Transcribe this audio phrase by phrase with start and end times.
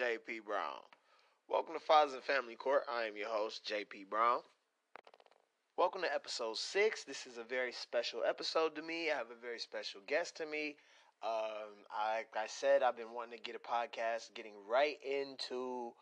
[0.00, 0.40] J.P.
[0.46, 0.80] Brown.
[1.46, 2.84] Welcome to Fathers and Family Court.
[2.90, 4.06] I am your host, J.P.
[4.08, 4.40] Brown.
[5.76, 7.04] Welcome to episode six.
[7.04, 9.10] This is a very special episode to me.
[9.10, 10.76] I have a very special guest to me.
[11.22, 15.92] Um, I, like I said, I've been wanting to get a podcast, getting right into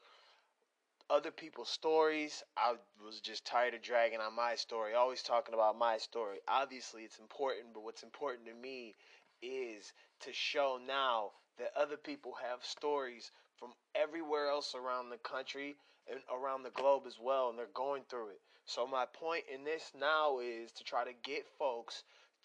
[1.10, 2.44] other people's stories.
[2.56, 2.74] I
[3.05, 6.38] was just tired of dragging on my story, always talking about my story.
[6.46, 8.94] Obviously, it's important, but what's important to me
[9.42, 15.76] is to show now that other people have stories from everywhere else around the country
[16.10, 18.40] and around the globe as well, and they're going through it.
[18.64, 22.02] So, my point in this now is to try to get folks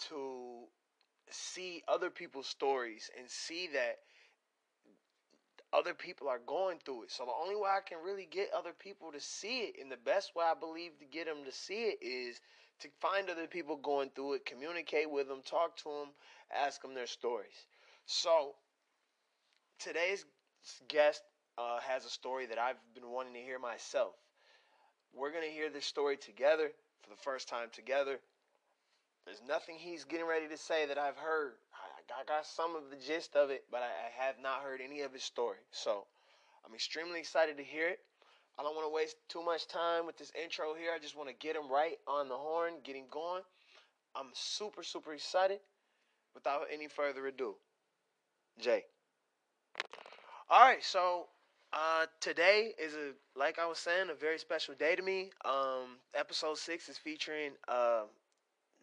[0.10, 0.64] to
[1.30, 4.00] see other people's stories and see that
[5.74, 7.12] other people are going through it.
[7.12, 9.98] So the only way I can really get other people to see it, and the
[9.98, 12.40] best way I believe to get them to see it is
[12.80, 16.10] to find other people going through it, communicate with them, talk to them,
[16.56, 17.66] ask them their stories.
[18.06, 18.54] So
[19.80, 20.26] today's
[20.88, 21.22] guest
[21.58, 24.14] uh, has a story that I've been wanting to hear myself.
[25.14, 26.72] We're gonna hear this story together
[27.04, 28.20] for the first time together.
[29.26, 31.54] There's nothing he's getting ready to say that I've heard.
[32.20, 35.02] I got some of the gist of it, but I, I have not heard any
[35.02, 35.58] of his story.
[35.72, 36.06] So
[36.66, 38.00] I'm extremely excited to hear it.
[38.60, 40.92] I don't want to waste too much time with this intro here.
[40.94, 43.42] I just want to get him right on the horn, get him going.
[44.16, 45.60] I'm super, super excited.
[46.36, 47.56] Without any further ado,
[48.60, 48.84] Jay.
[50.54, 51.26] All right, so
[51.74, 55.32] uh, today is a like I was saying a very special day to me.
[55.44, 58.04] Um, episode six is featuring uh,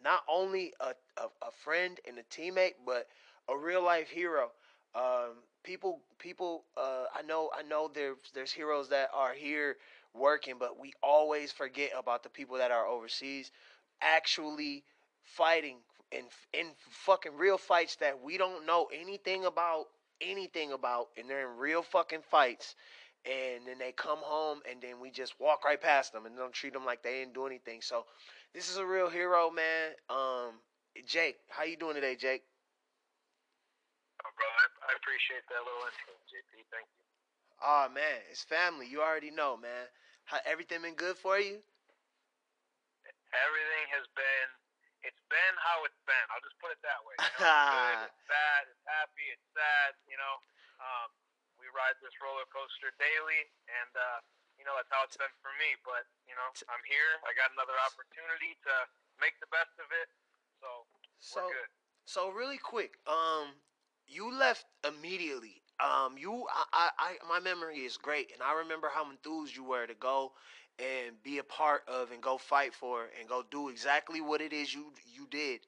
[0.03, 3.07] not only a, a, a friend and a teammate, but
[3.49, 4.51] a real life hero.
[4.97, 7.89] Um, people, people, uh, I know, I know.
[7.95, 9.77] There's there's heroes that are here
[10.13, 13.53] working, but we always forget about the people that are overseas,
[14.03, 14.83] actually
[15.23, 15.77] fighting
[16.11, 19.87] in in fucking real fights that we don't know anything about,
[20.21, 22.75] anything about, and they're in real fucking fights.
[23.27, 26.53] And then they come home, and then we just walk right past them and don't
[26.55, 27.83] treat them like they didn't do anything.
[27.83, 28.07] So,
[28.55, 29.93] this is a real hero, man.
[30.09, 30.57] Um,
[31.07, 32.43] Jake, how you doing today, Jake?
[34.25, 36.65] Oh, bro, I, I appreciate that little intro, JP.
[36.73, 37.05] Thank you.
[37.63, 38.87] Oh man, it's family.
[38.89, 39.87] You already know, man.
[40.25, 41.61] How everything been good for you?
[43.33, 44.49] Everything has been.
[45.01, 46.27] It's been how it's been.
[46.29, 47.17] I'll just put it that way.
[47.17, 49.97] You know, it's good, it's bad, it's happy, it's sad.
[50.07, 50.35] You know,
[50.81, 51.09] um,
[51.57, 54.19] we ride this roller coaster daily, and uh,
[54.61, 55.73] you know that's how it's been for me.
[55.85, 57.13] But you know, I'm here.
[57.25, 58.75] I got another opportunity to
[59.21, 60.09] make the best of it.
[60.61, 60.69] So,
[61.21, 61.71] so we're good.
[62.05, 63.57] So really quick, um,
[64.09, 65.63] you left immediately.
[65.81, 66.45] Um, you,
[66.77, 70.33] I, I, my memory is great, and I remember how enthused you were to go
[70.81, 74.53] and be a part of and go fight for and go do exactly what it
[74.53, 75.61] is you you did.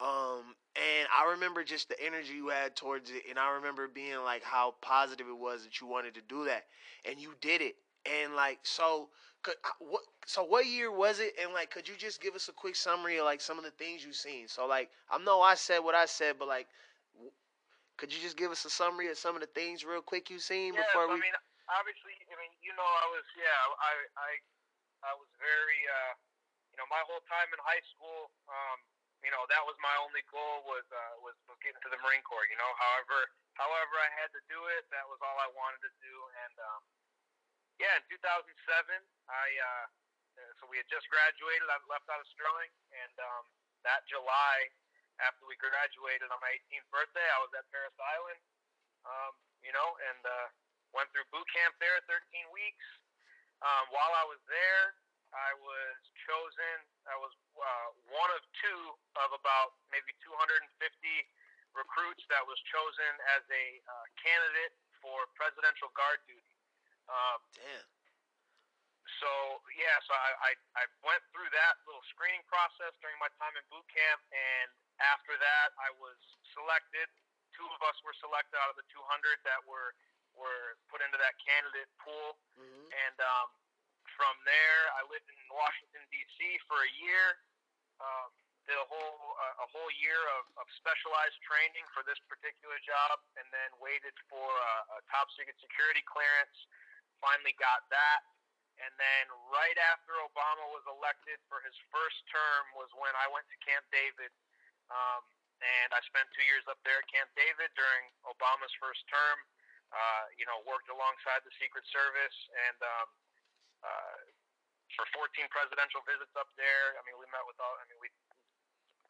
[0.00, 4.18] Um, and I remember just the energy you had towards it, and I remember being
[4.24, 6.64] like how positive it was that you wanted to do that,
[7.08, 7.76] and you did it.
[8.22, 9.08] And like so,
[9.42, 10.02] could, what?
[10.26, 11.34] So what year was it?
[11.42, 13.70] And like, could you just give us a quick summary of like some of the
[13.72, 14.48] things you've seen?
[14.48, 16.66] So like, I know I said what I said, but like,
[17.96, 20.42] could you just give us a summary of some of the things real quick you've
[20.42, 21.14] seen yeah, before I we?
[21.14, 21.32] mean,
[21.70, 24.30] obviously, I mean, you know, I was, yeah, I, I,
[25.06, 26.12] I was very, uh,
[26.72, 28.78] you know, my whole time in high school, um,
[29.24, 31.34] you know, that was my only goal was, uh, was
[31.64, 32.46] getting to the Marine Corps.
[32.46, 33.26] You know, however,
[33.58, 36.14] however I had to do it, that was all I wanted to do.
[36.46, 36.82] And um,
[37.82, 38.46] yeah, in 2007,
[39.26, 39.84] I, uh,
[40.60, 41.64] so we had just graduated.
[41.66, 43.44] I left out of Sterling, and um,
[43.88, 44.68] that July
[45.20, 48.40] after we graduated on my 18th birthday, I was at Parris Island,
[49.08, 49.32] um,
[49.64, 50.48] you know, and uh,
[50.94, 52.20] went through boot camp there, 13
[52.52, 52.86] weeks.
[53.64, 54.94] Um, while I was there,
[55.34, 55.96] I was
[56.28, 56.76] chosen.
[57.08, 58.80] I was uh, one of two
[59.20, 60.64] of about maybe 250
[61.76, 64.74] recruits that was chosen as a uh, candidate
[65.04, 66.56] for presidential guard duty.
[67.06, 67.86] Um, Damn.
[69.20, 69.30] so
[69.76, 73.62] yeah, so I, I I went through that little screening process during my time in
[73.70, 74.68] boot camp, and
[74.98, 76.18] after that, I was
[76.56, 77.06] selected.
[77.54, 79.00] Two of us were selected out of the 200
[79.46, 79.96] that were
[80.36, 82.88] were put into that candidate pool, Mm-hmm.
[82.88, 83.48] and um,
[84.16, 86.38] from there, I lived in Washington D.C.
[86.64, 87.36] for a year.
[88.00, 88.32] Um,
[88.64, 93.20] did a whole uh, a whole year of, of specialized training for this particular job,
[93.38, 96.56] and then waited for a, a top secret security clearance.
[97.22, 98.20] Finally got that,
[98.82, 103.46] and then right after Obama was elected for his first term was when I went
[103.52, 104.34] to Camp David,
[104.92, 105.22] um,
[105.62, 109.38] and I spent two years up there at Camp David during Obama's first term.
[109.96, 112.38] Uh, you know, worked alongside the Secret Service
[112.68, 113.08] and um,
[113.80, 114.16] uh,
[114.92, 117.00] for 14 presidential visits up there.
[117.00, 117.72] I mean, we met with all.
[117.80, 118.12] I mean, we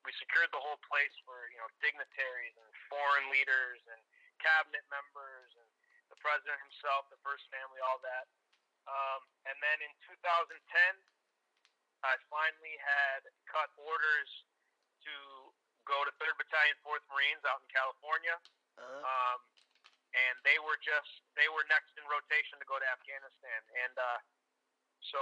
[0.06, 3.98] we secured the whole place for you know dignitaries and foreign leaders and
[4.38, 5.66] cabinet members and
[6.06, 8.30] the president himself, the first family, all that.
[8.86, 10.54] Um, and then in 2010,
[12.06, 14.30] I finally had cut orders
[15.02, 15.14] to
[15.86, 18.38] go to 3rd Battalion, 4th Marines out in California.
[18.78, 19.02] Uh-huh.
[19.02, 19.40] Um,
[20.16, 23.60] and they were just they were next in rotation to go to Afghanistan.
[23.84, 24.20] And uh,
[25.12, 25.20] so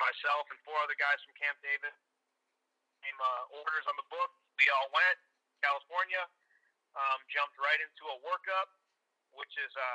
[0.00, 1.92] myself and four other guys from Camp David
[3.04, 4.32] came uh, orders on the book.
[4.56, 5.18] We all went
[5.60, 6.24] California,
[6.96, 8.72] um, jumped right into a workup,
[9.36, 9.90] which is a,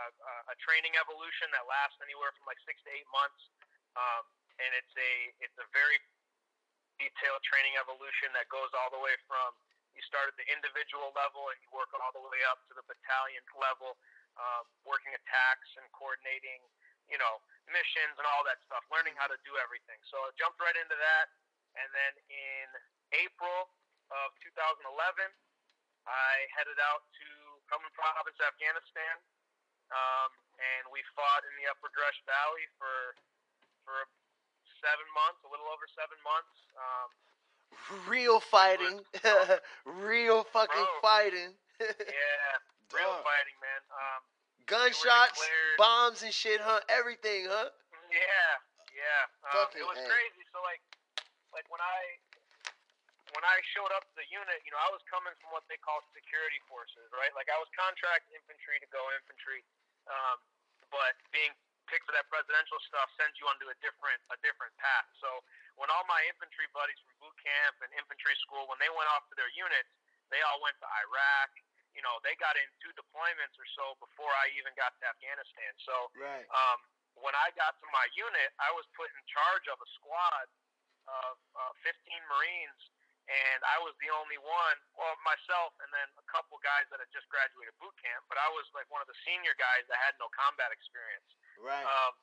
[0.53, 3.41] a training evolution that lasts anywhere from like six to eight months.
[3.97, 4.23] Um,
[4.61, 5.97] and it's a it's a very
[7.01, 9.57] detailed training evolution that goes all the way from
[9.95, 12.85] you start at the individual level and you work all the way up to the
[12.87, 13.99] battalion level,
[14.39, 16.61] um, working attacks and coordinating,
[17.11, 17.39] you know,
[17.69, 19.99] missions and all that stuff, learning how to do everything.
[20.07, 21.27] So I jumped right into that.
[21.75, 22.67] And then in
[23.15, 23.71] April
[24.11, 24.83] of 2011,
[26.07, 27.27] I headed out to
[27.71, 29.15] Helmand Province, Afghanistan,
[29.93, 33.15] um, and we fought in the Upper Gereshk Valley for
[33.85, 34.07] for
[34.81, 36.55] seven months, a little over seven months.
[36.75, 37.09] Um,
[38.07, 38.99] Real fighting.
[39.85, 41.01] Real fucking Bro.
[41.01, 41.51] fighting.
[41.81, 42.55] yeah,
[42.95, 43.23] real Dog.
[43.25, 43.81] fighting, man.
[43.91, 44.21] Um,
[44.69, 45.41] Gunshots,
[45.75, 46.79] bombs and shit, huh?
[46.87, 47.73] Everything, huh?
[48.07, 48.51] Yeah,
[48.95, 49.23] yeah.
[49.51, 50.05] Um, Fucking it was A.
[50.07, 50.43] crazy.
[50.53, 50.83] So like,
[51.51, 51.99] like when I
[53.35, 55.79] when I showed up to the unit, you know, I was coming from what they
[55.79, 57.31] call security forces, right?
[57.35, 59.63] Like I was contract infantry to go infantry,
[60.11, 60.37] um,
[60.91, 61.51] but being
[61.89, 65.07] picked for that presidential stuff sends you onto a different a different path.
[65.19, 65.43] So
[65.79, 69.27] when all my infantry buddies from boot camp and infantry school, when they went off
[69.31, 69.91] to their units,
[70.31, 71.51] they all went to Iraq.
[71.91, 75.71] You know, they got in two deployments or so before I even got to Afghanistan.
[75.83, 76.47] So Right.
[76.47, 76.79] um,
[77.19, 80.47] when I got to my unit, I was put in charge of a squad
[81.07, 81.91] of uh, 15
[82.31, 82.81] Marines,
[83.27, 87.11] and I was the only one, well, myself and then a couple guys that had
[87.11, 90.15] just graduated boot camp, but I was like one of the senior guys that had
[90.19, 91.27] no combat experience.
[91.59, 91.83] Right.
[91.83, 92.15] Um,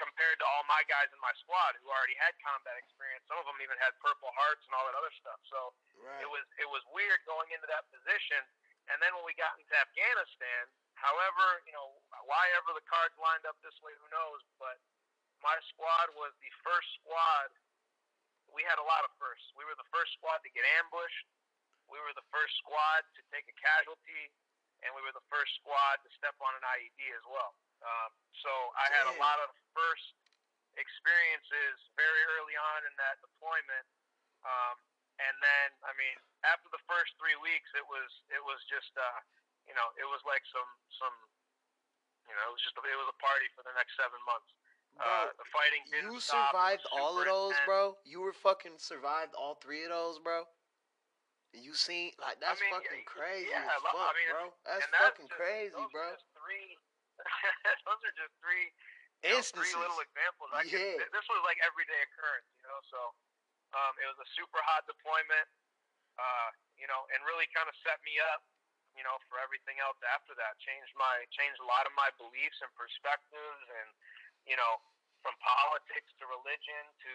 [0.00, 3.44] compared to all my guys in my squad who already had combat experience, some of
[3.44, 5.36] them even had Purple Hearts and all that other stuff.
[5.52, 6.24] So right.
[6.24, 8.40] it was it was weird going into that position.
[8.90, 10.66] And then when we got into Afghanistan,
[10.98, 11.94] however, you know,
[12.26, 14.42] why ever the cards lined up this way, who knows?
[14.58, 14.82] But
[15.40, 17.54] my squad was the first squad.
[18.50, 19.54] We had a lot of firsts.
[19.54, 21.26] We were the first squad to get ambushed.
[21.86, 24.30] We were the first squad to take a casualty,
[24.82, 27.54] and we were the first squad to step on an IED as well.
[27.82, 28.10] Um,
[28.42, 30.14] so I had a lot of first
[30.78, 33.86] experiences very early on in that deployment.
[34.46, 34.76] Um,
[35.18, 36.16] and then, I mean,
[36.46, 39.18] after the first three weeks, it was it was just uh,
[39.68, 41.14] you know it was like some some
[42.28, 44.50] you know it was just a, it was a party for the next seven months.
[44.98, 47.66] Uh, Bro, the fighting you survived all of those, intense.
[47.68, 47.82] bro.
[48.02, 50.44] You were fucking survived all three of those, bro.
[51.54, 54.44] You seen like that's mean, fucking yeah, crazy yeah, as fuck, I mean, bro.
[54.66, 56.14] That's that's fucking just- crazy, bro.
[56.38, 56.78] Three.
[57.86, 58.70] those are just three
[59.20, 59.68] you know, Instances.
[59.68, 60.48] three little examples.
[60.56, 60.96] I Yeah.
[61.04, 62.78] th- this was like everyday occurrence, you know.
[62.90, 63.00] So
[63.76, 65.46] um, it was a super hot deployment,
[66.20, 68.44] uh, you know, and really kind of set me up,
[68.92, 70.60] you know, for everything else after that.
[70.60, 73.88] Changed my changed a lot of my beliefs and perspectives, and
[74.44, 74.80] you know,
[75.24, 77.14] from politics to religion to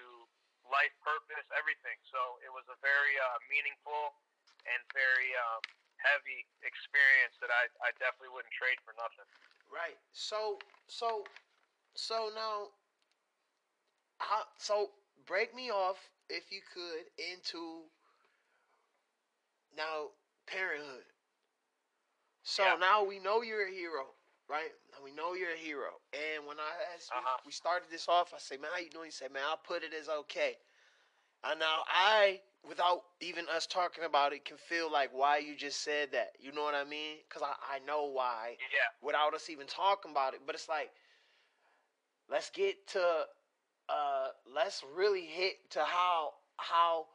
[0.65, 1.97] life purpose, everything.
[2.09, 4.17] So it was a very uh, meaningful
[4.65, 5.62] and very um,
[6.01, 9.29] heavy experience that I, I definitely wouldn't trade for nothing.
[9.69, 9.97] Right.
[10.13, 10.57] So
[10.89, 11.25] so
[11.93, 12.74] so now
[14.21, 14.93] how so
[15.25, 15.97] break me off
[16.29, 17.85] if you could into
[19.77, 20.10] now
[20.48, 21.03] parenthood.
[22.44, 22.75] So Yeah.
[22.75, 24.15] now we know you're a hero,
[24.48, 24.72] right?
[24.91, 26.01] Now we know you're a hero.
[26.13, 27.39] And when I asked we- Uh-huh.
[27.46, 29.05] we, started this off, I say, Man, how you doing?
[29.05, 30.58] He said, Man, I'll put it as okay.
[31.44, 35.82] And now I, without even us talking about it, can feel like why you just
[35.82, 36.36] said that.
[36.39, 37.20] You know what I mean?
[37.27, 38.89] Because I, I know why Yeah.
[39.01, 40.41] without us even talking about it.
[40.46, 40.91] But it's like,
[42.29, 43.27] let's get to,
[43.89, 47.08] uh, let's really hit to how how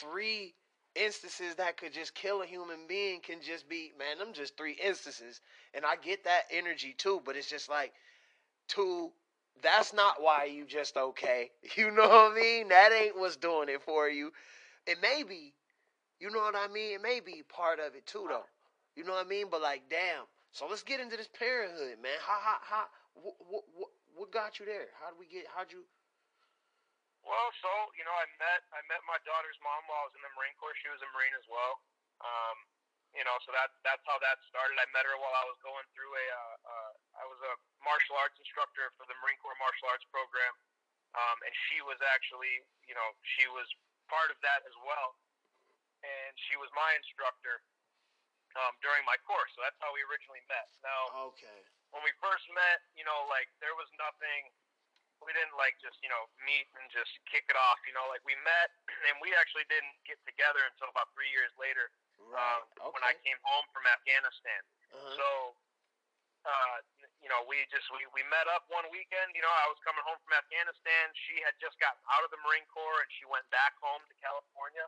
[0.00, 0.54] three
[0.94, 4.76] instances that could just kill a human being can just be, man, them just three
[4.82, 5.40] instances.
[5.74, 7.92] And I get that energy too, but it's just like,
[8.68, 9.10] two,
[9.62, 11.50] that's not why you just okay.
[11.76, 12.68] You know what I mean?
[12.68, 14.32] That ain't what's doing it for you.
[14.86, 15.54] It may be,
[16.20, 16.94] you know what I mean?
[16.94, 18.44] It may be part of it too, though.
[18.96, 19.46] You know what I mean?
[19.50, 20.24] But like, damn.
[20.52, 22.12] So let's get into this parenthood, man.
[22.20, 22.84] How, how, how,
[23.14, 23.62] what, what,
[24.14, 24.92] what, got you there?
[25.00, 25.46] How did we get?
[25.54, 25.84] How'd you?
[27.22, 30.22] Well, so you know, I met I met my daughter's mom while I was in
[30.26, 30.74] the Marine Corps.
[30.82, 31.78] She was a Marine as well.
[32.22, 32.56] Um,
[33.14, 34.74] you know, so that that's how that started.
[34.80, 37.52] I met her while I was going through a uh, uh, I was a
[37.84, 40.54] martial arts instructor for the Marine Corps martial arts program,
[41.14, 43.68] um, and she was actually you know she was
[44.10, 45.14] part of that as well,
[46.02, 47.62] and she was my instructor.
[48.52, 49.48] um, during my course.
[49.56, 50.68] So that's how we originally met.
[50.84, 51.64] Now, Okay.
[51.88, 54.52] when we first met, you know, like there was nothing.
[55.24, 57.78] We didn't like just you know meet and just kick it off.
[57.86, 58.70] You know, like we met
[59.10, 61.88] and we actually didn't get together until about three years later
[62.22, 62.62] Right.
[62.82, 64.62] um, when I came home from Afghanistan.
[64.94, 65.14] Uh-huh.
[65.18, 65.28] So,
[66.46, 66.76] uh,
[67.18, 69.34] you know, we just we, we met up one weekend.
[69.34, 71.10] You know, I was coming home from Afghanistan.
[71.26, 74.14] She had just gotten out of the Marine Corps and she went back home to
[74.22, 74.86] California,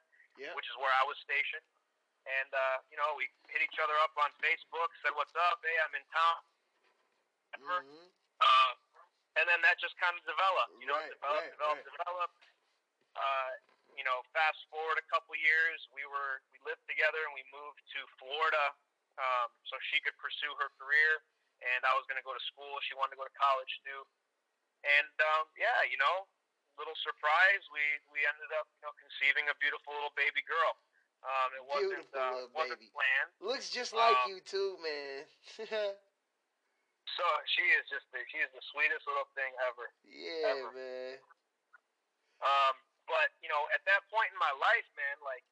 [0.55, 1.67] which is where I was stationed.
[2.25, 5.77] And uh, you know, we hit each other up on Facebook, said what's up, hey,
[5.83, 6.37] I'm in town.
[7.61, 8.09] Mhm.
[8.41, 8.73] Uh,
[9.41, 10.75] and then that just kind of developed.
[10.79, 11.99] You know, Right, developed, right, developed, right.
[11.99, 12.41] developed.
[13.15, 13.51] Uh,
[13.95, 17.79] you know, fast forward a couple years, we were we lived together and we moved
[17.95, 18.75] to Florida,
[19.23, 21.23] um, so she could pursue her career,
[21.63, 22.75] and I was going to go to school.
[22.83, 24.03] She wanted to go to college too,
[24.83, 26.27] and um, yeah, you know,
[26.75, 30.75] little surprise, we we ended up you know conceiving a beautiful little baby girl.
[31.23, 32.91] Um, it wasn't Beautiful uh, wasn't baby.
[32.93, 33.31] planned.
[33.41, 35.23] Looks just like Um, you too, man.
[37.05, 39.93] So she is just the, she is the sweetest little thing ever.
[40.09, 40.73] yeah, ever.
[40.73, 41.17] man.
[42.41, 45.45] Um, but you know, at that point in my life, man, like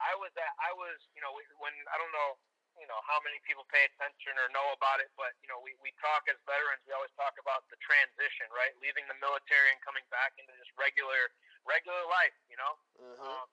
[0.00, 2.36] I was at, I was, you know, when I don't know,
[2.76, 5.72] you know, how many people pay attention or know about it, but you know, we
[5.80, 8.76] we talk as veterans, we always talk about the transition, right?
[8.84, 11.32] Leaving the military and coming back into just regular
[11.64, 12.76] regular life, you know.
[13.00, 13.40] Uh-huh.
[13.40, 13.48] Um,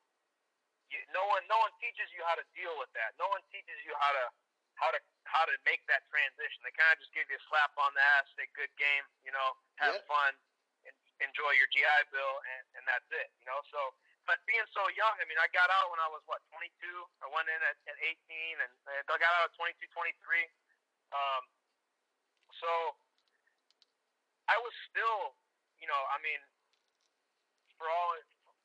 [0.92, 3.16] you, no one no one teaches you how to deal with that.
[3.16, 4.26] No one teaches you how to
[4.76, 5.00] how to
[5.30, 6.62] how to make that transition.
[6.62, 9.32] They kind of just give you a slap on the ass, say good game, you
[9.34, 10.06] know, have Yep.
[10.06, 10.32] fun,
[10.86, 13.58] and enjoy your GI Bill, and and that's it, you know.
[13.72, 13.80] So,
[14.30, 16.70] but being so young, I mean, I got out when I was what 22.
[17.24, 20.48] I went in at, at 18, and I got out at 22, 23.
[21.14, 21.44] Um,
[22.60, 22.70] so
[24.50, 25.36] I was still,
[25.80, 26.42] you know, I mean,
[27.80, 28.14] for all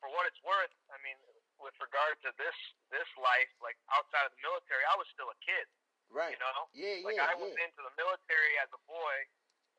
[0.02, 1.18] for what it's worth, I mean,
[1.58, 2.54] with regard to this
[2.90, 5.66] this life, like outside of the military, I was still a kid,
[6.10, 6.32] right.
[6.34, 6.68] you know.
[6.74, 7.66] Yeah, Like yeah, I went yeah.
[7.68, 9.16] into the military as a boy,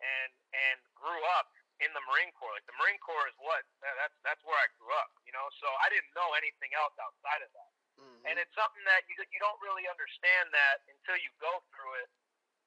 [0.02, 2.52] and and grew up in the Marine Corps.
[2.56, 5.48] Like the Marine Corps is what that's that's where I grew up, you know.
[5.64, 8.22] So I didn't know anything else outside of that, Mhm.
[8.30, 12.10] and it's something that you you don't really understand that until you go through it,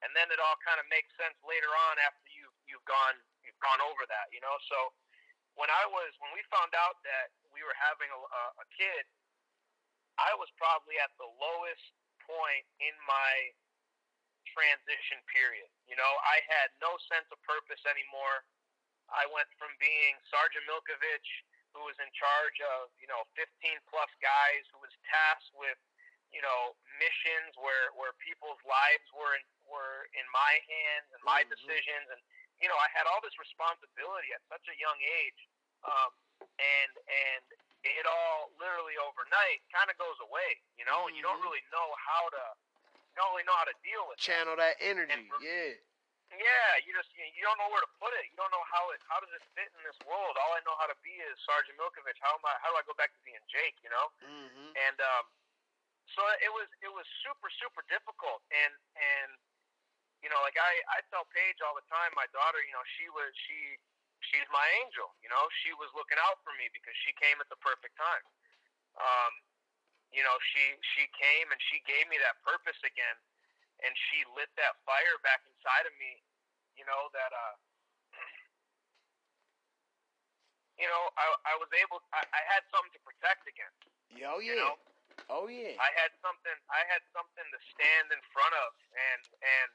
[0.04, 3.59] and then it all kind of makes sense later on after you you've gone you've
[3.61, 4.57] gone over that, you know.
[4.69, 4.92] So
[5.54, 9.04] when I was when we found out that we were having a, a, a kid,
[10.16, 11.85] I was probably at the lowest
[12.26, 13.52] point in my
[14.52, 15.69] transition period.
[15.88, 18.45] You know, I had no sense of purpose anymore.
[19.12, 21.31] I went from being Sergeant Milkovich,
[21.73, 23.49] who was in charge of, you know, 15
[23.88, 25.76] plus guys, who was tasked with,
[26.33, 31.45] you know, missions where, where people's lives were in, were in my hands and my
[31.45, 31.52] Mhm.
[31.52, 32.07] decisions.
[32.12, 32.21] And,
[32.61, 35.41] you know, I had all this responsibility at such a young age.
[35.85, 36.12] Um,
[36.59, 37.45] and, and
[37.83, 41.51] it all literally overnight kind of goes away, you know, and you don't Mhm.
[41.51, 42.43] really know how to,
[42.95, 44.25] you don't really know how to deal with that.
[44.25, 45.29] Channel that energy.
[45.29, 45.75] for- Yeah.
[46.33, 48.25] Yeah, you just you, you don't know where to put it.
[48.31, 50.33] You don't know how it how does it fit in this world.
[50.39, 52.17] All I know how to be is Sergeant Milkovich.
[52.25, 52.57] How am I?
[52.65, 53.77] How do I go back to being Jake?
[53.85, 54.09] You know?
[54.25, 54.73] Mm-hmm.
[54.89, 55.29] And um,
[56.09, 58.41] so it was it was super super difficult.
[58.49, 59.37] And and
[60.25, 63.11] you know, like I I tell Paige all the time, my daughter, you know, she
[63.12, 63.77] was she
[64.31, 65.11] she's my angel.
[65.23, 68.25] You know, she was looking out for me because she came at the perfect time.
[68.99, 69.33] Um,
[70.12, 70.64] you know, she
[70.97, 73.17] she came and she gave me that purpose again,
[73.83, 76.21] and she lit that fire back inside of me.
[76.76, 77.55] You know that uh,
[80.81, 83.73] you know I I was able I, I had something to protect again.
[84.12, 84.37] Yeah.
[84.38, 84.61] You yeah.
[84.61, 84.76] know,
[85.29, 85.76] Oh, yeah.
[85.76, 89.71] I had something I had something to stand in front of, and and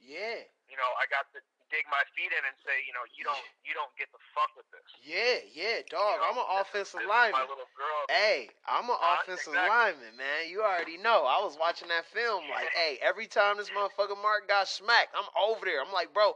[0.00, 0.44] Yeah.
[0.68, 3.44] you know I got to dig my feet in and say, you know, you don't
[3.64, 4.84] you don't get the fuck with this.
[5.04, 6.18] Yeah, yeah, dog.
[6.18, 7.48] You know, I'm an offensive this is My lineman.
[7.48, 8.00] little girl.
[8.08, 9.22] Hey, I'm an Huh?
[9.24, 9.68] offensive Exactly.
[9.68, 10.40] lineman, man.
[10.48, 11.24] You already know.
[11.28, 12.44] I was watching that film.
[12.50, 15.80] Like, hey, every time this motherfucker Mark got smacked, I'm over there.
[15.80, 16.34] I'm like, bro,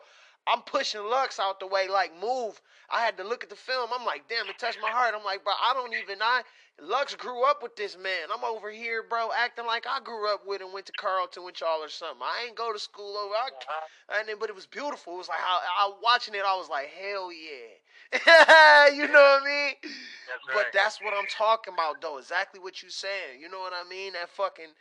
[0.48, 2.60] I'm pushing Lux out the way, like, move.
[2.90, 3.90] I had to look at the film.
[3.94, 5.14] I'm like, damn, it touched my heart.
[5.16, 6.18] I'm like, bro, I don't even.
[6.22, 6.42] I
[6.80, 8.28] Lux grew up with this man.
[8.34, 11.60] I'm over here, bro, acting like I grew up with him, went to Carlton with
[11.60, 12.22] y'all or something.
[12.22, 13.34] I ain't go to school over.
[13.34, 14.18] I, Uh-huh.
[14.20, 15.14] and then, but it was beautiful.
[15.14, 16.42] It was like how I watching it.
[16.46, 19.74] I was like, hell yeah, you know what I mean?
[19.82, 22.18] That's But that's what I'm talking about, though.
[22.18, 23.40] Exactly what you saying.
[23.40, 24.14] You know what I mean?
[24.14, 24.72] That fucking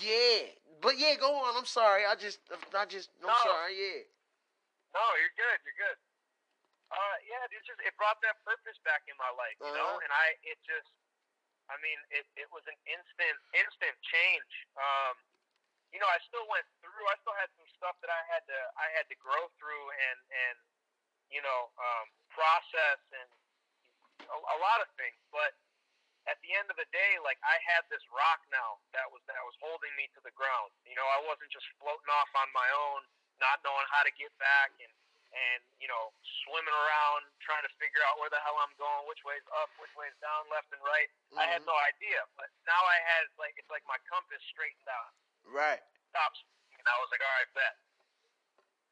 [0.00, 0.40] yeah.
[0.82, 1.54] But yeah, go on.
[1.56, 2.02] I'm sorry.
[2.10, 2.40] I just,
[2.78, 3.34] I just, I'm No.
[3.42, 3.74] sorry.
[3.78, 4.02] Yeah.
[4.94, 5.58] No, you're good.
[5.62, 5.98] You're good.
[6.90, 9.94] Uh, yeah, it just it brought that purpose back in my life, you know.
[9.94, 10.02] Uh-huh.
[10.02, 10.90] And I, it just,
[11.70, 14.52] I mean, it it was an instant instant change.
[14.74, 15.14] Um,
[15.94, 17.06] you know, I still went through.
[17.06, 20.18] I still had some stuff that I had to I had to grow through and
[20.50, 20.56] and
[21.30, 23.30] you know um, process and
[24.26, 25.18] a, a lot of things.
[25.30, 25.54] But
[26.26, 29.38] at the end of the day, like I had this rock now that was that
[29.46, 30.74] was holding me to the ground.
[30.82, 33.06] You know, I wasn't just floating off on my own,
[33.40, 34.92] not knowing how to get back and
[35.30, 36.10] and you know
[36.42, 39.90] swimming around trying to figure out where the hell I'm going, which way's up, which
[39.94, 41.10] way's down, left and right.
[41.30, 41.42] Mm-hmm.
[41.42, 41.70] I had mm-hmm.
[41.70, 45.14] no idea, but now I had like it's like my compass straightened out.
[45.46, 45.80] Right.
[46.12, 46.42] Stops,
[46.76, 47.76] and I was like, all right, bet.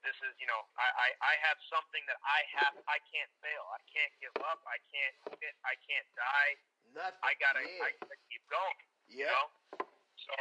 [0.07, 2.71] This is, you know, I, I, I have something that I have.
[2.87, 3.67] I can't fail.
[3.75, 4.63] I can't give up.
[4.63, 5.55] I can't quit.
[5.67, 6.55] I can't die.
[6.95, 7.19] Nothing.
[7.27, 7.83] I gotta, yeah.
[7.83, 8.79] I gotta keep going.
[9.11, 9.27] Yeah.
[9.27, 9.47] You know?
[10.23, 10.35] So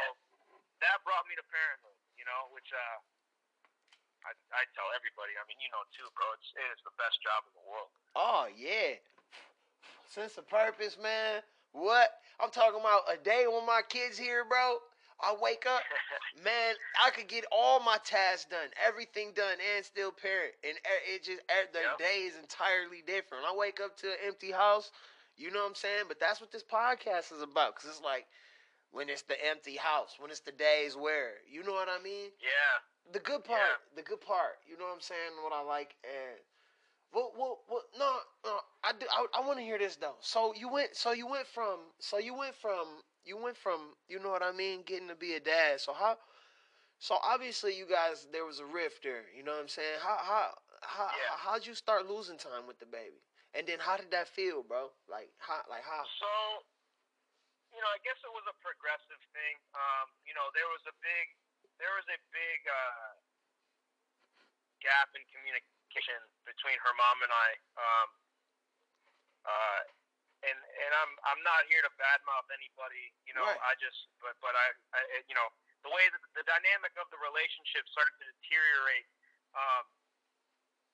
[0.78, 1.98] that brought me to parenthood.
[2.14, 3.02] You know, which uh,
[4.28, 5.32] I, I tell everybody.
[5.40, 6.28] I mean, you know too, bro.
[6.36, 7.88] It's it is the best job in the world.
[8.12, 9.00] Oh yeah,
[10.04, 11.40] sense of purpose, man.
[11.72, 14.84] What I'm talking about a day when my kids here, bro.
[15.18, 15.82] I wake up,
[16.44, 16.78] man.
[17.02, 20.54] I could get all my tasks done, everything done, and still parent.
[20.62, 20.78] And
[21.10, 21.42] it just
[21.74, 21.98] the yep.
[21.98, 23.42] day is entirely different.
[23.42, 24.92] I wake up to an empty house.
[25.34, 26.06] You know what I'm saying?
[26.06, 27.74] But that's what this podcast is about.
[27.74, 28.26] Cause it's like
[28.90, 32.30] when it's the empty house, when it's the days where, you know what I mean?
[32.42, 32.74] Yeah.
[33.12, 33.96] The good part, yeah.
[33.96, 34.60] the good part.
[34.68, 35.40] You know what I'm saying?
[35.42, 36.40] What I like and.
[37.08, 39.06] Well, well, well, no, no, I do.
[39.08, 40.20] I, I want to hear this though.
[40.20, 44.18] So you went, so you went from, so you went from you went from you
[44.18, 45.80] know what I mean, getting to be a dad.
[45.80, 46.16] So how
[46.98, 50.00] so obviously you guys there was a rift there, you know what I'm saying?
[50.00, 50.44] How how
[50.82, 51.36] how yeah.
[51.36, 53.20] how'd you start losing time with the baby?
[53.56, 54.92] And then how did that feel, bro?
[55.08, 56.32] Like how like how So
[57.72, 59.54] you know, I guess it was a progressive thing.
[59.76, 61.26] Um, you know, there was a big
[61.78, 63.10] there was a big uh,
[64.82, 67.50] gap in communication between her mom and I.
[67.78, 68.08] Um,
[69.46, 69.82] uh,
[70.46, 73.10] and and I'm I'm not here to badmouth anybody.
[73.26, 73.58] You know, right.
[73.66, 75.48] I just but but I, I you know
[75.82, 79.08] the way that the dynamic of the relationship started to deteriorate
[79.58, 79.86] um,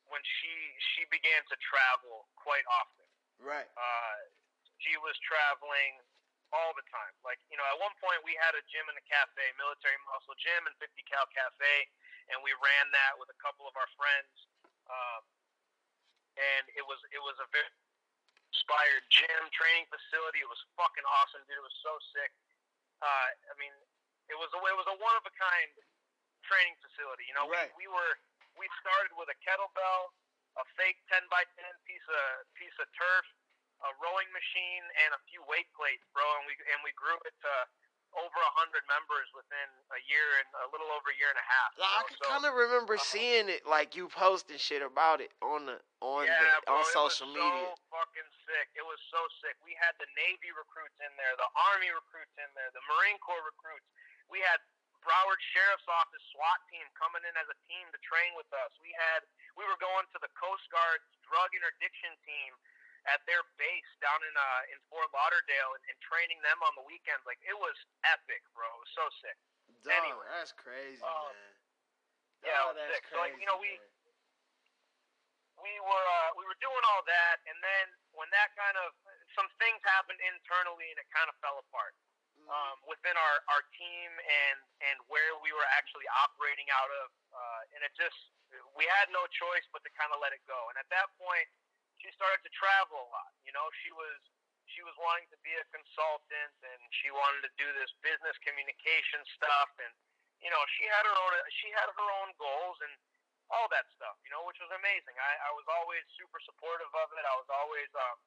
[0.09, 0.53] when she
[0.97, 3.05] she began to travel quite often.
[3.37, 3.68] Right.
[3.77, 4.16] Uh,
[4.81, 6.04] she was traveling
[6.55, 7.11] all the time.
[7.27, 10.38] Like you know, at one point we had a gym in the cafe, military muscle
[10.38, 11.75] gym and 50 cal cafe,
[12.31, 14.35] and we ran that with a couple of our friends.
[14.87, 15.23] Um,
[16.38, 17.71] and it was it was a very
[18.55, 20.43] inspired gym training facility.
[20.43, 21.59] It was fucking awesome, dude.
[21.59, 22.31] It was so sick.
[23.03, 23.75] Uh, I mean,
[24.31, 25.71] it was a it was a one of a kind
[26.47, 27.27] training facility.
[27.27, 27.69] You know, right.
[27.75, 28.14] we, we were
[28.57, 30.14] we started with a kettlebell,
[30.57, 33.27] a fake ten by ten piece of piece of turf,
[33.85, 36.25] a rowing machine, and a few weight plates, bro.
[36.40, 37.55] And we and we grew it to
[38.14, 41.47] over a hundred members within a year and a little over a year and a
[41.47, 41.70] half.
[41.75, 45.18] Like, I can so, kind of remember uh, seeing it, like you posting shit about
[45.18, 47.75] it on the on yeah, the, bro, on social so media.
[47.90, 48.70] fucking sick.
[48.79, 49.59] It was so sick.
[49.66, 53.42] We had the Navy recruits in there, the Army recruits in there, the Marine Corps
[53.42, 53.87] recruits.
[54.31, 54.62] We had
[55.05, 58.73] Broward Sheriff's Office SWAT team coming in as a team to train with us.
[58.81, 59.27] We had
[59.59, 62.55] we were going to the Coast Guard's drug interdiction team
[63.09, 66.85] at their base down in uh in Fort Lauderdale and, and training them on the
[66.85, 67.25] weekends.
[67.29, 67.77] Like it was
[68.09, 68.67] epic, bro.
[68.67, 69.37] It was so sick.
[69.85, 71.53] Dog, anyway, that's crazy, um, man.
[72.49, 73.05] yeah, it was sick.
[73.05, 73.77] Crazy, so like you know we.
[73.77, 73.93] Man.
[75.55, 78.90] We were uh, we were doing all that, and then when that kind of
[79.38, 81.95] some things happened internally, and it kind of fell apart
[82.35, 82.51] mm-hmm.
[82.51, 84.59] um, within our, our team and
[84.90, 88.19] and where we were actually operating out of, uh, and it just
[88.79, 90.59] we had no choice but to kind of let it go.
[90.71, 91.47] And at that point,
[92.05, 93.33] she started to travel a lot.
[93.49, 94.21] You know, she was
[94.69, 99.23] she was wanting to be a consultant and she wanted to do this business communication
[99.37, 99.93] stuff and
[100.40, 102.93] you know she had her own she had her own goals and
[103.53, 105.14] all that stuff you know which was amazing.
[105.17, 107.25] I i was always super supportive of it.
[107.25, 108.19] I was always um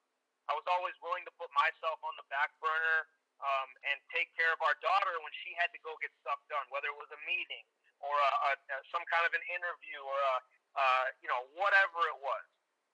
[0.47, 3.09] i was always willing to put myself on the back burner
[3.43, 6.63] um and take care of our daughter when she had to go get stuff done
[6.71, 7.65] whether it was a meeting
[7.97, 10.35] or a, a, some kind of an interview or a
[10.79, 12.45] uh you know whatever it was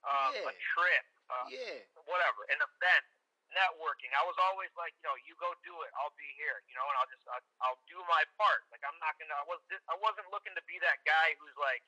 [0.04, 0.52] um, yeah.
[0.52, 3.06] a trip, uh, yeah, whatever, an event,
[3.54, 4.12] networking.
[4.18, 6.86] I was always like, you know, you go do it, I'll be here, you know,
[6.90, 8.66] and I'll just I'll, I'll do my part.
[8.74, 11.82] Like I'm not gonna, I was I wasn't looking to be that guy who's like,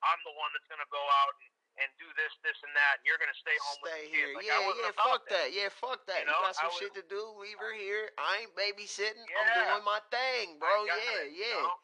[0.00, 3.06] I'm the one that's gonna go out and and do this, this, and that, and
[3.06, 4.30] you're gonna stay home stay with here.
[4.34, 5.46] Like, yeah, yeah, fuck that.
[5.46, 5.48] that.
[5.54, 6.26] Yeah, fuck that.
[6.26, 7.22] You, know, you got some was, shit to do.
[7.38, 8.10] Leave her here.
[8.18, 9.22] I ain't babysitting.
[9.22, 10.74] Yeah, I'm doing my thing, bro.
[10.90, 11.78] Yeah, it, yeah, you know?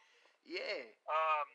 [0.59, 0.83] yeah.
[1.07, 1.47] Um,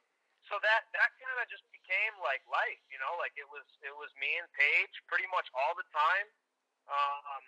[0.49, 3.93] so that that kind of just became like life, you know, like it was it
[3.93, 6.27] was me and Paige pretty much all the time.
[6.89, 7.43] Um,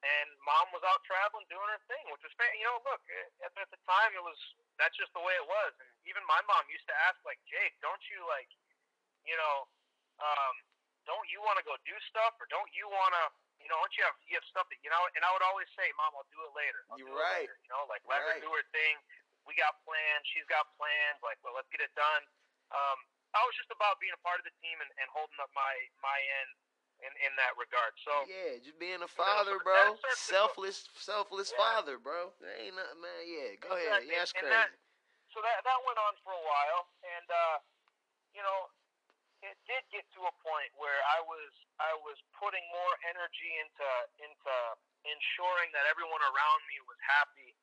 [0.00, 3.04] and mom was out traveling doing her thing, which was you know, look
[3.44, 4.38] at, at the time it was
[4.80, 5.74] that's just the way it was.
[5.82, 8.48] And even my mom used to ask like, Jake, don't you like,
[9.28, 9.68] you know,
[10.22, 10.54] um,
[11.04, 13.24] don't you want to go do stuff or don't you want to
[13.60, 15.04] you know, don't you have you have stuff that you know?
[15.12, 16.80] And I would always say, Mom, I'll do it later.
[16.88, 17.44] I'll You're right.
[17.44, 18.40] Later, you know, like let right.
[18.40, 18.96] her do her thing.
[19.50, 20.22] We got plans.
[20.30, 21.18] She's got plans.
[21.26, 22.22] Like, well, let's get it done.
[22.70, 22.98] Um,
[23.34, 25.74] I was just about being a part of the team and, and holding up my
[25.98, 26.50] my end
[27.02, 27.90] in in that regard.
[28.06, 29.98] So yeah, just being a father, that bro.
[29.98, 31.58] starts go- Selfless, selfless Yeah.
[31.58, 32.30] father, bro.
[32.38, 33.20] That ain't nothing, man.
[33.26, 34.06] Yeah, go ahead.
[34.06, 34.54] Yeah, that's crazy.
[34.54, 34.70] that-
[35.34, 37.56] so that that went on for a while, and uh,
[38.34, 38.70] you know,
[39.42, 41.50] it did get to a point where I was
[41.82, 43.88] I was putting more energy into
[44.22, 44.54] into
[45.06, 47.54] ensuring that everyone around me was happy,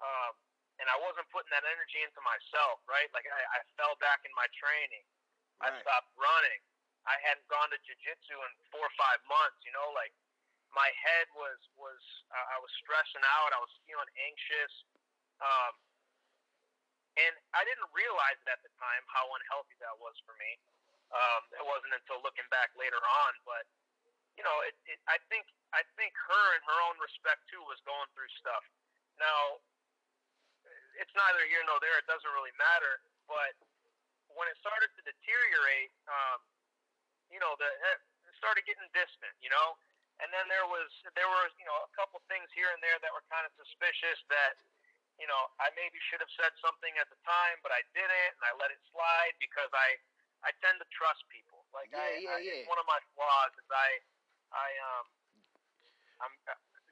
[0.00, 0.32] um,
[0.78, 2.82] and I wasn't putting that energy into myself.
[2.86, 5.04] Right, like I, I fell back in my training.
[5.58, 6.62] I stopped running.
[7.02, 9.58] I hadn't gone to jujitsu in four or five months.
[9.66, 10.14] You know, like
[10.70, 13.50] my head was was uh, I was stressing out.
[13.54, 14.74] I was feeling anxious.
[15.38, 15.74] Um,
[17.18, 20.54] and I didn't realize it at the time how unhealthy that was for me.
[21.10, 23.66] Um, it wasn't until looking back later on, but
[24.38, 27.82] you know, it, it, I think I think her in her own respect too was
[27.82, 28.62] going through stuff.
[29.18, 29.58] Now,
[30.98, 31.96] it's neither here nor there.
[32.02, 33.00] It doesn't really matter.
[33.30, 33.54] But
[34.34, 36.42] when it started to deteriorate, um,
[37.30, 39.34] you know, the it started getting distant.
[39.38, 39.78] You know,
[40.18, 43.14] and then there was there were you know a couple things here and there that
[43.14, 44.58] were kind of suspicious that
[45.22, 48.42] you know I maybe should have said something at the time, but I didn't, and
[48.42, 49.98] I let it slide because I
[50.42, 51.62] I tend to trust people.
[51.70, 52.70] Like Yeah, I, yeah, I, yeah.
[52.70, 53.90] One of my flaws is I
[54.50, 55.06] I um
[56.18, 56.34] I'm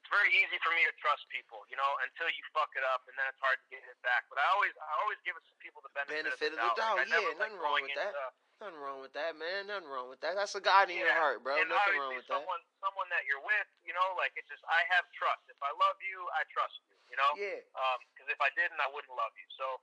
[0.07, 3.03] it's very easy for me to trust people, you know, until you fuck it up,
[3.11, 4.23] and then it's hard to get it back.
[4.31, 7.03] But I always I always give people the benefit, Benefit of the doubt.
[7.03, 8.15] Like, never yeah, like nothing wrong going with that.
[8.63, 9.67] Nothing wrong with that, man.
[9.67, 10.39] Nothing wrong with that.
[10.39, 11.59] That's a God in your heart, bro.
[11.59, 12.39] and Nothing wrong with that.
[12.39, 15.43] someone someone that you're with, you know, like it's just I have trust.
[15.51, 17.31] If I love you, I trust you, you know.
[17.35, 17.67] Yeah.
[17.75, 19.49] Um, because if I didn't, I wouldn't love you.
[19.59, 19.83] So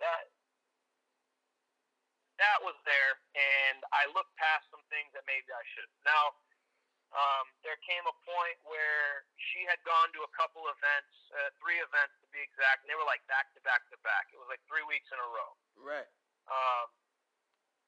[0.00, 0.32] that
[2.40, 5.92] that was there, and I looked past some things that maybe I should.
[6.08, 6.32] Now,
[7.10, 11.82] um, there came a point where she had gone to a couple events, uh, three
[11.82, 14.30] events to be exact, and they were like back to back to back.
[14.30, 15.50] It was like three weeks in a row.
[15.74, 16.06] Right.
[16.46, 16.86] Um,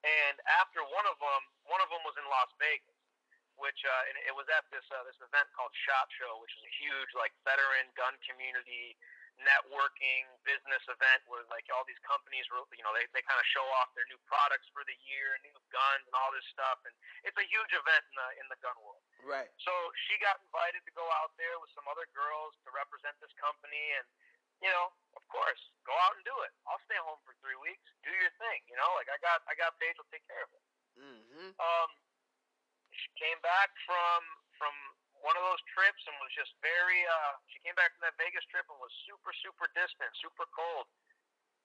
[0.02, 2.98] and after one of them, one of them was in Las Vegas,
[3.62, 6.62] which uh, and it was at this uh, this event called Shot Show, which is
[6.66, 8.98] a huge like veteran gun community
[9.40, 13.46] networking business event where like all these companies were you know they, they kind of
[13.48, 16.94] show off their new products for the year, new guns and all this stuff, and
[17.24, 19.02] it's a huge event in the in the gun world.
[19.24, 19.50] Right.
[19.62, 19.72] So
[20.08, 23.82] she got invited to go out there with some other girls to represent this company,
[23.98, 24.06] and
[24.62, 26.52] you know, of course, go out and do it.
[26.70, 27.82] I'll stay home for three weeks.
[28.06, 28.62] Do your thing.
[28.70, 30.64] You know, like I got I got Paige will take care of it.
[31.02, 31.50] Mm-hmm.
[31.58, 31.90] Um,
[32.94, 34.20] she came back from
[34.60, 34.74] from
[35.22, 37.00] one of those trips and was just very.
[37.06, 40.86] Uh, she came back from that Vegas trip and was super super distant, super cold,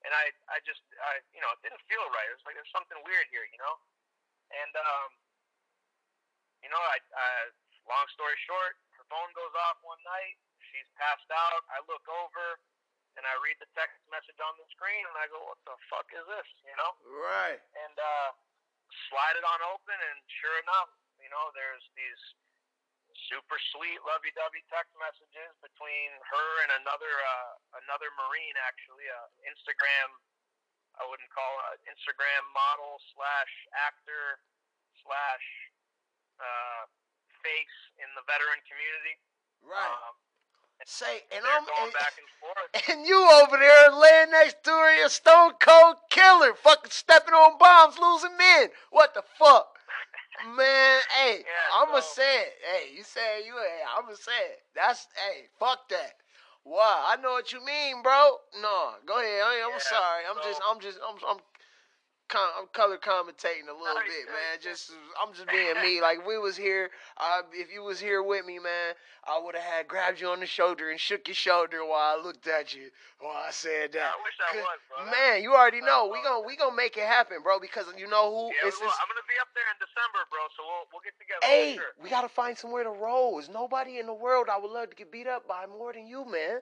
[0.06, 2.26] and I I just I you know it didn't feel right.
[2.30, 3.74] It was like there's something weird here, you know,
[4.54, 5.10] and um,
[6.62, 7.28] you know I, I
[7.86, 10.38] long story short, her phone goes off one night.
[10.70, 11.64] She's passed out.
[11.72, 12.60] I look over
[13.16, 16.06] and I read the text message on the screen and I go, what the fuck
[16.14, 16.48] is this?
[16.62, 16.92] You know
[17.24, 17.58] Right.
[17.88, 18.30] and uh,
[19.10, 22.22] slide it on open, and sure enough, you know, there's these
[23.26, 30.08] super sweet, lovey-dovey text messages between her and another uh, another Marine, actually, uh, Instagram.
[30.98, 34.42] I wouldn't call it Instagram model slash actor
[35.02, 35.46] slash
[36.38, 36.90] uh,
[37.42, 39.14] face in the veteran community.
[39.62, 39.78] Right.
[40.06, 40.14] Um,
[40.86, 42.70] Say, and I'm going and, back and forth.
[42.88, 47.58] and you over there laying next to her, a stone cold killer, fucking stepping on
[47.58, 48.68] bombs, losing men.
[48.90, 49.77] What the fuck?
[50.46, 52.52] Man, hey, Yeah, I'ma so- say it.
[52.62, 54.62] Hey, you say you hey, I'ma say it.
[54.74, 56.14] That's hey, fuck that.
[56.64, 58.38] Wow, I know what you mean, bro.
[58.60, 59.42] No, go ahead.
[59.42, 60.22] I, I'm Yeah, sorry.
[60.28, 61.38] I'm so- just, I'm just, I'm, I'm,
[62.28, 64.60] com- I'm color commentating a little bit, man.
[64.62, 66.00] Just, I'm just being me.
[66.08, 68.94] Like if we was here, uh, if you was here with me, man,
[69.26, 72.22] I would have had grabbed you on the shoulder and shook your shoulder while I
[72.22, 74.14] looked at you while I said that.
[74.14, 75.10] I wish I was, bro.
[75.10, 77.58] Man, you already know we gonna we gonna make it happen, bro.
[77.58, 80.40] Because you know who Yeah, it's I'm gonna be up there in December, bro.
[80.56, 81.42] So we'll we'll get together.
[81.42, 81.92] Hey, sure.
[82.02, 83.36] we gotta find somewhere to roll.
[83.36, 86.06] There's nobody in the world I would love to get beat up by more than
[86.06, 86.60] you, man.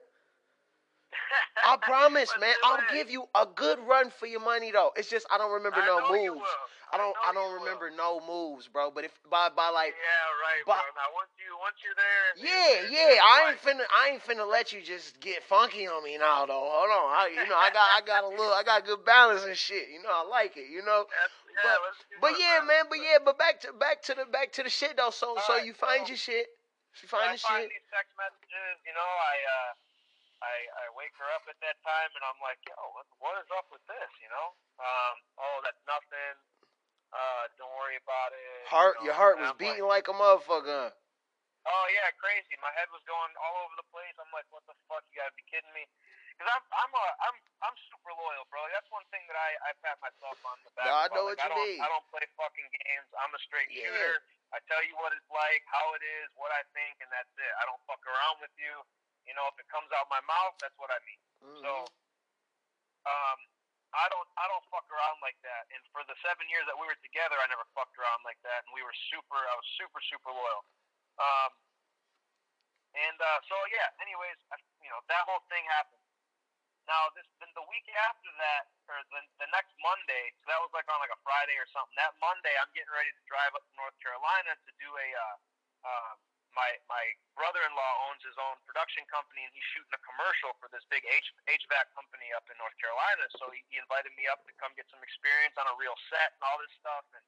[1.65, 2.55] I promise, man.
[2.65, 4.91] I'll give you a good run for your money, though.
[4.97, 6.47] It's just I don't remember I no moves.
[6.93, 7.11] I don't.
[7.11, 7.61] know I don't will.
[7.67, 8.91] remember no moves, bro.
[8.95, 10.95] But if by by like, Yeah, right, But- bro.
[10.95, 12.27] Now once you once you're there.
[12.39, 13.19] yeah, yeah.
[13.21, 13.83] I ain't finna.
[13.91, 16.63] I ain't finna let you just get funky on me now, though.
[16.63, 17.07] Hold on.
[17.11, 17.87] I, you know, I got.
[17.97, 18.55] I got a little.
[18.55, 19.89] I got good balance and shit.
[19.93, 20.71] You know, I like it.
[20.71, 21.05] You know.
[21.11, 21.75] That's, yeah,
[22.21, 22.85] But- But yeah, man.
[22.89, 23.19] But yeah.
[23.25, 25.11] But back to back to the back to the shit though.
[25.11, 26.47] So so Alright, you find so- your shit.
[27.03, 27.77] You find I the find shit.
[27.77, 28.77] these text messages.
[28.89, 29.71] You know, I uh,
[30.45, 33.49] I I wake her up at that time, and I'm like, yo, what, what is
[33.57, 34.11] up with this?
[34.21, 34.49] You know,
[34.81, 36.37] um, oh, that's nothing.
[37.15, 38.69] Uh, don't worry about it.
[38.69, 39.01] Heart.
[39.01, 40.93] you know, Your heart and was I'm beating like a motherfucker.
[41.67, 42.55] Oh yeah, crazy.
[42.63, 44.15] My head was going all over the place.
[44.23, 45.03] I'm like, what the fuck?
[45.11, 45.83] You gotta be kidding me.
[46.37, 48.61] Because I'm I'm a I'm I'm super loyal, bro.
[48.71, 50.87] That's one thing that I I pat myself on the back.
[50.87, 51.81] No, I know Like, what you I don't, mean.
[51.81, 53.09] I don't play fucking games.
[53.19, 53.89] I'm a straight Yeah.
[53.89, 54.21] shooter.
[54.55, 57.53] I tell you what it's like, how it is, what I think, and that's it.
[57.59, 58.75] I don't fuck around with you.
[59.27, 61.21] You know, if it comes out my mouth, that's what I mean.
[61.43, 61.61] Mhm.
[61.63, 61.73] So,
[63.07, 63.39] um,
[63.95, 65.67] I don't, I don't fuck around like that.
[65.73, 68.67] And for the seven years that we were together, I never fucked around like that.
[68.67, 70.63] And we were super, I was super, super loyal.
[71.17, 71.51] Um,
[72.97, 73.89] and uh, so yeah.
[74.01, 76.03] Anyways, I, you know, that whole thing happened.
[76.87, 80.71] Now, this then the week after that, or the, the next Monday, so that was
[80.71, 81.97] like on like a Friday or something.
[81.99, 85.07] That Monday, I'm getting ready to drive up to North Carolina to do a.
[85.15, 85.37] Uh,
[85.87, 86.15] uh,
[86.57, 87.05] my my
[87.37, 91.29] brother-in-law owns his own production company, and he's shooting a commercial for this big H,
[91.45, 93.29] HVAC company up in North Carolina.
[93.37, 96.33] So he, he invited me up to come get some experience on a real set
[96.41, 97.27] and all this stuff, and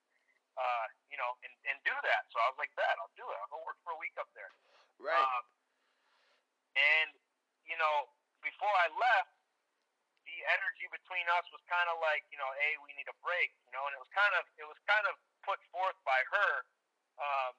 [0.57, 2.27] uh, you know, and, and do that.
[2.33, 3.37] So I was like, "Bet I'll do it.
[3.39, 4.51] I'll go work for a week up there."
[4.97, 5.15] Right.
[5.15, 5.45] Um,
[6.75, 7.13] and
[7.69, 8.09] you know,
[8.41, 9.37] before I left,
[10.25, 13.53] the energy between us was kind of like, you know, hey, we need a break,
[13.69, 15.15] you know, and it was kind of it was kind of
[15.45, 16.53] put forth by her,
[17.21, 17.53] um,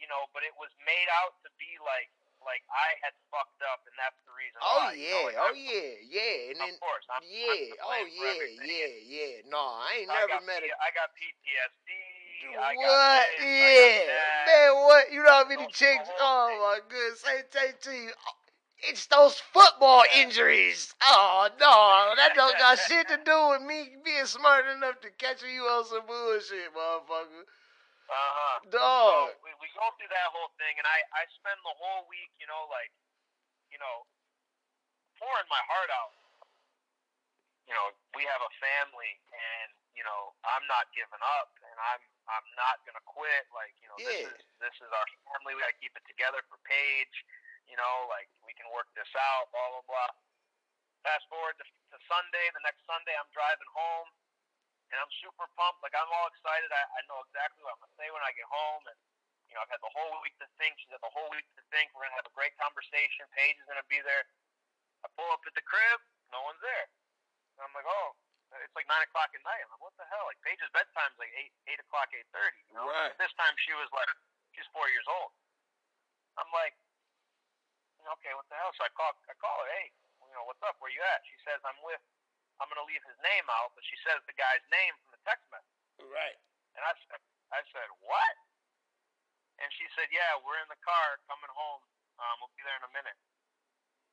[0.00, 2.08] you know, but it was made out to be like
[2.40, 4.56] like I had fucked up, and that's the reason.
[4.64, 7.76] oh why, you know, yeah, oh I'm- yeah, yeah, and then Of course, I'm, yeah,
[7.84, 9.34] I'm oh yeah, yeah, yeah.
[9.52, 11.92] No, I ain't I never met P- a I got PTSD.
[12.56, 13.26] I got what?
[13.36, 14.72] this, got Yeah, man.
[14.88, 15.04] What?
[15.12, 16.08] You know how many chicks?
[16.18, 16.58] Oh thing.
[16.64, 17.22] my goodness!
[17.28, 18.10] I tell you, to you,
[18.88, 20.94] it's those football injuries.
[21.04, 25.42] Oh no, that don't got shit to do with me being smart enough to catch
[25.42, 27.44] you on some bullshit, motherfucker.
[28.10, 28.56] Uh-huh.
[28.74, 29.38] Dog.
[29.38, 32.34] So we, we go through that whole thing, and I, I spend the whole week,
[32.42, 32.90] you know, like,
[33.70, 34.02] you know,
[35.14, 36.10] pouring my heart out.
[37.70, 42.02] You know, we have a family, and you know, I'm not giving up, and I'm
[42.26, 43.46] I'm not gonna quit.
[43.54, 44.26] Like, you know, Yeah.
[44.26, 45.54] this is this is our family.
[45.54, 47.16] We gotta keep it together for Paige.
[47.70, 49.54] You know, like we can work this out.
[49.54, 50.10] Blah blah blah.
[51.06, 52.46] Fast forward to, to Sunday.
[52.58, 54.10] The next Sunday, I'm driving home
[54.90, 55.80] and I'm super pumped.
[55.82, 56.70] Like I'm all excited.
[56.70, 58.98] I, I know exactly what I'm gonna say when I get home, and
[59.46, 60.78] you know I've had the whole week to think.
[60.82, 61.94] She's had the whole week to think.
[61.94, 63.26] We're gonna have a great conversation.
[63.34, 64.26] Paige is gonna be there.
[65.02, 65.98] I pull up at the crib,
[66.28, 66.86] no one's there.
[67.56, 68.12] And I'm like, oh,
[68.60, 69.62] it's like nine o'clock at night.
[69.64, 70.26] I'm like, what the hell?
[70.26, 72.60] Like Paige's bedtime's like eight eight o'clock, eight thirty.
[72.68, 72.90] You know.
[72.90, 73.14] Right.
[73.14, 74.10] At this time she was like,
[74.52, 75.30] she's four years old.
[76.34, 76.74] I'm like,
[78.18, 78.74] okay, what the hell?
[78.74, 79.94] So I call I call her, hey,
[80.26, 80.78] you know, what's up?
[80.82, 81.22] Where you at?
[81.26, 82.02] She says, I'm with.
[82.60, 85.48] I'm gonna leave his name out, but she says the guy's name from the text
[85.48, 85.80] message.
[86.04, 86.38] Right.
[86.76, 87.20] And I said,
[87.50, 88.36] I said, what?
[89.60, 91.84] And she said, yeah, we're in the car coming home.
[92.20, 93.16] Um, we'll be there in a minute.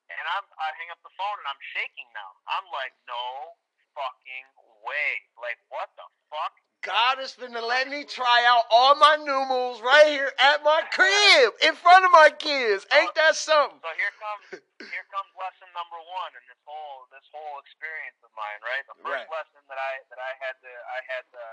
[0.08, 2.32] And I'm, I hang up the phone and I'm shaking now.
[2.48, 3.56] I'm like, no
[3.96, 4.48] fucking
[4.84, 5.10] way.
[5.36, 6.56] Like, what the fuck?
[6.86, 10.86] God has been letting me try out all my new moves right here at my
[10.94, 12.86] crib in front of my kids.
[12.94, 13.82] Ain't that something?
[13.82, 14.44] So here comes,
[14.80, 18.86] here comes lesson number one in this whole, this whole experience of mine, right?
[18.88, 19.36] The first Right.
[19.42, 21.44] lesson that I, that I had to, I had to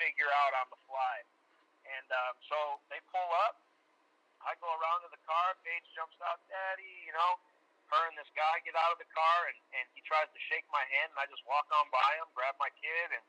[0.00, 1.16] figure out on the fly.
[1.84, 3.60] And um, so they pull up.
[4.44, 5.56] I go around to the car.
[5.64, 6.88] Paige jumps out, Daddy.
[7.04, 7.32] You know,
[7.92, 10.64] her and this guy get out of the car, and and he tries to shake
[10.72, 13.24] my hand, and I just walk on by him, grab my kid, and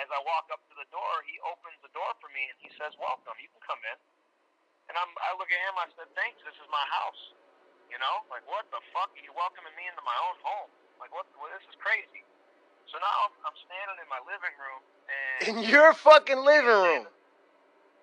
[0.00, 2.70] as I walk up to the door, he opens the door for me, and he
[2.80, 3.36] says, "Welcome.
[3.42, 3.98] You can come in."
[4.90, 5.74] And I'm, I look at him.
[5.80, 6.40] I said, "Thanks.
[6.44, 7.22] This is my house."
[7.92, 9.12] You know, like what the fuck?
[9.20, 10.70] You're welcoming me into my own home.
[11.00, 11.28] Like what?
[11.36, 12.24] Well, this is crazy.
[12.90, 17.04] So now I'm, I'm standing in my living room, and In your fucking living room.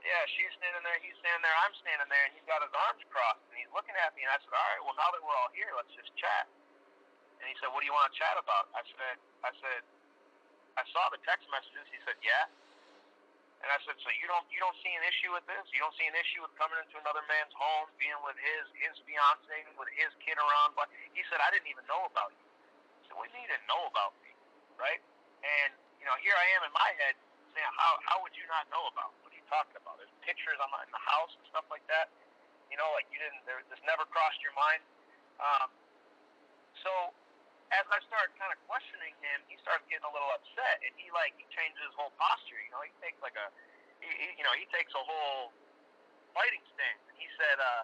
[0.05, 3.03] yeah, she's standing there, he's standing there, I'm standing there, and he's got his arms
[3.11, 5.37] crossed, and he's looking at me, and I said, all right, well, now that we're
[5.37, 6.47] all here, let's just chat.
[7.41, 8.71] And he said, what do you want to chat about?
[8.75, 9.81] I said, I said,
[10.79, 11.83] I saw the text messages.
[11.91, 12.47] He said, yeah.
[13.59, 15.67] And I said, so you don't you don't see an issue with this?
[15.75, 18.95] You don't see an issue with coming into another man's home, being with his his
[19.03, 20.79] fiance, with his kid around?
[20.79, 22.47] But he said, I didn't even know about you.
[22.47, 24.31] I said, what do you didn't know about me,
[24.79, 25.03] right?
[25.43, 27.19] And you know, here I am in my head
[27.51, 29.11] saying, how how would you not know about?
[29.27, 29.99] What are you talking about?
[29.99, 32.07] There's pictures on my, in the house and stuff like that.
[32.71, 33.43] You know, like you didn't.
[33.43, 34.79] There, this never crossed your mind.
[35.43, 35.67] Um,
[36.79, 37.11] so
[37.69, 41.13] as I start kind of questioning him, he starts getting a little upset, and he
[41.13, 42.57] like he changes his whole posture.
[42.57, 43.47] You know, he takes like a,
[44.01, 45.53] he, he, you know, he takes a whole
[46.33, 47.01] fighting stance.
[47.09, 47.83] And he said, uh,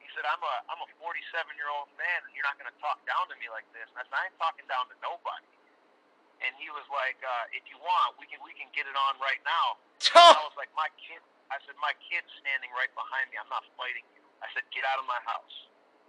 [0.00, 2.78] he said, I'm a I'm a 47 year old man, and you're not going to
[2.84, 3.88] talk down to me like this.
[3.96, 5.48] And I said, I ain't talking down to nobody.
[6.44, 9.16] And he was like, uh, if you want, we can we can get it on
[9.20, 9.80] right now.
[10.12, 11.24] And I was like, my kid.
[11.52, 13.36] I said, my kid's standing right behind me.
[13.36, 14.24] I'm not fighting you.
[14.40, 15.56] I said, get out of my house.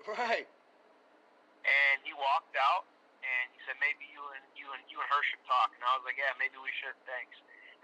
[0.07, 0.47] Right.
[0.47, 2.87] And he walked out,
[3.25, 5.73] and he said, maybe you and you and you and her should talk.
[5.73, 6.93] And I was like, yeah, maybe we should.
[7.09, 7.33] Thanks.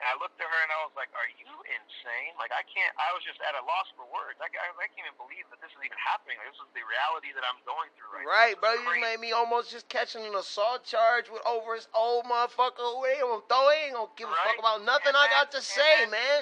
[0.02, 2.34] And I looked at her and I was like, are you insane?
[2.38, 2.90] Like I can't.
[2.98, 4.38] I was just at a loss for words.
[4.42, 6.42] I, I, I can't even believe that this is even happening.
[6.42, 8.34] Like, this is the reality that I'm going through right, now.
[8.34, 8.62] Right, now.
[8.62, 8.72] bro.
[8.82, 9.06] You crazy.
[9.06, 12.82] made me almost just catching an assault charge with over his old motherfucker.
[12.82, 13.70] Who they gonna throw?
[13.74, 16.42] He ain't gonna give a fuck about nothing And I got to say, then- man.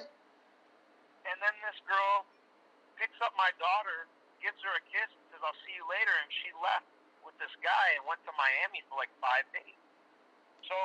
[1.28, 2.24] and then this girl
[2.96, 4.08] picks up my daughter,
[4.40, 6.88] gives her a kiss, and says, "I'll see you later." And she left
[7.40, 9.80] this guy and went to Miami for like five days.
[10.68, 10.76] So,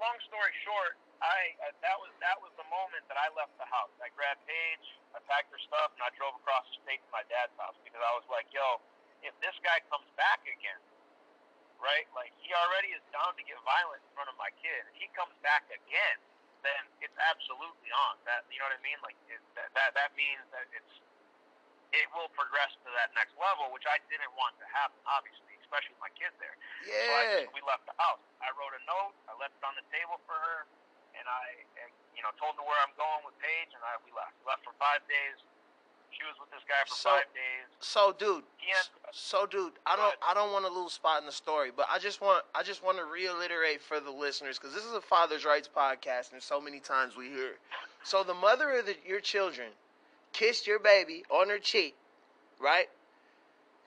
[0.00, 3.68] long story short, I uh, that was that was the moment that I left the
[3.68, 3.92] house.
[4.00, 7.22] I grabbed Paige, I packed her stuff, and I drove across the state to my
[7.28, 8.80] dad's house because I was like, "Yo,
[9.22, 10.80] if this guy comes back again,
[11.82, 12.06] right?
[12.14, 14.82] Like he already is down to get violent in front of my kid.
[14.94, 16.18] If he comes back again,
[16.62, 18.18] then it's absolutely on.
[18.26, 18.98] That you know what I mean?
[19.02, 20.94] Like it, that, that that means that it's
[21.92, 25.92] it will progress to that next level, which I didn't want to happen, obviously, especially
[26.00, 26.56] with my kids there.
[26.56, 27.44] So I Yeah.
[27.44, 28.18] just, we left the house.
[28.40, 29.12] I wrote a note.
[29.28, 30.64] I left it on the table for her,
[31.12, 34.10] and I, and, you know, told her where I'm going with Paige, and I we
[34.16, 34.32] left.
[34.40, 35.36] We left for five days.
[36.10, 37.68] She was with this guy for So- five days.
[37.84, 38.42] So, dude.
[38.64, 41.86] Ended So, dude, I don't, I don't want to lose spot in the story, but
[41.90, 45.00] I just want, I just want to reiterate for the listeners because this is a
[45.00, 47.48] father's rights podcast, and so many times we hear.
[47.52, 47.60] it.
[48.04, 49.68] So, the mother of the, your children
[50.32, 51.94] kissed your baby on her cheek,
[52.58, 52.88] right?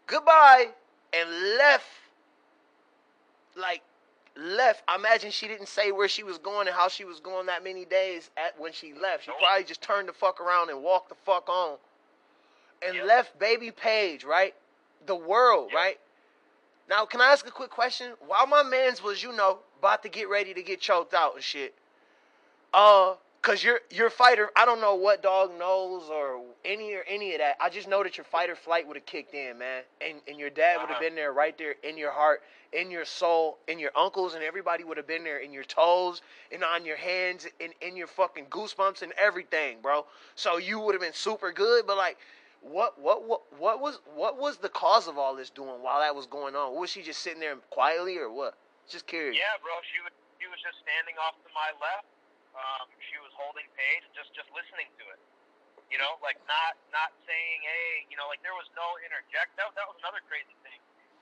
[0.07, 0.69] Goodbye,
[1.13, 1.85] and left.
[3.55, 3.81] Like,
[4.37, 4.83] left.
[4.87, 7.63] I imagine she didn't say where she was going and how she was going that
[7.63, 9.25] many days at when she left.
[9.25, 11.77] She probably just turned the fuck around and walked the fuck on,
[12.81, 13.05] and Yep.
[13.05, 14.55] left baby Paige, right?
[15.05, 15.75] the world, Yep.
[15.75, 15.99] right?
[16.89, 18.13] Now, can I ask a quick question?
[18.27, 21.43] While my man's was, you know, about to get ready to get choked out and
[21.43, 21.73] shit,
[22.73, 27.33] uh, cause your your fighter, I don't know what dog knows or any or any
[27.33, 27.57] of that.
[27.59, 30.39] I just know that your fight or flight would have kicked in, man, and and
[30.39, 30.99] your dad would have Uh-huh.
[31.01, 34.83] been there, right there in your heart, in your soul, in your uncles, and everybody
[34.83, 38.45] would have been there in your toes and on your hands and in your fucking
[38.47, 40.05] goosebumps and everything, bro.
[40.35, 42.17] So you would have been super good, but like
[42.61, 46.15] what what what what was what was the cause of all this doing while that
[46.15, 46.75] was going on?
[46.79, 48.55] Was she just sitting there quietly or what?
[48.87, 49.35] Just curious.
[49.35, 49.71] Yeah, bro.
[49.91, 52.05] She was she was just standing off to my left.
[52.51, 55.19] Um, she was holding Paige, just just listening to it.
[55.87, 59.55] You know, like not not saying, hey, you know, like there was no interject.
[59.55, 60.79] That that was another crazy thing.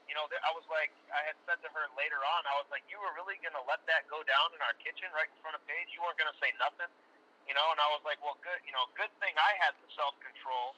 [0.10, 2.66] You know, there, I was like, I had said to her later on, I was
[2.74, 5.54] like, you were really gonna let that go down in our kitchen right in front
[5.54, 5.94] of Paige?
[5.94, 6.90] You weren't gonna say nothing,
[7.46, 7.70] you know?
[7.70, 10.74] And I was like, well, good, you know, good thing I had the self control,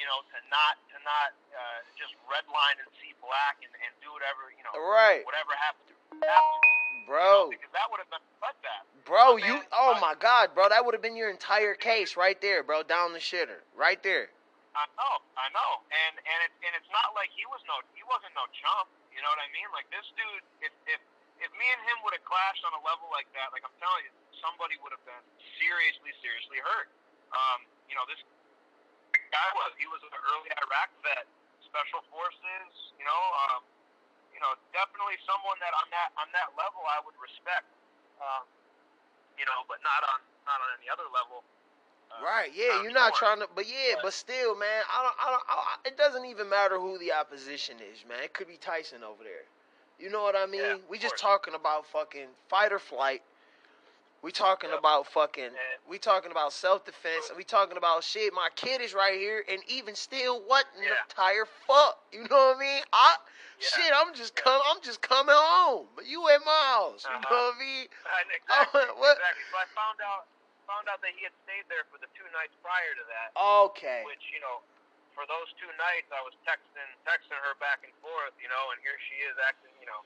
[0.00, 4.08] you know, to not to not uh, just redline and see black and, and do
[4.08, 5.92] whatever, you know, Right, whatever happened,
[6.24, 7.50] happened bro.
[7.50, 8.84] because that would have been bloodbath.
[9.04, 12.38] Bro, you oh my- my god, bro, that would have been your entire case right
[12.40, 13.62] there, bro, down the shitter.
[13.74, 14.30] Right there.
[14.72, 18.00] I know, I know, and and it, and it's not like he was no, he
[18.08, 18.88] wasn't no chump.
[19.12, 19.68] You know what I mean?
[19.76, 21.00] Like this dude, if if
[21.44, 24.08] if me and him would have clashed on a level like that, like I'm telling
[24.08, 25.20] you, somebody would have been
[25.60, 26.88] seriously, seriously hurt.
[27.36, 28.22] Um, you know, this
[29.28, 31.28] guy was he was an early Iraq vet,
[31.68, 32.72] special forces.
[32.96, 33.60] You know, um,
[34.34, 37.68] you know, definitely someone that on that on that level I would respect.
[38.18, 38.44] Um,
[39.38, 41.44] you know, but not on not on any other level.
[42.10, 45.26] Uh, Right, yeah, you're not trying to, but yeah, but still, man, I don't, I
[45.32, 48.18] don't, I, it doesn't even matter who the opposition is, man.
[48.22, 49.48] It could be Tyson over there.
[49.98, 50.60] You know what I mean?
[50.60, 51.20] Yeah, we just course.
[51.22, 53.22] talking about fucking fight or flight.
[54.20, 54.78] We talking Yep.
[54.78, 55.44] about fucking.
[55.44, 55.56] And-
[55.88, 57.32] We talking about self defense.
[57.36, 58.32] We talking about shit.
[58.32, 60.90] My kid is right here, and even still, what in Yeah.
[60.90, 61.98] the entire fuck?
[62.12, 62.82] You know what I mean?
[62.92, 63.16] I
[63.62, 63.70] Yeah.
[63.78, 63.92] shit.
[63.94, 64.58] I'm just come.
[64.68, 67.06] I'm just coming home, but you at my house.
[67.06, 67.30] You Uh-huh.
[67.30, 67.86] know what I mean?
[68.32, 69.44] Exactly, exactly.
[69.50, 70.26] So I found out
[70.66, 73.28] found out that he had stayed there for the two nights prior to that.
[73.38, 74.02] Okay.
[74.08, 74.62] Which you know,
[75.14, 78.34] for those two nights, I was texting texting her back and forth.
[78.42, 79.72] You know, and here she is acting.
[79.78, 80.02] You know,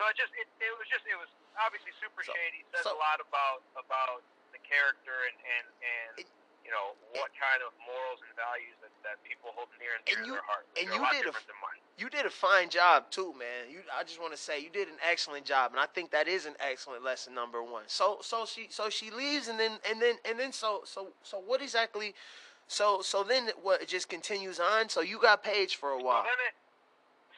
[0.00, 1.28] so I just it, it was just it was
[1.60, 2.64] obviously super So- shady.
[2.72, 4.24] Says so- a lot about about
[4.56, 6.12] the character and and and.
[6.24, 6.32] It-
[6.66, 10.24] you know what kind of morals and values that, people hold near and dear And
[10.24, 10.66] to you- their heart.
[10.78, 11.80] and you did a than mine.
[11.98, 13.70] you did a fine job too, man.
[13.70, 16.28] You, I just want to say you did an excellent job, and I think that
[16.28, 17.84] is an excellent lesson number one.
[17.86, 21.38] So, so she, so she leaves, and then, and then, and then, so, so, so,
[21.38, 22.14] what exactly?
[22.68, 23.80] So, so then, what?
[23.82, 24.88] It just continues on.
[24.90, 26.22] So you got Paige for a So while.
[26.22, 26.54] then it,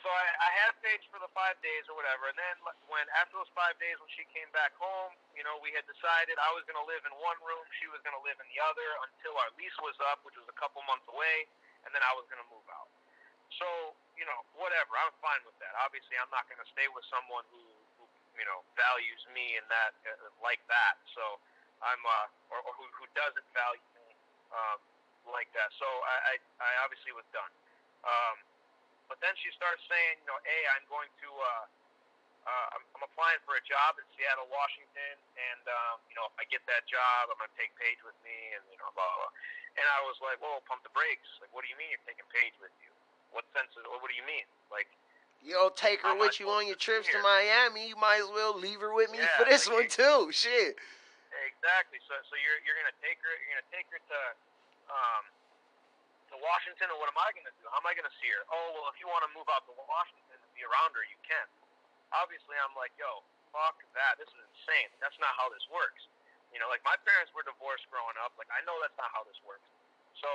[0.02, 2.56] so I, I had Paige for the five days or whatever, and then
[2.90, 6.36] when after those five days, when she came back home, you know, we had decided
[6.36, 8.60] I was going to live in one room, she was going to live in the
[8.60, 11.48] other until our lease was up, which was a couple months away,
[11.88, 12.92] and then I was going to move out.
[13.56, 15.72] So you know, whatever, I'm fine with that.
[15.80, 17.64] Obviously, I'm not going to stay with someone who,
[17.96, 18.04] who
[18.36, 21.00] you know values me and that uh, like that.
[21.16, 21.40] So
[21.80, 24.12] I'm uh, or, or who who doesn't value me
[24.52, 24.78] um,
[25.32, 25.72] like that.
[25.80, 27.48] So I, I I obviously was done.
[28.04, 28.36] Um,
[29.08, 31.64] but then she starts saying, you know, hey, I'm going to, uh,
[32.48, 36.36] uh, I'm, I'm applying for a job in Seattle, Washington, and um, you know, if
[36.40, 39.04] I get that job, I'm going to take Paige with me, and you know, blah
[39.04, 39.28] blah.
[39.28, 39.78] blah.
[39.78, 41.30] And I was like, whoa, pump the brakes.
[41.38, 42.90] Like, what do you mean you're taking Paige with you?
[43.30, 43.86] What sense is?
[43.86, 44.42] What do you mean?
[44.66, 44.90] Like,
[45.46, 47.22] You don't take her How am I with you on your trips to to?
[47.22, 47.86] Miami.
[47.86, 50.34] You might as well leave her with me Yeah, for this like one too.
[50.34, 50.74] Shit.
[51.30, 52.02] exactly.
[52.10, 54.20] So, so you're you're going to take her, you're to take her to
[54.90, 55.24] um,
[56.34, 57.64] to Washington, and what am I going to do?
[57.70, 58.42] How am I going to see her?
[58.50, 61.18] Oh, well, if you want to move out to Washington and be around her, you
[61.22, 61.46] can.
[62.14, 63.22] Obviously, I'm like, yo,
[63.54, 64.18] fuck that.
[64.18, 64.90] This is insane.
[64.98, 66.06] That's not how this works.
[66.50, 68.34] You know, like my parents were divorced growing up.
[68.34, 69.62] Like I know that's not how this works.
[70.18, 70.28] So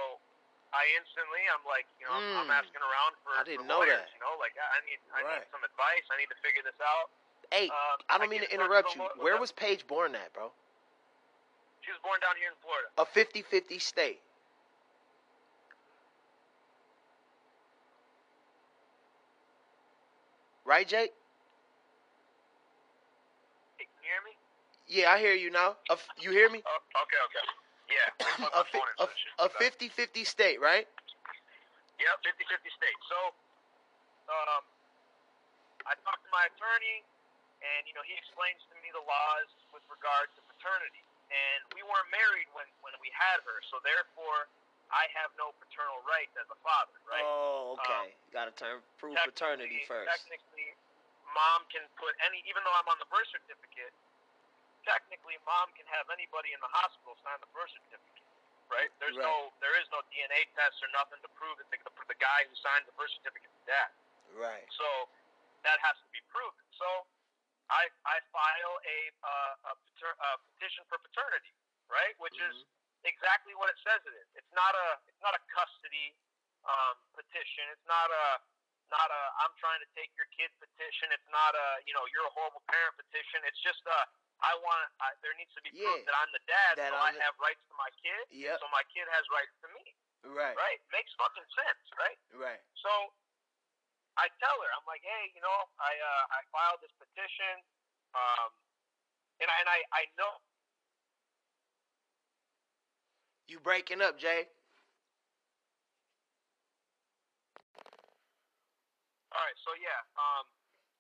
[0.72, 2.60] I instantly, I'm like, you know, I'm, I'm Mm.
[2.64, 4.00] asking around for, I didn't for know lawyers.
[4.00, 4.16] that.
[4.16, 6.06] You know, like I I need, I need some advice.
[6.12, 7.12] I need to figure this out.
[7.52, 9.04] Hey, Um, I don't mean to interrupt you.
[9.04, 10.50] law- Where was Paige born at, bro?
[11.84, 12.90] She was born down here in Florida.
[12.98, 14.20] A 50-50 state.
[20.66, 21.14] Right, Jake?
[23.78, 24.34] Hey, can you hear me?
[24.86, 25.78] Yeah, I hear you now.
[25.90, 26.62] A you hear me?
[26.62, 27.46] Oh, okay, okay.
[27.90, 28.10] Yeah.
[28.54, 29.34] A, fi- into this shit.
[29.38, 30.86] a, a 50-50 state, right?
[32.02, 33.00] Yep, 50-50 state.
[33.10, 33.18] So,
[34.30, 34.62] um,
[35.86, 37.06] I talked to my attorney,
[37.62, 41.02] and you know he explains to me the laws with regard to paternity.
[41.34, 44.46] And we weren't married when when we had her, so therefore
[44.94, 47.26] I have no paternal rights as a father, right?
[47.26, 48.14] Oh, okay.
[48.30, 50.06] Got to turn prove paternity first.
[50.10, 50.70] Technically,
[51.34, 53.94] mom can put any, even though I'm on the birth certificate.
[54.86, 58.22] Technically, mom can have anybody in the hospital sign the birth certificate,
[58.70, 58.94] right?
[59.02, 59.26] There's Right.
[59.26, 62.46] no, there is no DNA test or nothing to prove that the, the, the guy
[62.46, 63.90] who signed the birth certificate is dad.
[64.38, 64.70] Right.
[64.78, 65.10] So
[65.66, 66.62] that has to be proven.
[66.78, 66.86] So
[67.74, 71.54] I I file a uh, a, pater- a petition for paternity,
[71.90, 72.14] right?
[72.22, 73.10] Which is Mhm.
[73.10, 74.28] exactly what it says it is.
[74.38, 76.14] It's not a it's not a custody
[76.70, 77.66] um, petition.
[77.74, 78.26] It's not a
[78.94, 81.10] not a I'm trying to take your kid petition.
[81.10, 83.42] It's not a you know you're a horrible parent petition.
[83.50, 84.00] It's just a
[84.44, 87.12] I want I, there needs to be proof that I'm the dad, That so I'm
[87.12, 88.24] I the- have rights to my kid.
[88.32, 88.60] Yep.
[88.60, 89.96] So my kid has rights to me.
[90.26, 90.58] Right.
[90.58, 90.80] Right?
[90.92, 92.18] Makes fucking sense, right?
[92.34, 92.62] Right.
[92.82, 92.92] So
[94.18, 97.62] I tell her, I'm like, hey, you know, I uh, I filed this petition,
[98.18, 98.50] um,
[99.44, 100.34] and I and I, I know
[103.48, 104.50] You breaking up, Jay?
[109.36, 110.46] All right, so yeah, um,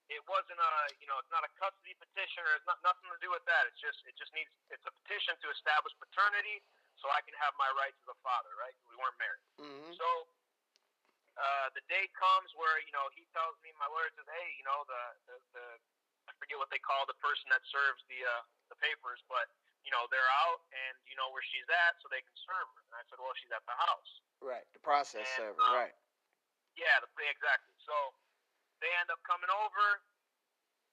[0.09, 3.19] it wasn't a, you know, it's not a custody petition or it's not nothing to
[3.21, 3.65] do with that.
[3.69, 6.61] It's just, it just needs, it's a petition to establish paternity
[6.99, 8.75] so I can have my rights as a father, right?
[8.87, 9.45] We weren't married.
[9.59, 9.93] Mm-hmm.
[9.97, 10.07] So
[11.35, 14.63] uh, the day comes where you know he tells me, my lawyer says, hey, you
[14.63, 15.65] know, the the, the
[16.25, 19.51] I forget what they call the person that serves the uh, the papers, but
[19.83, 22.81] you know they're out and you know where she's at, so they can serve her.
[22.87, 24.11] And I said, well, she's at the house.
[24.39, 24.63] Right.
[24.71, 25.59] The process And, server.
[25.59, 25.95] um, right.
[26.79, 27.75] Yeah, the, exactly.
[27.83, 27.93] So
[28.85, 30.05] they end up coming over.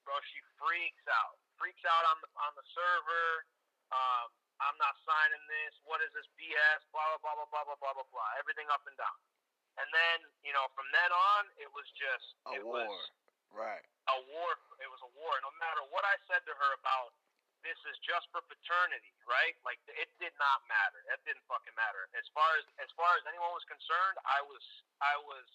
[0.09, 1.37] Bro, she freaks out.
[1.61, 3.45] Freaks out on the on the server.
[3.93, 4.33] Um,
[4.65, 5.77] I'm not signing this.
[5.85, 6.81] What is this BS?
[6.91, 8.29] Blah blah blah blah blah blah blah blah.
[8.41, 9.19] Everything up and down.
[9.79, 12.83] And then you know from then on it was just A it war.
[12.89, 13.05] was
[13.53, 13.85] Right.
[14.09, 14.57] a war.
[14.81, 15.37] It was a war.
[15.45, 17.13] No matter what I said to her about
[17.63, 19.55] this is just for paternity, right?
[19.63, 20.99] Like it did not matter.
[21.13, 22.09] That didn't fucking matter.
[22.19, 24.65] As far as as far as anyone was concerned, I was
[25.05, 25.47] I was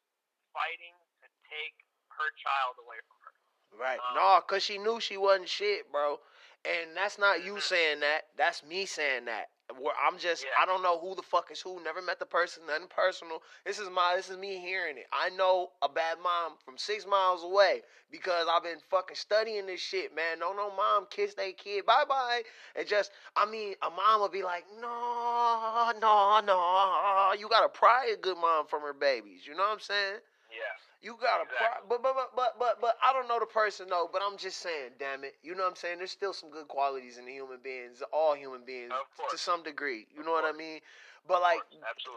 [0.55, 1.75] fighting to take
[2.18, 3.34] her child away from her.
[3.80, 3.99] Right.
[3.99, 6.20] Um, no, cause she knew she wasn't shit, bro.
[6.65, 7.61] And that's not you Mhm.
[7.61, 8.28] saying that.
[8.36, 9.49] That's me saying that.
[9.78, 10.49] Where I'm just Yeah.
[10.59, 11.80] I don't know who the fuck is who.
[11.82, 12.65] Never met the person.
[12.65, 13.43] Nothing personal.
[13.65, 15.07] This is my this is me hearing it.
[15.11, 19.82] I know a bad mom from six miles away because I've been fucking studying this
[19.82, 20.39] shit, man.
[20.39, 21.86] No, no, mom kiss their kid.
[21.86, 22.43] Bye bye.
[22.76, 27.34] And just I mean, a mom will be like, no, no, no.
[27.38, 29.45] You gotta pry a good mom from her babies.
[29.45, 30.20] You know what I'm saying?
[30.49, 30.63] Yeah.
[31.02, 31.88] You got a Exactly.
[31.88, 34.10] pro- but, but but but but but I don't know the person though.
[34.12, 35.36] But I'm just saying, damn it.
[35.43, 36.00] You know what I'm saying?
[36.00, 38.93] There's still some good qualities in the human beings, all human beings,
[39.30, 40.08] to some degree.
[40.16, 40.82] You Of know what I mean?
[41.28, 41.64] But like,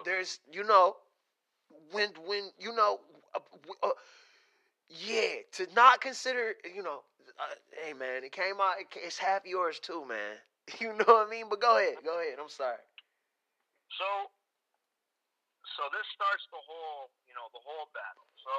[0.05, 0.97] there's you know,
[1.93, 3.01] when when you know,
[3.35, 3.41] uh,
[3.83, 3.91] uh,
[4.89, 7.03] yeah, to not consider, you know,
[7.39, 7.55] uh,
[7.85, 8.75] hey man, it came out.
[8.81, 10.37] It, it's half yours too, man.
[10.81, 11.47] You know what I mean?
[11.51, 12.39] But go ahead, go ahead.
[12.41, 12.79] I'm sorry.
[13.99, 14.09] So,
[15.77, 18.30] so this starts the whole, you know, the whole battle.
[18.45, 18.55] So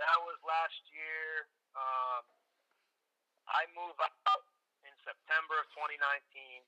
[0.00, 1.48] that was last year.
[1.76, 2.24] Um,
[3.50, 4.44] I move out
[4.86, 6.64] in September of 2019.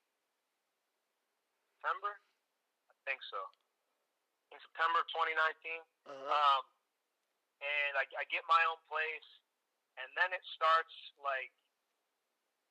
[1.76, 2.12] September,
[2.90, 3.40] I think so.
[4.52, 6.12] In September of 2019, Uh-huh.
[6.12, 6.62] um,
[7.62, 9.28] and I, I get my own place,
[9.96, 10.92] and then it starts
[11.24, 11.50] like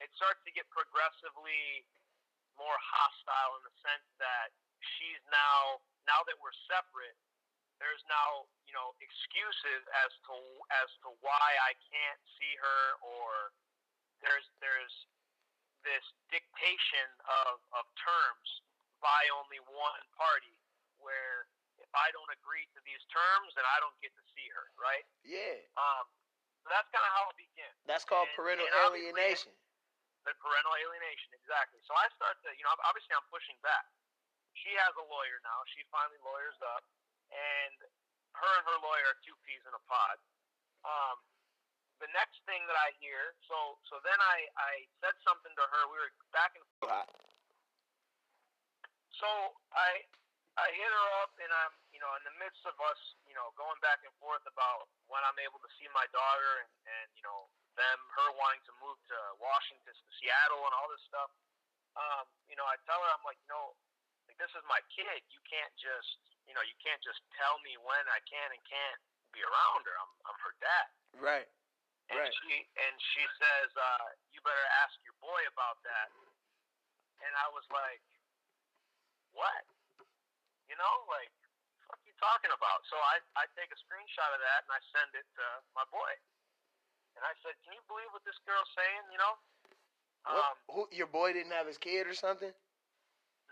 [0.04, 1.88] it starts to get progressively
[2.60, 4.52] more hostile in the sense that
[5.00, 7.16] she's now now that we're separate
[7.82, 10.36] there's now you know excuses as to
[10.84, 13.52] as to why I can't see her or
[14.24, 14.94] there's there's
[15.84, 18.48] this dictation of of terms
[19.04, 20.56] by only one party
[20.98, 21.46] where
[21.78, 25.06] if I don't agree to these terms then I don't get to see her right?
[25.28, 26.08] Yeah, um
[26.66, 29.54] so that's kind of how it began that's called And- parental and alienation.
[30.26, 31.78] the parental alienation exactly.
[31.86, 33.86] So I start to you know obviously I'm pushing back.
[34.58, 35.60] She has a lawyer now.
[35.76, 36.82] She finally lawyers up,
[37.32, 37.76] and
[38.36, 40.18] her and her lawyer are two peas in a pod.
[40.86, 41.18] Um,
[42.04, 45.82] the next thing that I hear, so so then I I said something to her.
[45.90, 47.08] We were back and Hot.
[49.16, 49.30] so
[49.72, 50.04] I
[50.60, 53.56] I hit her up, and I'm you know in the midst of us you know
[53.56, 57.24] going back and forth about when I'm able to see my daughter, and and you
[57.24, 57.48] know
[57.80, 61.32] them her wanting to move to Washington, to Seattle, and all this stuff.
[61.96, 63.72] Um, you know, I tell her I'm like, you know,
[64.28, 65.24] like this is my kid.
[65.32, 69.02] You can't just you know you can't just tell me when I can and can't
[69.34, 69.96] be around her.
[70.00, 70.88] I'm I'm her dad.
[71.20, 71.50] Right.
[72.10, 72.34] And Right.
[72.46, 76.14] she and she says, uh, "You better ask your boy about that."
[77.26, 78.02] And I was like,
[79.34, 79.66] "What?
[80.70, 81.34] You know, like,
[81.90, 84.82] what are you talking about?" So I I take a screenshot of that and I
[84.94, 86.14] send it to my boy.
[87.18, 89.34] And I said, "Can you believe what this girl's saying?" You know.
[90.26, 90.46] What?
[90.46, 90.82] Um, Who?
[90.94, 92.54] Your boy didn't have his kid or something?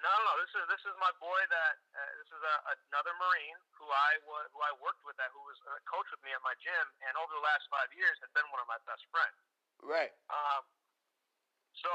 [0.04, 0.34] No, no, no.
[0.43, 1.39] This is this is my boy.
[1.47, 2.56] That uh, this is a,
[2.91, 6.20] another Marine who I was who I worked with, that who was a coach with
[6.28, 8.80] me at my gym, and over the last five years had been one of my
[8.84, 9.39] best friends.
[9.80, 10.12] Right.
[10.28, 10.68] Um,
[11.80, 11.91] so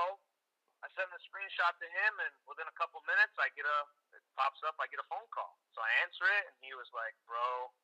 [0.81, 3.79] I send a screenshot to him, and within a couple minutes, I get a
[4.17, 4.81] it pops up.
[4.81, 5.61] I get a phone call.
[5.77, 7.77] So I answer it, and he was like, "Bro,"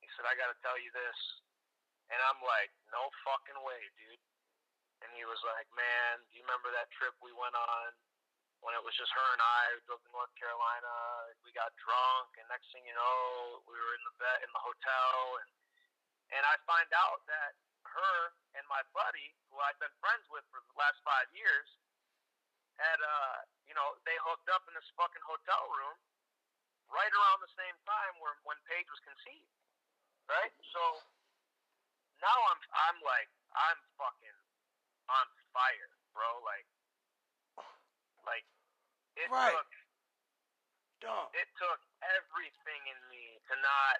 [0.00, 1.18] he said, "I got to tell you this,"
[2.08, 4.24] and I'm like, "No fucking way, dude."
[5.04, 7.92] And he was like, "Man, do you remember that trip we went on?"
[8.62, 10.94] When it was just her and I, we drove to North Carolina.
[11.42, 14.62] We got drunk, and next thing you know, we were in the bed in the
[14.62, 15.50] hotel, and
[16.38, 18.16] and I find out that her
[18.54, 21.68] and my buddy, who I'd been friends with for the last five years,
[22.78, 23.36] had uh,
[23.66, 25.98] you know, they hooked up in this fucking hotel room
[26.88, 29.50] right around the same time where when Paige was conceived.
[30.30, 30.54] Right?
[30.70, 31.02] So
[32.22, 34.38] now I'm I'm like I'm fucking
[35.10, 36.30] on fire, bro.
[36.46, 36.64] Like
[39.16, 39.52] it Right.
[39.54, 39.70] took
[41.02, 41.34] Dog.
[41.34, 41.80] it took
[42.14, 43.98] everything in me to not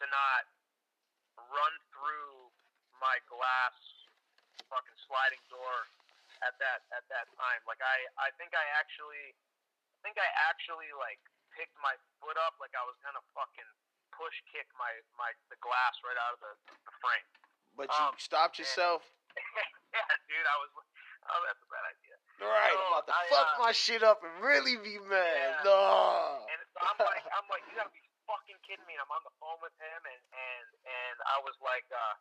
[0.00, 0.42] to not
[1.52, 2.48] run through
[3.00, 3.76] my glass
[4.68, 5.86] fucking sliding door
[6.40, 7.60] at that at that time.
[7.68, 11.20] Like I I think I actually I think I actually like
[11.52, 11.92] picked my
[12.22, 13.68] foot up like I was gonna fucking
[14.16, 14.90] push kick my
[15.20, 16.52] my the glass right out of the,
[16.88, 17.26] the frame.
[17.76, 19.04] But you Um, stopped yourself.
[19.94, 20.70] yeah, dude, I was
[21.28, 22.16] oh that's a bad idea.
[22.40, 22.72] Right.
[22.72, 25.60] no, I'm about to I, fuck uh, my shit up and really be mad.
[25.60, 25.68] Yeah.
[25.68, 26.40] No.
[26.48, 28.96] And so I'm like, I'm like, you gotta be fucking kidding me.
[28.96, 32.14] And I'm on the phone with him, and and and I was like, uh,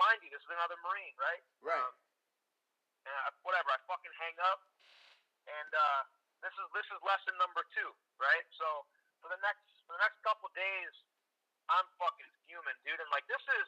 [0.00, 1.44] mind you, this is another Marine, right?
[1.60, 1.76] Right.
[1.76, 1.92] Um,
[3.04, 3.68] and I, whatever.
[3.68, 4.64] I fucking hang up,
[5.44, 6.00] and uh,
[6.40, 8.46] this is this is lesson number two, right?
[8.56, 8.88] So
[9.20, 10.94] for the next for the next couple days,
[11.68, 12.96] I'm fucking fuming, dude.
[12.96, 13.66] And like this is,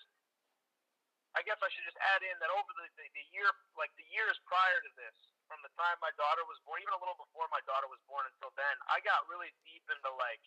[1.37, 4.09] I guess I should just add in that over the, the the year, like the
[4.09, 5.19] years prior to this,
[5.49, 8.29] from the time my daughter was born, even a little before my daughter was born
[8.29, 10.45] until then, I got really deep into like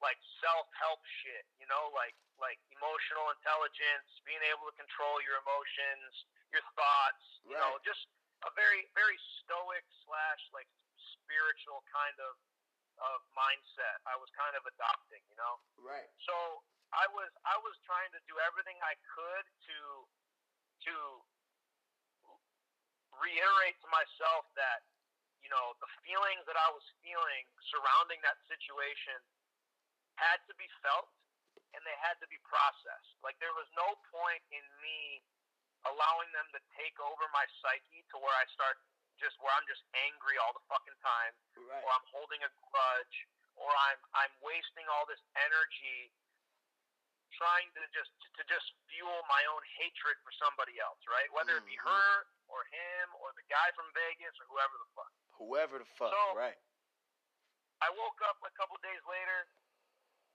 [0.00, 5.38] like self help shit, you know, like like emotional intelligence, being able to control your
[5.44, 6.12] emotions,
[6.50, 8.08] your thoughts, you know, just
[8.46, 10.68] a very very stoic slash like
[11.22, 12.34] spiritual kind of
[12.98, 15.62] of mindset I was kind of adopting, you know.
[15.78, 16.10] Right.
[16.26, 16.34] So
[16.90, 19.78] I was I was trying to do everything I could to
[20.88, 20.94] to
[23.22, 24.86] reiterate to myself that
[25.42, 29.18] you know the feelings that I was feeling surrounding that situation
[30.18, 31.10] had to be felt
[31.76, 33.12] and they had to be processed.
[33.22, 35.22] Like there was no point in me
[35.86, 38.82] allowing them to take over my psyche to where I start
[39.18, 41.82] just where I'm just angry all the fucking time Right.
[41.82, 43.16] or I'm holding a grudge,
[43.58, 46.10] or I'm I'm wasting all this energy
[47.36, 51.30] trying to just to just fuel my own hatred for somebody else, right?
[51.32, 51.84] Whether it be Mhm.
[51.84, 55.12] her or him or the guy from Vegas or whoever the fuck.
[55.38, 56.12] Whoever the fuck.
[56.12, 56.58] So- right.
[57.80, 59.48] I woke up a couple days later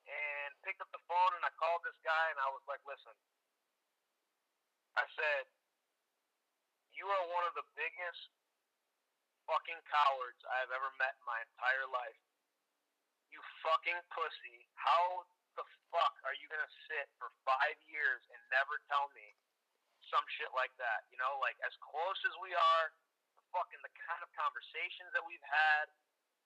[0.08, 3.16] and picked up the phone and I called this guy and I was like, "Listen,"
[4.96, 5.48] I said,
[6.92, 8.30] "You are one of the biggest
[9.46, 12.20] fucking cowards I have ever met in my entire life.
[13.32, 14.70] You fucking pussy.
[14.76, 15.28] How
[15.58, 19.36] the fuck are you gonna sit for five years and never tell me
[20.10, 21.06] some shit like that?
[21.14, 22.86] You know, like as close as we are,
[23.38, 25.90] the fucking the kind of conversations that we've had."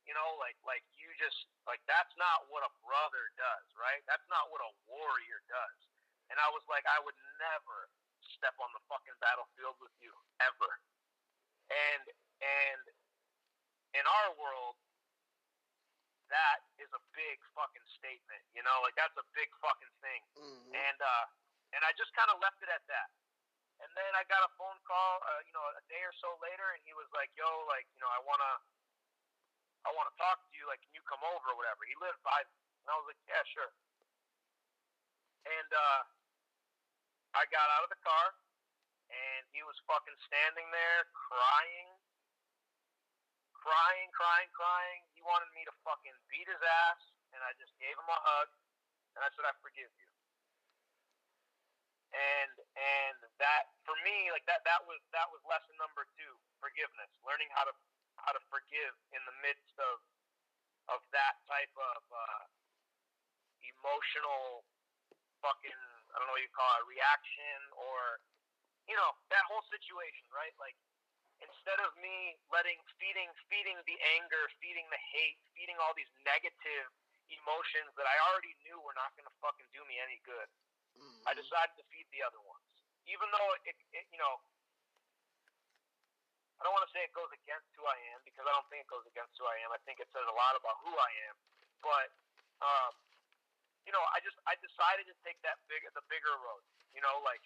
[0.08, 1.36] you know, like like you just
[1.68, 4.00] like that's not what a brother does, right?
[4.08, 5.80] That's not what a warrior does.
[6.32, 7.92] And I was like, I would never
[8.40, 10.72] step on the fucking battlefield with you ever.
[11.68, 12.04] And
[12.40, 12.82] and
[14.00, 14.80] in our world,
[16.30, 20.22] that is a big fucking statement, you know, like that's a big fucking thing.
[20.36, 20.72] Mhm.
[20.76, 21.26] And uh,
[21.76, 23.10] and I just kind of left it at that.
[23.78, 26.74] And then I got a phone call, uh, you know, a day or so later,
[26.74, 28.58] and he was like, "Yo, like, you know, I wanna,
[29.86, 30.68] I to talk to you.
[30.68, 31.88] Like, can you come over or whatever?
[31.88, 32.56] He lived by me.
[32.84, 33.72] And I was like, yeah, sure.
[35.48, 36.02] And uh,
[37.36, 38.26] I got out of the car,
[39.12, 41.88] and he was fucking standing there crying,
[43.62, 45.02] crying, crying, crying.
[45.18, 47.02] He wanted me to fucking beat his ass,
[47.34, 48.50] and I just gave him a hug,
[49.18, 50.10] and I said, I forgive you.
[52.16, 56.34] And and that for me, like that that was that was lesson number two,
[56.64, 57.76] forgiveness, learning how to
[58.24, 60.00] how to forgive in the midst of
[60.88, 62.44] of that type of uh,
[63.60, 64.64] emotional
[65.44, 65.82] fucking
[66.16, 68.24] I don't know what you call it reaction or
[68.88, 70.56] you know that whole situation, right?
[70.56, 70.80] Like
[71.44, 76.90] instead of me letting feeding feeding the anger, feeding the hate, feeding all these negative
[77.28, 80.48] emotions that I already knew were not going to fucking do me any good,
[80.98, 81.30] Mm-hmm.
[81.30, 82.66] I decided to feed the other ones,
[83.06, 84.42] even though it, it you know.
[86.58, 88.82] I don't want to say it goes against who I am because I don't think
[88.82, 89.70] it goes against who I am.
[89.70, 91.36] I think it says a lot about who I am.
[91.86, 92.10] But
[92.66, 92.98] um,
[93.86, 96.66] you know, I just I decided to take that big the bigger road.
[96.98, 97.46] You know, like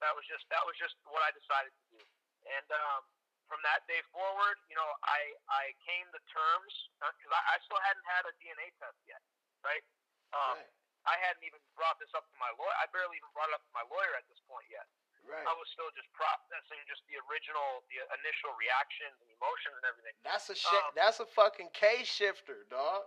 [0.00, 2.00] that was just that was just what I decided to do.
[2.46, 3.02] And um,
[3.50, 5.20] from that day forward, you know, I
[5.50, 9.22] I came to terms because I, I still hadn't had a DNA test yet,
[9.66, 9.84] right?
[10.30, 10.70] Um, right.
[11.08, 12.76] I hadn't even brought this up to my lawyer.
[12.76, 14.84] I barely even brought it up to my lawyer at this point yet.
[15.24, 15.44] Right.
[15.44, 20.16] I was still just processing just the original, the initial reactions and emotions and everything.
[20.24, 23.04] That's a Um, that's a fucking case shifter, dog.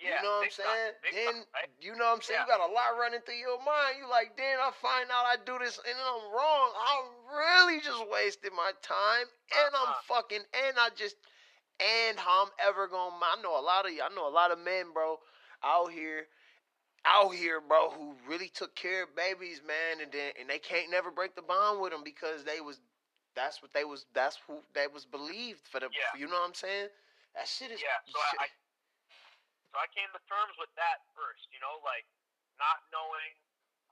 [0.00, 0.94] Yeah, you know what I'm big time, saying?
[1.12, 1.70] then time, right?
[1.80, 2.40] you know what I'm saying?
[2.44, 3.96] You got a lot running through your mind.
[4.00, 6.68] You like, then I find out I do this and I'm wrong.
[6.76, 6.92] I
[7.32, 9.26] really just wasted my time
[9.56, 10.08] and I'm Uh-uh.
[10.08, 11.16] fucking and I just
[11.80, 14.50] and how I'm ever gonna I know a lot of you I know a lot
[14.52, 15.16] of men, bro,
[15.64, 16.26] out here
[17.06, 20.90] out here, bro, who really took care of babies, man, and then and they can't
[20.90, 22.80] never break the bond with them because they was
[23.34, 26.18] that's what they was that's who they was believed for the Yeah.
[26.20, 26.88] you know what I'm saying?
[27.34, 28.46] That shit is Yeah, so I, I
[29.76, 32.08] so I came to terms with that first, you know, like
[32.56, 33.36] not knowing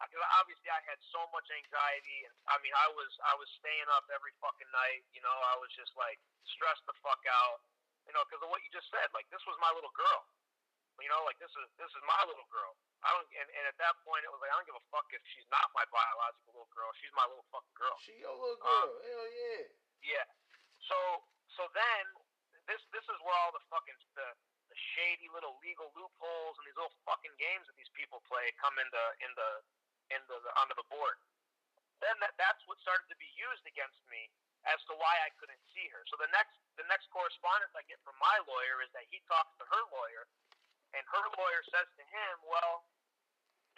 [0.01, 3.85] because obviously I had so much anxiety, and I mean I was I was staying
[3.93, 6.17] up every fucking night, you know, I was just like
[6.57, 7.61] stressed the fuck out,
[8.09, 9.13] you know, because of what you just said.
[9.13, 10.25] Like this was my little girl,
[11.05, 12.73] you know, like this is this is my little girl.
[13.05, 15.05] I don't, and, and at that point it was like I don't give a fuck
[15.13, 16.89] if she's not my biological little girl.
[16.97, 17.93] She's my little fucking girl.
[18.09, 19.05] She your little Um, girl.
[19.05, 19.69] Hell yeah.
[20.17, 20.27] Yeah.
[20.89, 20.97] So
[21.61, 22.03] so then
[22.73, 24.33] this this is where all the fucking the,
[24.75, 28.75] the shady little legal loopholes and these little fucking games that these people play come
[28.83, 29.47] into into
[30.11, 31.15] into the onto the board.
[32.03, 34.27] Then that that's what started to be used against me
[34.67, 36.03] as to why I couldn't see her.
[36.11, 39.55] So the next the next correspondence I get from my lawyer is that he talks
[39.63, 40.27] to her lawyer
[40.91, 42.83] and her lawyer says to him, Well,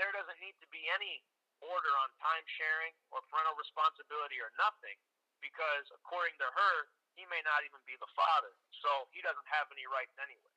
[0.01, 1.21] there doesn't need to be any
[1.61, 4.97] order on time sharing or parental responsibility or nothing
[5.45, 6.75] because according to her,
[7.17, 8.53] he may not even be the father,
[8.85, 10.56] so he doesn't have any rights anyway.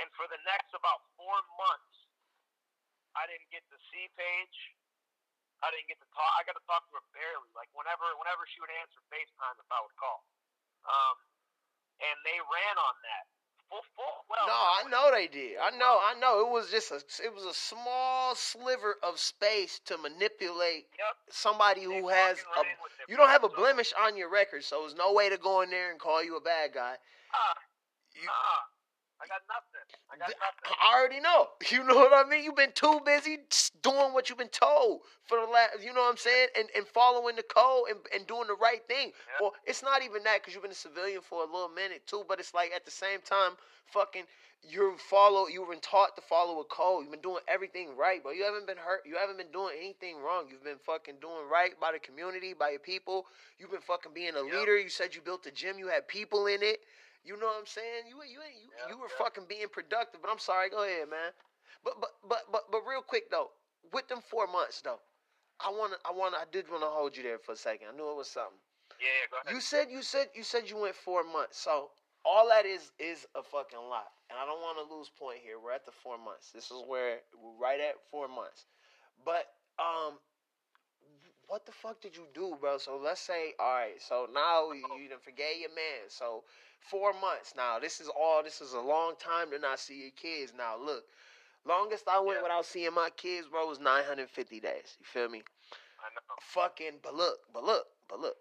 [0.00, 1.96] And for the next about four months,
[3.12, 4.58] I didn't get to see Paige.
[5.62, 6.32] I didn't get to talk.
[6.38, 7.50] I got to talk to her barely.
[7.54, 10.24] Like whenever, whenever she would answer FaceTime, if I would call.
[10.88, 11.16] Um,
[12.02, 13.24] and they ran on that.
[13.70, 14.26] Full, full.
[14.26, 15.56] Well, no, I know they did.
[15.62, 16.42] I know, I know.
[16.44, 21.14] It was just a, it was a small sliver of space to manipulate Yep.
[21.30, 22.60] somebody They who has a.
[22.64, 25.30] ran with it, You don't have a blemish on your record, so there's no way
[25.30, 26.96] to go in there and call you a bad guy.
[27.32, 27.54] Ah,
[28.18, 28.66] You- ah,
[29.22, 29.86] I got nothing.
[30.10, 30.66] I got nothing.
[30.82, 31.54] I already know.
[31.70, 32.42] You know what I mean?
[32.42, 33.38] You've been too busy
[33.82, 36.48] doing what you've been told for the last, you know what I'm saying?
[36.58, 39.14] And, and following the code and, and doing the right thing.
[39.14, 39.38] Yeah.
[39.40, 42.24] Well, it's not even that because you've been a civilian for a little minute too,
[42.26, 43.52] but it's like at the same time,
[43.86, 44.24] fucking,
[44.68, 47.02] you're follow, you've been taught to follow a code.
[47.02, 49.02] You've been doing everything right, but you haven't been hurt.
[49.06, 50.46] You haven't been doing anything wrong.
[50.50, 53.26] You've been fucking doing right by the community, by your people.
[53.58, 54.78] You've been fucking being a leader.
[54.78, 55.78] You said you built a gym.
[55.78, 56.80] You had people in it.
[57.24, 58.04] You know what I'm saying?
[58.08, 59.18] You you you, Yeah, you were yeah.
[59.24, 60.20] fucking being productive.
[60.22, 60.70] But I'm sorry.
[60.70, 61.32] Go ahead, man.
[61.84, 63.50] But but but but but real quick though,
[63.92, 65.00] with them four months though,
[65.60, 67.88] I wanna I wanna I did wanna hold you there for a second.
[67.92, 68.58] I knew it was something.
[69.00, 69.54] Yeah, yeah, go ahead.
[69.54, 71.58] You said you said you said you went four months.
[71.58, 71.90] So
[72.24, 75.58] all that is is a fucking lot, and I don't want to lose point here.
[75.62, 76.50] We're at the four months.
[76.52, 78.66] This is where we're right at four months.
[79.24, 79.46] But
[79.78, 80.18] um,
[81.48, 82.78] what the fuck did you do, bro?
[82.78, 84.00] So let's say all right.
[84.00, 86.08] So now you, you done forgave your man.
[86.08, 86.44] So
[86.90, 87.78] four months now.
[87.78, 88.42] This is all.
[88.42, 90.52] This is a long time to not see your kids.
[90.56, 91.04] Now look.
[91.64, 92.42] Longest I went Yeah.
[92.42, 94.96] without seeing my kids, bro, was 950 days.
[95.00, 95.42] You feel me?
[96.00, 96.20] I know.
[96.40, 98.36] fucking but look, but look, but look.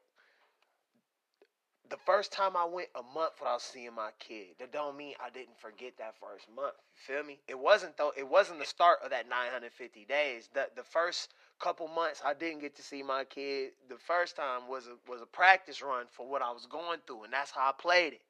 [1.89, 5.29] The first time I went a month without seeing my kid, that don't mean I
[5.29, 6.75] didn't forget that first month.
[6.95, 7.39] You feel me?
[7.47, 8.13] It wasn't though.
[8.17, 10.49] It wasn't the start of that 950 days.
[10.53, 13.73] The the first couple months I didn't get to see my kid.
[13.89, 17.25] The first time was a was a practice run for what I was going through,
[17.25, 18.21] and that's how I played it.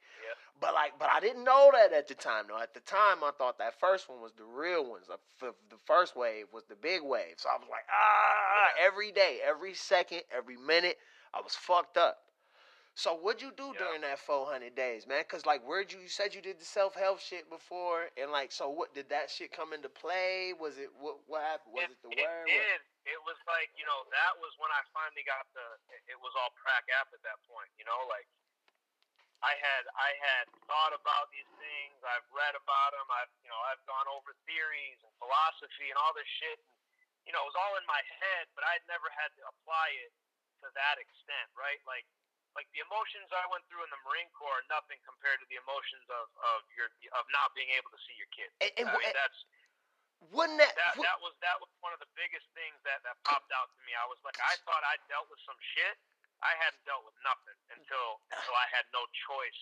[0.62, 2.46] But like, but I didn't know that at the time.
[2.48, 5.10] Though at the time, I thought that first one was the real ones.
[5.10, 7.42] The first wave was the big wave.
[7.42, 11.02] So I was like, ah, every day, every second, every minute,
[11.34, 12.22] I was fucked up.
[12.94, 13.88] So what'd you do yeah.
[13.88, 15.24] during that 400 days, man?
[15.26, 15.98] Cause like, where'd you?
[16.04, 19.32] You said you did the self help shit before, and like, so what did that
[19.32, 20.52] shit come into play?
[20.54, 21.24] Was it what?
[21.26, 21.74] What happened?
[21.74, 22.46] Was it, it the it word?
[22.46, 22.80] It did.
[23.16, 25.66] It was like you know that was when I finally got the.
[26.12, 27.72] It was all crack app at that point.
[27.80, 28.28] You know, like
[29.42, 31.98] I had I had thought about these things.
[32.06, 33.08] I've read about them.
[33.10, 36.58] I've you know I've gone over theories and philosophy and all this shit.
[36.62, 36.70] And,
[37.26, 40.14] you know, it was all in my head, but I'd never had to apply it
[40.66, 41.82] to that extent, right?
[41.90, 42.06] Like
[42.54, 45.58] like the emotions I went through in the Marine Corps are nothing compared to the
[45.58, 48.52] emotions of, of your of not being able to see your kids.
[48.60, 49.40] And, and, I mean, that's
[50.30, 53.50] wouldn't that, that that was that was one of the biggest things that that popped
[53.56, 53.98] out to me.
[53.98, 55.98] I was like, I thought I dealt with some shit.
[56.42, 59.62] I hadn't dealt with nothing until until I had no choice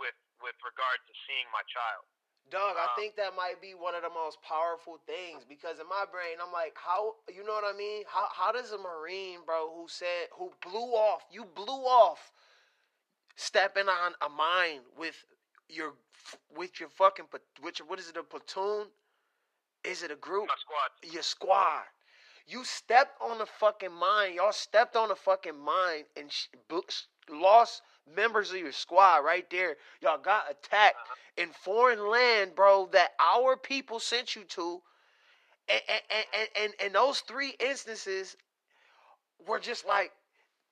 [0.00, 2.04] with with regard to seeing my child.
[2.50, 5.88] Doug, I um, think that might be one of the most powerful things because in
[5.88, 8.04] my brain, I'm like, how you know what I mean?
[8.06, 12.32] How how does a Marine, bro, who said who blew off, you blew off,
[13.36, 15.16] stepping on a mine with
[15.68, 15.94] your
[16.56, 17.26] with your fucking
[17.62, 18.88] with your, what is it a platoon?
[19.84, 20.48] Is it a group?
[20.48, 21.12] My squad.
[21.12, 21.84] Your squad.
[22.46, 24.34] You stepped on the fucking mine.
[24.34, 26.48] Y'all stepped on the fucking mine and sh-
[27.30, 27.82] lost
[28.14, 29.76] members of your squad right there.
[30.02, 31.42] Y'all got attacked uh-huh.
[31.42, 34.82] in foreign land, bro, that our people sent you to.
[35.68, 38.36] And, and, and, and, and those three instances
[39.46, 40.12] were just like,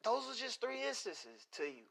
[0.05, 1.85] those are just three instances to you.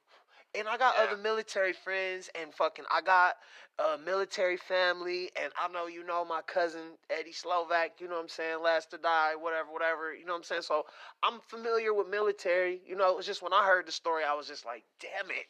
[0.57, 1.05] And I got yeah.
[1.05, 3.35] other military friends and fucking I got
[3.79, 8.23] a military family and I know you know my cousin Eddie Slovik, you know what
[8.23, 10.63] I'm saying, last to die, whatever, whatever, you know what I'm saying?
[10.63, 10.83] So
[11.23, 12.81] I'm familiar with military.
[12.85, 15.31] You know, it was just when I heard the story, I was just like, damn
[15.31, 15.47] it.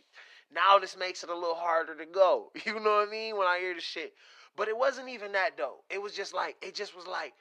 [0.53, 2.51] Now this makes it a little harder to go.
[2.65, 3.37] You know what I mean?
[3.37, 4.13] When I hear the shit.
[4.55, 5.77] But it wasn't even that though.
[5.89, 7.33] It was just like it just was like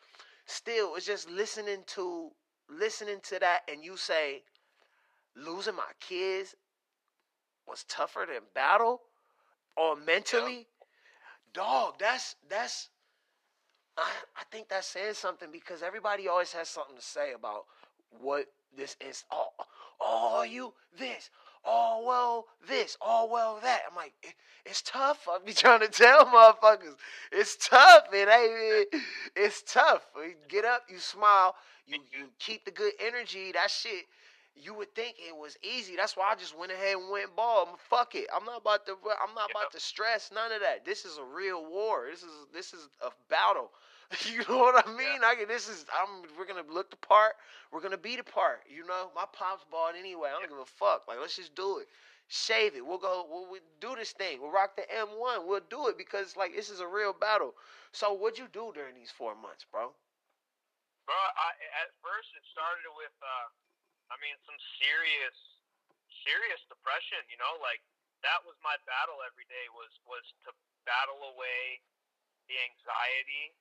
[0.46, 2.30] still it's just listening to
[2.68, 4.42] listening to that and you say
[5.36, 6.54] losing my kids
[7.68, 9.02] was tougher than battle
[9.76, 10.66] or mentally,
[11.54, 12.88] dog, that's that's
[13.96, 17.64] I, I think that says something because everybody always has something to say about
[18.20, 18.46] what
[18.76, 19.24] this is.
[19.32, 19.48] Oh,
[20.00, 21.30] oh, you this.
[21.64, 22.96] Oh well, this.
[23.00, 23.82] Oh well, that.
[23.90, 24.34] I'm like, it,
[24.66, 25.28] it's tough.
[25.30, 26.96] I be trying to tell motherfuckers,
[27.32, 28.04] it's tough.
[28.12, 28.88] It ain't.
[28.92, 29.02] it,
[29.36, 30.06] it's tough.
[30.16, 31.54] You get up, you smile,
[31.86, 33.52] you you keep the good energy.
[33.52, 34.06] That shit
[34.56, 35.96] you would think it was easy.
[35.96, 37.78] That's why I just went ahead and went ball.
[37.88, 38.26] Fuck it.
[38.34, 38.92] I'm not about to.
[39.22, 40.84] I'm not about to stress none of that.
[40.84, 42.06] This is a real war.
[42.10, 43.70] This is this is a battle.
[44.26, 45.22] You know what I mean?
[45.22, 45.86] I this is.
[45.94, 46.22] I'm.
[46.36, 47.34] We're gonna look the part.
[47.72, 48.60] We're gonna beat the part.
[48.68, 50.30] You know, my pops bought anyway.
[50.30, 51.06] I don't give a fuck.
[51.06, 51.86] Like, let's just do it.
[52.26, 52.84] Shave it.
[52.84, 53.24] We'll go.
[53.30, 54.40] We'll, we'll do this thing.
[54.42, 55.46] We'll rock the M1.
[55.46, 57.54] We'll do it because like this is a real battle.
[57.92, 59.94] So, what'd you do during these four months, bro?
[61.06, 61.50] Bro, I,
[61.86, 63.14] at first it started with.
[63.22, 63.48] uh
[64.10, 65.38] I mean, some serious,
[66.26, 67.22] serious depression.
[67.30, 67.80] You know, like
[68.26, 69.70] that was my battle every day.
[69.72, 70.50] Was was to
[70.84, 71.80] battle away
[72.50, 73.54] the anxiety,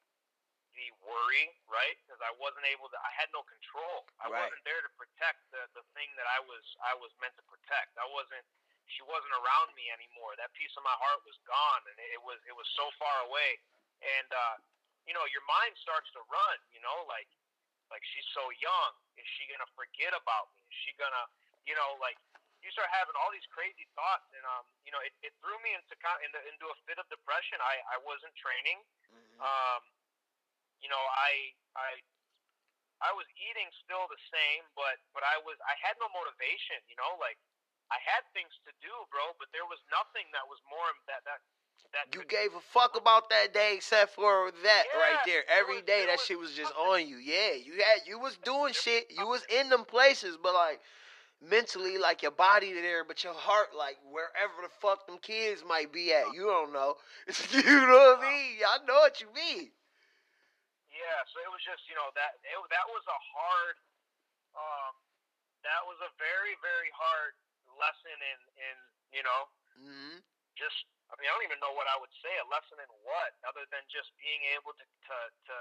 [0.74, 1.96] the worry, right?
[2.04, 2.98] Because I wasn't able to.
[2.98, 4.10] I had no control.
[4.18, 4.50] I right.
[4.50, 7.96] wasn't there to protect the the thing that I was I was meant to protect.
[8.02, 8.46] I wasn't.
[8.90, 10.34] She wasn't around me anymore.
[10.42, 13.62] That piece of my heart was gone, and it was it was so far away.
[14.02, 14.56] And uh,
[15.06, 16.58] you know, your mind starts to run.
[16.74, 17.30] You know, like
[17.94, 18.94] like she's so young.
[19.20, 20.64] Is she gonna forget about me?
[20.64, 21.26] Is she gonna,
[21.68, 22.16] you know, like
[22.64, 25.76] you start having all these crazy thoughts, and um, you know, it, it threw me
[25.76, 27.60] into into into a fit of depression.
[27.60, 28.80] I I wasn't training.
[29.12, 29.40] Mm-hmm.
[29.40, 29.82] Um,
[30.84, 31.90] you know, I I
[33.00, 36.80] I was eating still the same, but but I was I had no motivation.
[36.92, 37.40] You know, like
[37.92, 41.40] I had things to do, bro, but there was nothing that was more that that
[41.94, 45.44] that you gave a fuck about that day except for that yeah, right there.
[45.50, 47.18] Every day that shit was just on you.
[47.18, 49.10] Yeah, you had you was doing shit.
[49.10, 50.80] You was in them places, but like
[51.42, 55.92] mentally, like your body there, but your heart, like wherever the fuck them kids might
[55.92, 56.96] be at, you don't know.
[57.56, 58.62] you know what I mean?
[58.62, 59.74] I know what you mean.
[60.94, 63.76] Yeah, so it was just you know that it, that was a hard,
[64.54, 64.94] um,
[65.64, 67.34] that was a very very hard
[67.80, 68.76] lesson in in
[69.16, 69.42] you know
[69.80, 70.20] mm-hmm.
[70.60, 72.30] just I mean, I don't even know what I would say.
[72.38, 75.18] A lesson in what, other than just being able to, to,
[75.50, 75.58] to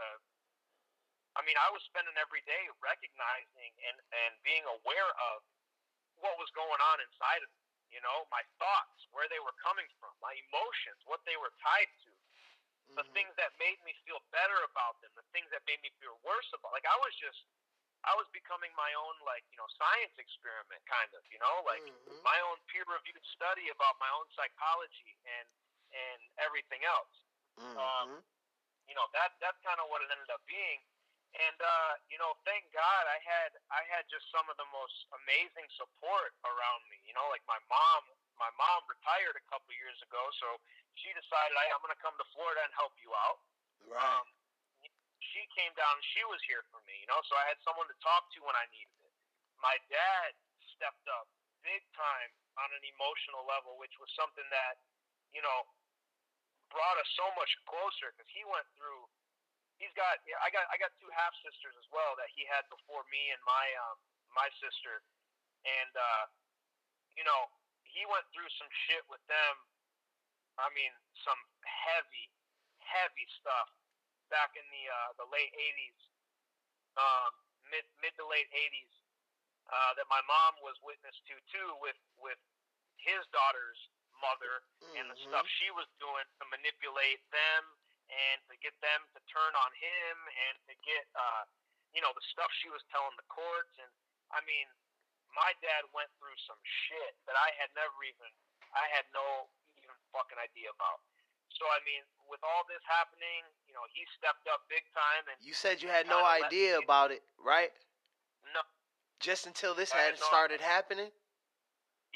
[1.37, 5.37] I mean, I was spending every day recognizing and, and being aware of
[6.21, 7.65] what was going on inside of me.
[7.89, 11.89] You know, my thoughts, where they were coming from, my emotions, what they were tied
[12.05, 13.01] to, mm-hmm.
[13.01, 16.21] the things that made me feel better about them, the things that made me feel
[16.21, 16.77] worse about.
[16.77, 17.41] Like I was just,
[18.07, 21.23] I was becoming my own, like you know, science experiment, kind of.
[21.33, 22.23] You know, like Mhm.
[22.23, 25.49] my own peer-reviewed study about my own psychology and
[25.93, 27.15] and everything else.
[27.59, 28.23] Mhm.
[28.87, 30.81] You know, that that's kind of what it ended up being.
[31.35, 35.07] And uh, you know, thank God I had I had just some of the most
[35.13, 37.01] amazing support around me.
[37.05, 38.05] You know, like my mom.
[38.39, 40.61] My mom retired a couple years ago, so
[40.95, 43.43] she decided I, I'm going to come to Florida and help you out.
[43.91, 43.99] right.
[43.99, 44.31] Um,
[45.39, 47.95] she came down she was here for me, you know, so I had someone to
[48.03, 49.15] talk to when I needed it.
[49.63, 50.35] My dad
[50.75, 51.31] stepped up
[51.63, 54.83] big time on an emotional level, which was something that,
[55.31, 55.63] you know,
[56.75, 59.07] brought us so much closer because he went through.
[59.79, 62.67] He's got, yeah, I got, I got two half sisters as well that he had
[62.67, 63.97] before me and my, um,
[64.35, 65.07] my sister,
[65.63, 66.25] and uh,
[67.15, 67.47] you know,
[67.87, 69.55] he went through some shit with them.
[70.59, 70.91] I mean,
[71.23, 72.27] some heavy,
[72.83, 73.78] heavy stuff
[74.29, 76.01] back in the uh, the late '80s,
[76.97, 77.33] um,
[77.69, 78.95] mid mid to late '80s,
[79.69, 82.39] uh, that my mom was witness to too, with with
[82.99, 83.79] his daughter's
[84.19, 84.63] mother
[84.99, 85.29] and the Mhm.
[85.31, 87.63] stuff she was doing to manipulate them
[88.11, 90.17] and to get them to turn on him
[90.49, 91.45] and to get uh,
[91.93, 93.91] you know the stuff she was telling the courts and
[94.33, 94.67] I mean
[95.31, 98.33] my dad went through some shit that I had never even
[98.75, 101.01] I had no even fucking idea about.
[101.55, 105.37] So I mean, with all this happening, you know, he stepped up big time and
[105.45, 107.71] You said you had no idea about it, right?
[108.57, 108.61] no,
[109.21, 111.13] Just until this I had had no started happening.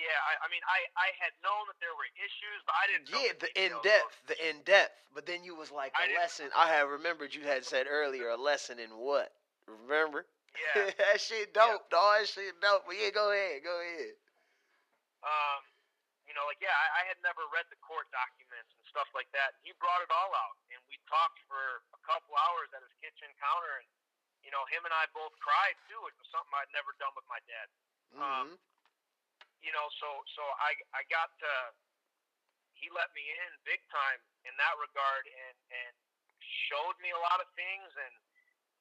[0.00, 3.06] yeah, I, I mean, I I had known that there were issues, but I didn't.
[3.12, 4.96] know Yeah, the in depth, the in depth.
[5.14, 6.48] But then you was like I a lesson.
[6.56, 9.28] I had remembered you had said earlier a lesson in what?
[9.68, 10.24] Remember?
[10.56, 10.90] Yeah.
[10.98, 12.24] that shit dope, dog.
[12.24, 12.84] That shit dope.
[12.88, 14.16] But yeah, go ahead, go ahead.
[15.22, 15.60] um,
[16.32, 19.28] you know, like yeah, I, I had never read the court documents and stuff like
[19.36, 19.52] that.
[19.60, 23.28] He brought it all out, and we talked for a couple hours at his kitchen
[23.36, 23.88] counter, and
[24.40, 27.28] you know, him and I both cried too, which was something I'd never done with
[27.28, 27.68] my dad.
[28.16, 28.48] hmm Um,
[29.60, 31.52] you know, so so I I got to
[32.80, 35.92] he let me in big time in that regard, and and
[36.72, 38.14] showed me a lot of things, and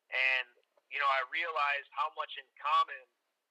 [0.07, 0.47] and
[0.87, 3.03] you know, I realized how much in common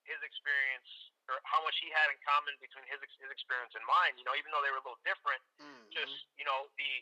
[0.09, 4.19] his experience or how much he had in common between his his experience and mine.
[4.19, 6.93] You know, even though they were a little different, hmm just you know the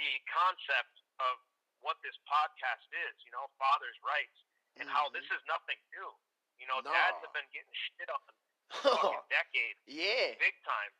[0.00, 1.36] the concept of
[1.84, 3.14] what this podcast is.
[3.28, 4.38] You know, father's rights
[4.80, 6.10] and how this is nothing new.
[6.58, 6.90] You know, No.
[6.90, 8.34] dads have been getting shit on for
[8.98, 10.34] fucking decades, yeah.
[10.42, 10.92] big time.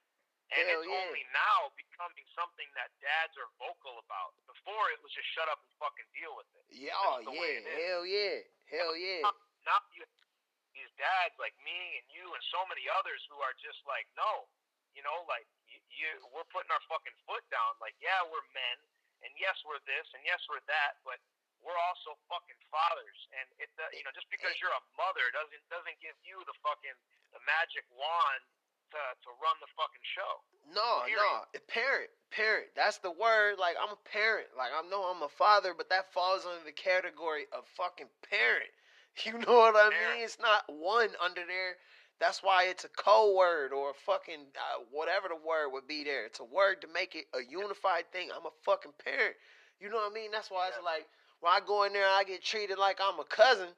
[0.55, 1.03] And Hell it's yeah.
[1.05, 4.33] only now becoming something that dads are vocal about.
[4.49, 6.65] Before it was just shut up and fucking deal with it.
[6.73, 7.61] Yeah, oh, yeah.
[7.69, 8.41] Hell yeah.
[8.73, 9.29] Hell yeah.
[9.69, 10.09] Now you
[10.79, 14.47] these dads like me and you and so many others who are just like, no,
[14.95, 17.75] you know, like you, you we're putting our fucking foot down.
[17.83, 18.79] Like, yeah, we're men,
[19.27, 21.19] and yes, we're this, and yes, we're that, but
[21.59, 23.19] we're also fucking fathers.
[23.35, 26.55] And it, uh, you know, just because you're a mother doesn't doesn't give you the
[26.63, 26.95] fucking
[27.35, 28.43] the magic wand
[28.95, 30.33] to to run the fucking show.
[30.71, 31.19] No, Period.
[31.19, 31.33] no.
[31.59, 32.11] A parent.
[32.31, 32.71] Parent.
[32.79, 33.59] That's the word.
[33.59, 34.49] Like I'm a parent.
[34.55, 38.71] Like I know I'm a father, but that falls under the category of fucking parent.
[39.27, 40.25] You know what I mean?
[40.25, 41.77] It's not one under there.
[42.21, 46.03] That's why it's a code word or a fucking uh, whatever the word would be
[46.05, 46.27] there.
[46.27, 48.29] It's a word to make it a unified thing.
[48.35, 49.35] I'm a fucking parent.
[49.81, 50.31] You know what I mean?
[50.33, 51.07] That's why it's like
[51.41, 53.69] when I go in there, I get treated like I'm a cousin,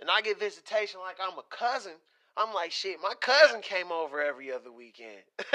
[0.00, 1.92] and I get visitation like I'm a cousin.
[2.36, 5.22] I'm like, shit, my cousin came over every other weekend.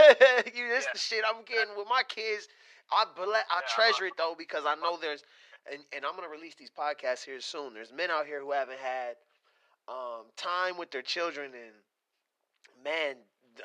[0.55, 0.93] you, this Yeah.
[0.93, 2.47] the shit I'm getting with my kids.
[2.91, 5.23] I ble- I Yeah, treasure it though because I know there's,
[5.71, 7.73] and, and I'm gonna release these podcasts here soon.
[7.73, 9.15] There's men out here who haven't had
[9.87, 11.71] um, time with their children in
[12.83, 13.15] man,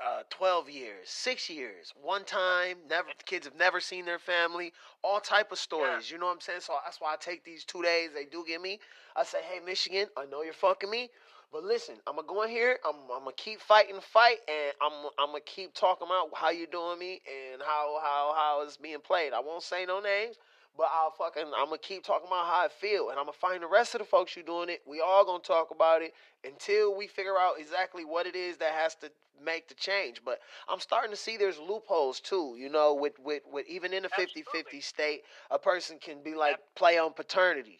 [0.04, 2.78] uh, twelve years, six years, one time.
[2.88, 4.72] Never kids have never seen their family.
[5.02, 6.10] All type of stories.
[6.10, 6.60] You know what I'm saying?
[6.62, 8.10] So that's why I take these two days.
[8.14, 8.80] They do get me.
[9.16, 11.10] I say, hey Michigan, I know you're fucking me.
[11.52, 12.78] But listen, I'm gonna go in here.
[12.86, 16.66] I'm, I'm gonna keep fighting fight, and I'm I'm gonna keep talking about how you
[16.66, 19.32] doing me and how how how it's being played.
[19.32, 20.36] I won't say no names,
[20.76, 23.62] but I'll fucking I'm gonna keep talking about how I feel, and I'm gonna find
[23.62, 24.82] the rest of the folks you doing it.
[24.86, 26.12] We all gonna talk about it
[26.44, 29.10] until we figure out exactly what it is that has to
[29.44, 30.22] make the change.
[30.24, 32.56] But I'm starting to see there's loopholes too.
[32.58, 36.58] You know, with with with even in a 50-50 state, a person can be like
[36.76, 37.78] play on paternity.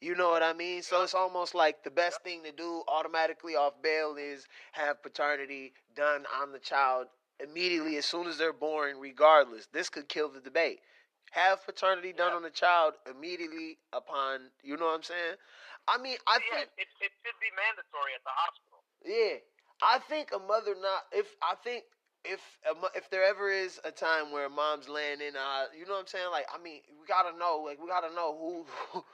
[0.00, 0.82] You know what I mean?
[0.82, 5.72] So it's almost like the best thing to do automatically off bail is have paternity
[5.94, 7.08] done on the child
[7.40, 9.66] immediately as soon as they're born, regardless.
[9.72, 10.80] This could kill the debate.
[11.32, 12.36] Have paternity done Yeah.
[12.36, 15.36] on the child immediately upon, you know what I'm saying?
[15.88, 18.80] I mean, I yeah, think, it, it should be mandatory at the hospital.
[19.04, 19.38] yeah,
[19.82, 21.84] I think a mother not, if, I think
[22.24, 22.40] if
[22.94, 26.00] if there ever is a time where a mom's laying in, uh, you know what
[26.00, 26.26] I'm saying?
[26.32, 29.04] Like, I mean, we gotta know, like, we gotta know who,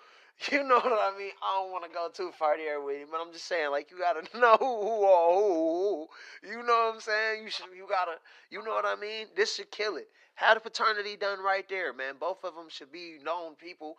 [0.53, 1.31] You know what I mean?
[1.43, 3.91] I don't want to go too far there with him, but I'm just saying, like,
[3.91, 6.09] you gotta know who who,
[6.43, 6.51] who.
[6.51, 7.45] You know what I'm saying?
[7.45, 8.17] You should, you gotta,
[8.51, 9.27] you know what I mean?
[9.37, 10.09] This should kill it.
[10.35, 12.15] Have the paternity done right there, man.
[12.19, 13.97] Both of them should be known people.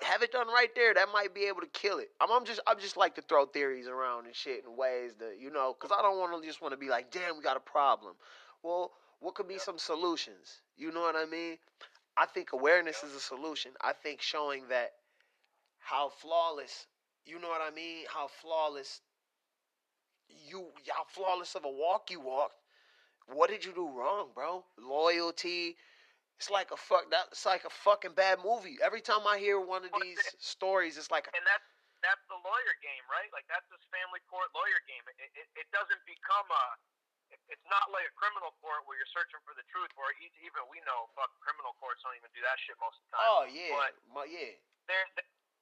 [0.00, 0.94] Have it done right there.
[0.94, 2.10] That might be able to kill it.
[2.20, 5.36] I'm, I'm just, I'm just like to throw theories around and shit in ways that,
[5.40, 7.56] you know, because I don't want to just want to be like, damn, we got
[7.56, 8.14] a problem.
[8.62, 10.60] Well, what could be some solutions?
[10.76, 11.58] You know what I mean?
[12.16, 13.72] I think awareness is a solution.
[13.80, 14.92] I think showing that
[15.84, 16.88] how flawless,
[17.28, 18.08] you know what I mean?
[18.08, 19.04] How flawless
[20.32, 22.56] you, how flawless of a walk you walked.
[23.28, 24.64] What did you do wrong, bro?
[24.80, 25.76] Loyalty.
[26.40, 27.08] It's like a fuck.
[27.12, 28.76] That's like a fucking bad movie.
[28.84, 31.28] Every time I hear one of these stories, it's like.
[31.32, 31.68] and that's
[32.04, 33.28] that's the lawyer game, right?
[33.32, 35.04] Like that's this family court lawyer game.
[35.20, 36.64] It, it, it doesn't become a.
[37.48, 39.88] It's not like a criminal court where you're searching for the truth.
[39.96, 43.10] Or even we know, fuck, criminal courts don't even do that shit most of the
[43.16, 43.24] time.
[43.24, 44.52] Oh yeah, But My- yeah.
[44.90, 45.06] there,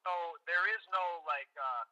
[0.03, 0.13] so
[0.47, 1.85] there is no like uh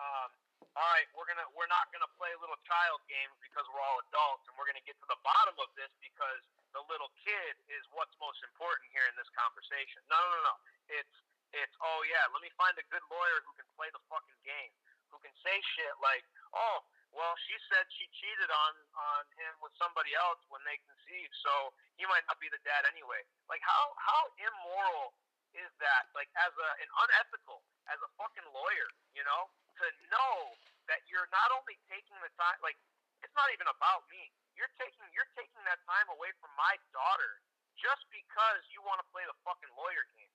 [0.00, 0.30] um
[0.76, 4.44] all right we're gonna we're not gonna play little child games because we're all adults
[4.48, 6.42] and we're gonna get to the bottom of this because
[6.74, 10.02] the little kid is what's most important here in this conversation.
[10.10, 10.54] No no no no.
[10.90, 11.16] It's
[11.54, 14.74] it's oh yeah let me find a good lawyer who can play the fucking game
[15.14, 16.82] who can say shit like oh
[17.14, 21.70] well she said she cheated on on him with somebody else when they conceived so
[21.94, 23.22] he might not be the dad anyway.
[23.46, 25.14] Like how how immoral
[25.54, 29.50] is that like as a an unethical as a fucking lawyer, you know,
[29.82, 30.54] to know
[30.90, 32.76] that you're not only taking the time like
[33.22, 34.30] it's not even about me.
[34.58, 37.40] You're taking you're taking that time away from my daughter
[37.78, 40.30] just because you want to play the fucking lawyer game.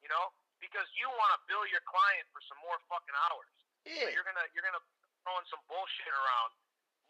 [0.00, 0.32] You know?
[0.62, 3.52] Because you want to bill your client for some more fucking hours.
[3.84, 4.10] So Yeah.
[4.14, 4.82] you're gonna you're gonna
[5.26, 6.52] throwing some bullshit around.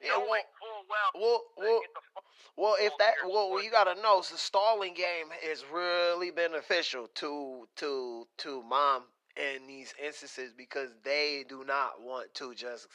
[0.00, 2.24] Yeah, well- well Well, well, get the fuck
[2.56, 7.68] Well, if that, well, what- you gotta know, the stalling game is really beneficial to
[7.76, 9.04] to to mom
[9.36, 12.88] in these instances because they do not want to just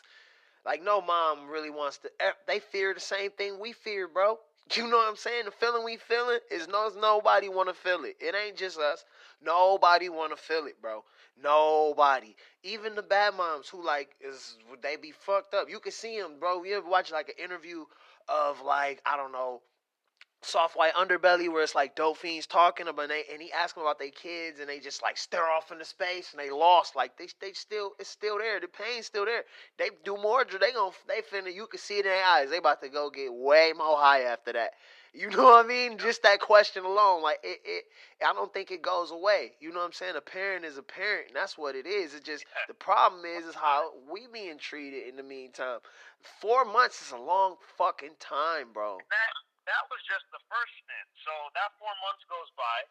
[0.66, 2.12] like no mom really wants to.
[2.22, 4.40] eh, They fear the same thing we fear, bro.
[4.76, 5.46] You know what I'm saying?
[5.46, 8.16] The feeling we feeling is no nobody want to feel it.
[8.20, 9.04] It ain't just us.
[9.42, 11.04] Nobody want to feel it, bro.
[11.42, 12.36] Nobody.
[12.64, 15.70] Even the bad moms who like is they be fucked up.
[15.70, 16.64] You can see them, bro.
[16.64, 17.86] You ever watch like an interview
[18.30, 19.62] of like I don't know,
[20.46, 23.84] soft white underbelly where it's like dope fiends talking about they and he asked them
[23.84, 27.18] about their kids and they just like stare off into space and they lost like
[27.18, 28.60] they they still it's still there.
[28.60, 29.44] The pain's still there.
[29.78, 32.50] They do more they gon' they finna you can see it in their eyes.
[32.50, 34.72] They about to go get way more high after that.
[35.14, 35.98] You know what I mean?
[35.98, 37.84] Just that question alone like it, it
[38.26, 39.54] I don't think it goes away.
[39.60, 40.16] You know what I'm saying?
[40.18, 42.14] A parent is a parent and that's what it is.
[42.14, 45.80] It's just the problem is is how we being treated in the meantime.
[46.42, 49.00] Four months is a long fucking time bro
[49.68, 51.08] that was just the first stint.
[51.24, 52.88] So that four months goes by.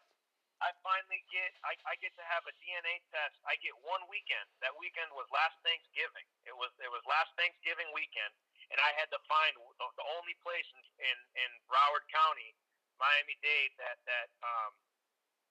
[0.61, 3.35] I finally get I, I get to have a DNA test.
[3.43, 4.47] I get one weekend.
[4.63, 6.23] That weekend was last Thanksgiving.
[6.47, 8.31] It was it was last Thanksgiving weekend,
[8.71, 12.55] and I had to find the, the only place in, in in Broward County,
[12.95, 14.71] Miami Dade that that um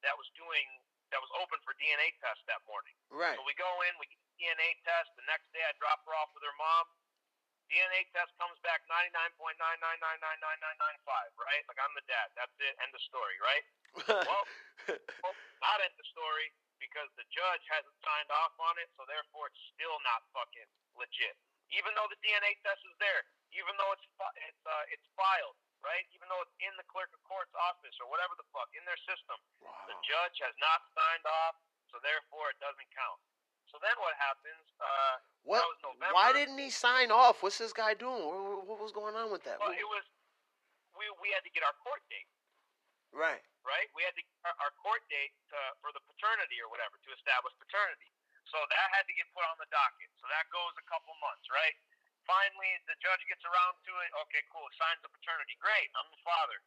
[0.01, 0.65] that was doing
[1.13, 2.97] that was open for DNA tests that morning.
[3.13, 5.13] right So we go in, we get DNA test.
[5.21, 6.89] The next day, I drop her off with her mom.
[7.71, 11.65] DNA test comes back 99.9999995, right?
[11.67, 12.31] Like I'm the dad.
[12.35, 12.75] That's it.
[12.83, 13.65] End of story, right?
[13.93, 14.45] Well,
[15.25, 16.53] well, not end of story
[16.83, 21.39] because the judge hasn't signed off on it, so therefore it's still not fucking legit.
[21.71, 23.25] Even though the DNA test is there,
[23.57, 24.05] even though it's
[24.49, 26.05] it's uh, it's filed, right?
[26.13, 28.99] Even though it's in the clerk of court's office or whatever the fuck in their
[29.09, 29.39] system,
[29.89, 31.57] the judge has not signed off,
[31.89, 33.21] so therefore it doesn't count.
[33.73, 34.69] So then what happens?
[34.77, 35.17] Uh,
[35.49, 35.65] What?
[35.81, 36.13] November.
[36.13, 37.41] Why didn't he sign off?
[37.41, 38.21] What's this guy doing?
[38.21, 39.57] What, what was going on with that?
[39.59, 40.05] well, it was
[40.97, 42.29] we we had to get our court date,
[43.17, 43.41] right.
[43.65, 43.89] right?
[43.97, 47.11] We had to get our, our court date to, for the paternity or whatever to
[47.17, 48.13] establish paternity.
[48.53, 50.13] So that had to get put on the docket.
[50.21, 51.73] So that goes a couple months, right?
[52.29, 54.11] Finally, the judge gets around to it.
[54.29, 54.69] Okay, cool.
[54.77, 55.57] Signs the paternity.
[55.59, 55.89] Great.
[55.97, 56.59] I'm the father.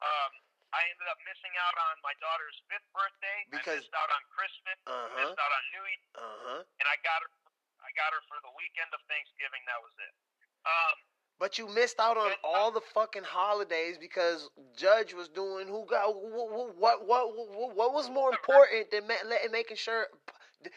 [0.00, 0.32] Um,
[0.72, 3.38] I ended up missing out on my daughter's fifth birthday.
[3.52, 4.76] Because- I missed out on Christmas.
[4.88, 5.20] Uh huh.
[5.20, 6.04] Missed out on New Year.
[6.16, 6.60] Uh huh.
[6.80, 7.30] and I got her.
[7.84, 9.60] I got her for the weekend of Thanksgiving.
[9.68, 10.12] That was it.
[10.64, 10.96] Um,
[11.42, 14.48] But you missed out on all the fucking holidays because
[14.78, 19.26] Judge was doing who got what what what what, what was more important than ma-
[19.28, 20.06] letting making sure.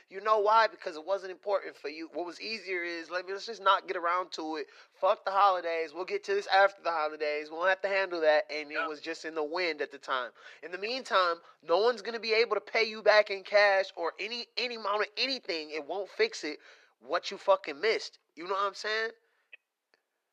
[0.10, 0.68] You know why?
[0.68, 2.10] Because it wasn't important for you.
[2.14, 4.68] What was easier is let me let's just not get around to it.
[5.00, 5.92] Fuck the holidays.
[5.94, 7.50] We'll get to this after the holidays.
[7.52, 8.46] We won't have to handle that.
[8.54, 10.32] And it was just in the wind at the time.
[10.64, 14.14] In the meantime, no one's gonna be able to pay you back in cash or
[14.20, 15.72] any any amount of anything.
[15.72, 16.60] It won't fix it.
[17.02, 18.20] What you fucking missed.
[18.36, 19.12] You know what I'm saying?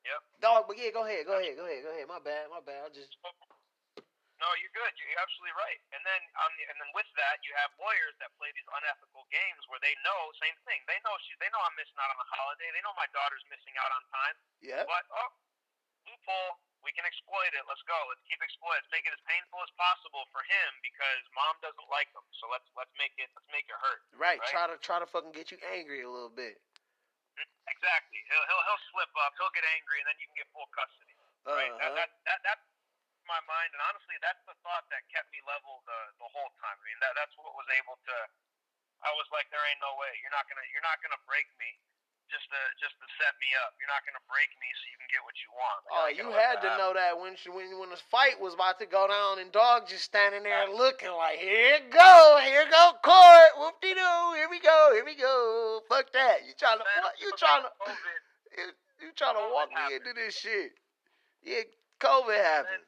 [0.05, 0.21] Yep.
[0.41, 2.07] Dog, but yeah, go ahead, go ahead, go ahead, go ahead.
[2.07, 2.83] My bad, my bad.
[2.85, 3.15] I just
[4.43, 4.91] no, you're good.
[4.99, 5.79] You're absolutely right.
[5.95, 9.23] And then on the, and then with that, you have lawyers that play these unethical
[9.31, 10.83] games where they know same thing.
[10.83, 12.67] They know she they know I'm missing out on a holiday.
[12.75, 14.35] They know my daughter's missing out on time.
[14.59, 14.83] Yeah.
[14.83, 15.31] But oh,
[16.11, 16.59] loophole.
[16.83, 17.63] We can exploit it.
[17.63, 17.95] Let's go.
[18.11, 18.83] Let's keep exploiting.
[18.83, 22.27] Let's make it as painful as possible for him because mom doesn't like him.
[22.43, 24.03] So let's let's make it let's make it hurt.
[24.11, 24.35] Right.
[24.35, 24.51] Right.
[24.51, 26.59] Try to try to fucking get you angry a little bit.
[27.71, 28.19] Exactly.
[28.27, 29.31] He'll he'll he'll slip up.
[29.39, 31.15] He'll get angry, and then you can get full custody.
[31.47, 31.71] Right.
[31.71, 31.95] That, Uh-huh.
[32.03, 32.65] that that that's
[33.27, 36.75] my mind, and honestly, that's the thought that kept me level the the whole time.
[36.77, 38.17] I mean, that that's what was able to.
[39.03, 40.11] I was like, there ain't no way.
[40.23, 41.67] You're not gonna you're not gonna break me.
[42.31, 43.75] Just to just to set me up.
[43.77, 45.79] You're not gonna break me so you can get what you want.
[45.85, 48.55] Like, Oh, you had to that know that when she, when when the fight was
[48.55, 52.63] about to go down and dog just standing there looking like, here it go, here
[52.71, 55.83] go court, whoop de doo, here we go, here we go.
[55.91, 56.47] Fuck that.
[56.47, 57.11] You trying to happen.
[57.11, 57.19] what?
[57.21, 58.17] You trying to COVID,
[58.57, 58.65] you,
[59.03, 60.07] you trying to walk me happened.
[60.07, 60.71] into this shit?
[61.43, 61.67] Yeah,
[61.99, 62.87] COVID happens.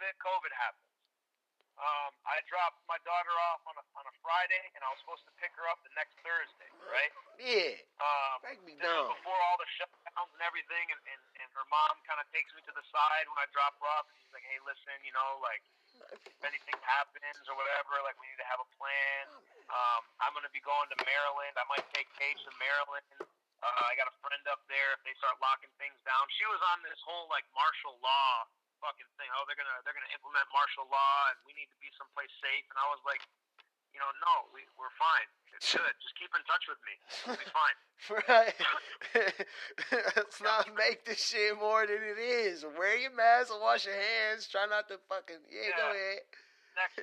[0.00, 0.84] Then COVID happens.
[1.76, 5.28] Um, I dropped my daughter off on a on a Friday, and I was supposed
[5.28, 7.12] to pick her up the next Thursday, right?
[7.36, 9.12] Yeah, Um, break me down.
[9.12, 12.64] before all the shutdowns and everything, and, and, and her mom kind of takes me
[12.64, 14.08] to the side when I drop her off.
[14.08, 15.60] And she's like, "Hey, listen, you know, like
[16.24, 19.24] if anything happens or whatever, like we need to have a plan.
[19.68, 21.60] Um, I'm gonna be going to Maryland.
[21.60, 23.04] I might take Paige to Maryland.
[23.60, 24.96] Uh, I got a friend up there.
[24.96, 28.48] If they start locking things down, she was on this whole like martial law
[28.86, 29.26] fucking thing.
[29.34, 32.62] Oh, they're gonna they're gonna implement martial law, and we need to be someplace safe.
[32.70, 33.18] And I was like,
[33.90, 35.26] you know, no, we we're fine.
[35.58, 35.94] It's good.
[35.98, 36.94] Just keep in touch with me.
[37.26, 37.78] We'll be fine.
[38.12, 38.52] Right.
[40.14, 42.60] Let's not make this shit more than it is.
[42.76, 44.44] Wear your mask and wash your hands.
[44.46, 45.72] Try not to fucking yeah.
[45.74, 45.96] Go Yeah.
[45.96, 46.22] ahead.
[46.76, 46.96] next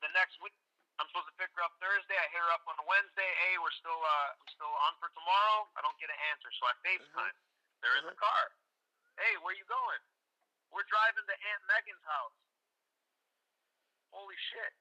[0.00, 0.54] the next week.
[1.02, 2.14] I'm supposed to pick her up Thursday.
[2.16, 3.26] I hit her up on Wednesday.
[3.42, 5.66] Hey, we're still uh, I'm still on for tomorrow.
[5.76, 7.36] I don't get an answer, so I FaceTime.
[7.84, 8.42] They're in the car.
[9.20, 10.00] Hey, where are you going?
[10.76, 12.36] We're driving to Aunt Megan's house.
[14.12, 14.72] Holy shit!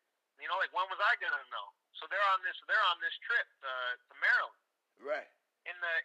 [0.43, 1.67] You know, like when was I gonna know?
[1.95, 3.71] So they're on this they're on this trip to,
[4.11, 4.59] to Maryland
[4.99, 5.31] Right.
[5.63, 5.95] in the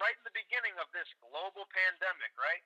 [0.00, 2.64] right in the beginning of this global pandemic, right?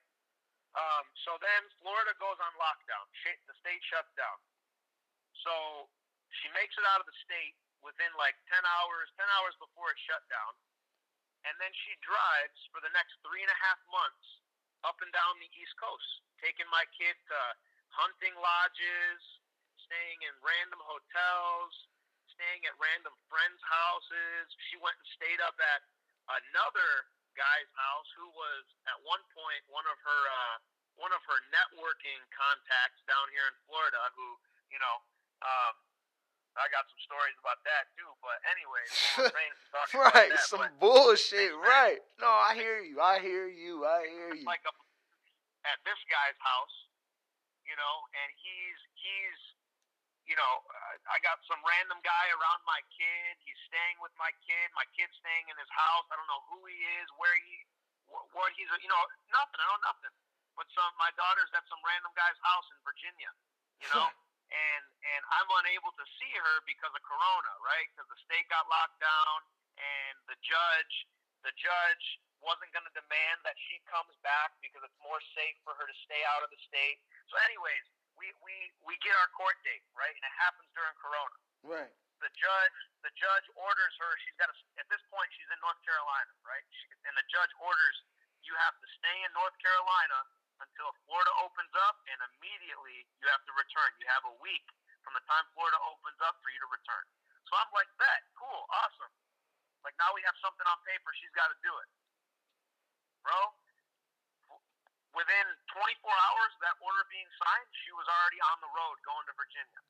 [0.78, 3.02] Um, so then Florida goes on lockdown.
[3.26, 4.38] Sh- The state shuts down.
[5.42, 5.86] So
[6.30, 9.98] she makes it out of the state within like ten hours, ten hours before it
[10.06, 10.54] shut down,
[11.50, 14.26] and then she drives for the next three and a half months
[14.86, 17.38] up and down the East Coast, taking my kid to
[17.94, 19.20] hunting lodges,
[19.76, 21.72] staying in random hotels,
[22.32, 24.46] staying at random friends' houses.
[24.70, 25.80] She went and stayed up at
[26.28, 27.08] another
[27.38, 30.56] guy's house who was at one point one of her uh,
[30.98, 33.98] one of her networking contacts down here in Florida.
[34.18, 34.26] Who
[34.70, 34.96] you know,
[35.46, 35.74] um,
[36.58, 38.10] I got some stories about that too.
[38.20, 40.32] But anyways, we'll refrain from talking about Right.
[40.34, 41.54] that, Some bullshit.
[41.62, 42.02] Right.
[42.20, 42.98] No, I hear you.
[43.00, 43.86] I hear you.
[43.86, 44.44] I hear you.
[44.46, 44.72] like a,
[45.68, 46.76] at this guy's house,
[47.64, 49.40] you know, and he's he's
[50.28, 50.54] you know,
[51.08, 53.40] I got some random guy around my kid.
[53.40, 54.68] He's staying with my kid.
[54.76, 56.04] My kid's staying in his house.
[56.12, 57.64] I don't know who he is, where he,
[58.12, 59.02] wh- what he's, you know,
[59.32, 59.56] nothing.
[59.56, 60.12] I know nothing.
[60.52, 63.32] But some, my daughter's at some random guy's house in Virginia,
[63.80, 64.04] you know,
[64.68, 64.84] and
[65.16, 67.88] and I'm unable to see her because of Corona, right?
[67.94, 69.38] Because the state got locked down,
[69.80, 70.94] and the judge,
[71.40, 72.04] the judge
[72.42, 75.96] wasn't going to demand that she comes back because it's more safe for her to
[76.06, 77.02] stay out of the state.
[77.30, 77.84] So, anyways,
[78.18, 80.12] we we we get our court date, right?
[80.12, 81.36] And it happens during Corona.
[81.62, 81.94] Right.
[82.18, 84.10] The judge the judge orders her.
[84.26, 86.66] She's got to at this point she's in North Carolina, right?
[86.74, 87.96] She, and the judge orders
[88.42, 90.18] you have to stay in North Carolina
[90.58, 93.90] until Florida opens up, and immediately you have to return.
[94.02, 94.66] You have a week
[95.06, 97.04] from the time Florida opens up for you to return.
[97.46, 99.14] So I'm like, bet, cool, awesome.
[99.86, 101.14] Like now we have something on paper.
[101.16, 101.88] She's got to do it,
[103.22, 103.38] bro.
[105.16, 109.26] Within 24 hours of that order being signed, she was already on the road going
[109.26, 109.82] to Virginia.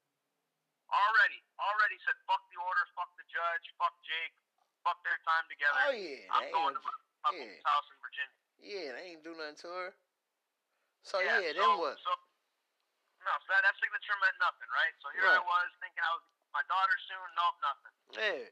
[0.88, 4.32] Already, already said, fuck the order, fuck the judge, fuck Jake,
[4.80, 5.80] fuck their time together.
[5.84, 6.32] Oh yeah.
[6.32, 7.60] I'm going to my yeah.
[7.66, 8.38] house in Virginia.
[8.62, 9.90] yeah, they ain't do nothing to her.
[11.05, 12.00] So yeah, then so, what?
[12.00, 12.12] So,
[13.20, 14.94] no, so that, that signature meant nothing, right?
[15.05, 15.36] So here Right.
[15.36, 16.24] I was thinking I was
[16.56, 17.28] my daughter soon.
[17.36, 17.94] Nope, nothing.
[18.16, 18.48] Yeah.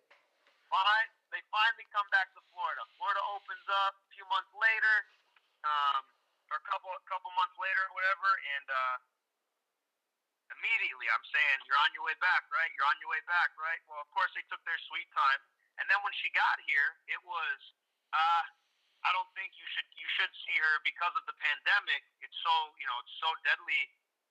[0.69, 1.09] Fine.
[1.35, 2.83] They finally come back to Florida.
[2.97, 4.97] Florida opens up a few months later,
[5.67, 6.03] um,
[6.51, 8.97] or a couple couple months later, or whatever, and uh,
[10.55, 12.71] immediately I'm saying, "You're on your way back, right?
[12.79, 15.41] You're on your way back, right?" Well, of course they took their sweet time,
[15.83, 17.59] and then when she got here, it was,
[18.15, 18.45] uh,
[19.03, 22.07] I don't think you should you should see her because of the pandemic.
[22.23, 23.83] It's so you know it's so deadly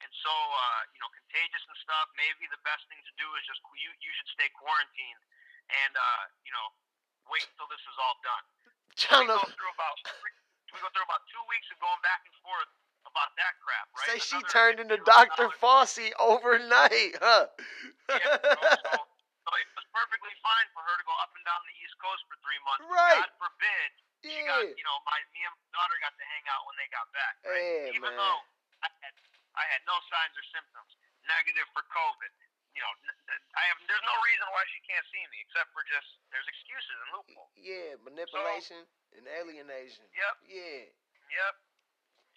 [0.03, 2.07] and so uh, you know contagious and stuff.
[2.15, 5.23] Maybe the best thing to do is just you you should stay quarantined
[5.71, 6.67] and uh, you know
[7.29, 8.45] wait until this is all done.
[8.95, 9.99] So we go through about
[10.71, 12.71] we go through about two weeks of going back and forth
[13.03, 14.07] about that crap, right?
[14.07, 15.51] Say she Another turned into Dr.
[15.59, 17.51] Fauci overnight, huh?
[18.07, 18.95] Yeah, so,
[19.43, 22.23] so, it was perfectly fine for her to go up and down the East Coast
[22.31, 22.87] for three months.
[22.87, 23.19] Right.
[23.19, 23.89] God forbid
[24.25, 26.89] she got, you know, my me and my daughter got to hang out when they
[26.89, 27.33] got back.
[27.45, 27.93] Right?
[27.93, 28.17] Yeah, Even man.
[28.17, 28.39] though
[28.81, 29.13] I had,
[29.53, 30.91] I had no signs or symptoms,
[31.29, 32.31] negative for COVID.
[32.75, 32.91] You know,
[33.55, 33.79] I have.
[33.87, 37.51] There's no reason why she can't see me except for just there's excuses and loopholes.
[37.55, 38.83] Yeah, manipulation
[39.15, 40.03] and alienation.
[40.11, 40.35] Yep.
[40.43, 40.91] Yeah.
[41.31, 41.53] Yep.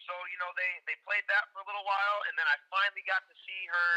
[0.07, 3.03] So you know they they played that for a little while, and then I finally
[3.03, 3.91] got to see her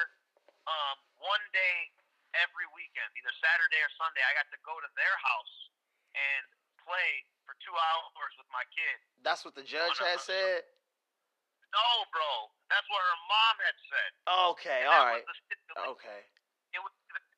[0.65, 1.93] um, one day
[2.33, 4.25] every weekend, either Saturday or Sunday.
[4.25, 5.55] I got to go to their house
[6.17, 6.43] and
[6.81, 7.11] play
[7.45, 8.97] for two hours with my kid.
[9.21, 10.65] That's what the judge had said.
[11.71, 14.09] No, bro, that's what her mom had said.
[14.55, 15.23] Okay, all right.
[15.23, 15.91] Was the stipulation.
[15.95, 16.21] Okay.
[16.75, 16.93] It was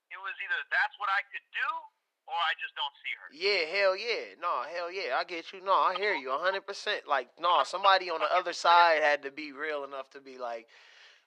[0.09, 1.69] it was either that's what I could do,
[2.29, 3.27] or I just don't see her.
[3.33, 4.37] Yeah, hell yeah.
[4.37, 5.17] No, hell yeah.
[5.17, 5.61] I get you.
[5.61, 6.61] No, I hear you 100%.
[7.09, 10.69] Like, no, somebody on the other side had to be real enough to be like,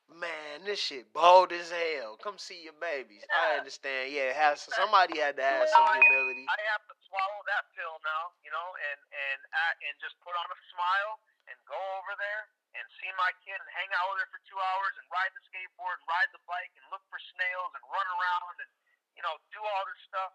[0.06, 2.14] man, this shit bold as hell.
[2.22, 3.26] Come see your babies.
[3.26, 4.14] I understand.
[4.14, 6.46] Yeah, has somebody had to have some humility.
[6.46, 9.40] I have to swallow that pill now, you know, and and
[9.82, 11.18] and just put on a smile
[11.50, 12.42] and go over there
[12.76, 15.42] and see my kid and hang out with her for two hours and ride the
[15.48, 18.70] skateboard and ride the bike and look for snails and run around and
[19.16, 20.32] you know do all this stuff.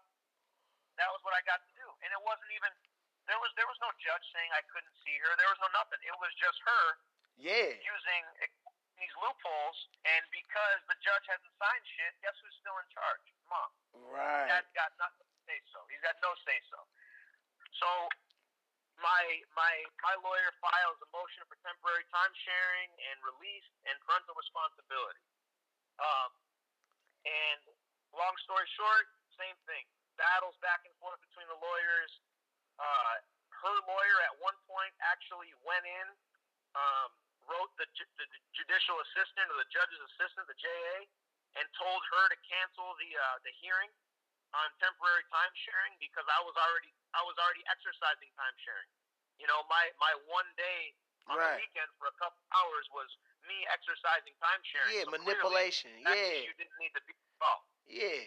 [1.00, 2.72] That was what I got to do, and it wasn't even
[3.30, 5.30] there was there was no judge saying I couldn't see her.
[5.38, 6.00] There was no nothing.
[6.02, 6.84] It was just her
[7.40, 7.72] Yeah.
[7.80, 8.22] using
[9.00, 13.24] these loopholes, and because the judge hasn't signed shit, guess who's still in charge?
[13.48, 13.70] Mom.
[14.12, 14.46] Right.
[14.50, 15.80] Dad's got nothing to say so.
[15.88, 16.78] He's got no say so.
[17.80, 17.88] So
[19.00, 19.22] my
[19.56, 19.74] my
[20.04, 25.22] my lawyer files a motion for temporary time sharing and release and parental responsibility.
[26.02, 26.30] Um,
[27.24, 27.60] and
[28.12, 29.06] long story short,
[29.38, 29.84] same thing.
[30.20, 32.12] Battles back and forth between the lawyers.
[32.76, 33.16] Uh,
[33.62, 36.06] her lawyer at one point actually went in,
[36.74, 37.10] um,
[37.46, 38.26] wrote the, ju- the
[38.58, 41.06] judicial assistant or the judge's assistant, the JA,
[41.56, 43.92] and told her to cancel the uh, the hearing
[44.52, 48.88] on temporary time sharing because I was already I was already exercising time sharing.
[49.40, 50.94] You know, my my one day
[51.30, 51.56] on Right.
[51.56, 53.08] the weekend for a couple hours was
[53.46, 54.92] me exercising time sharing.
[54.96, 55.92] Yeah, So clearly, manipulation.
[56.04, 56.46] that Yeah.
[56.46, 57.68] issue didn't need to be involved.
[57.86, 58.22] Yeah.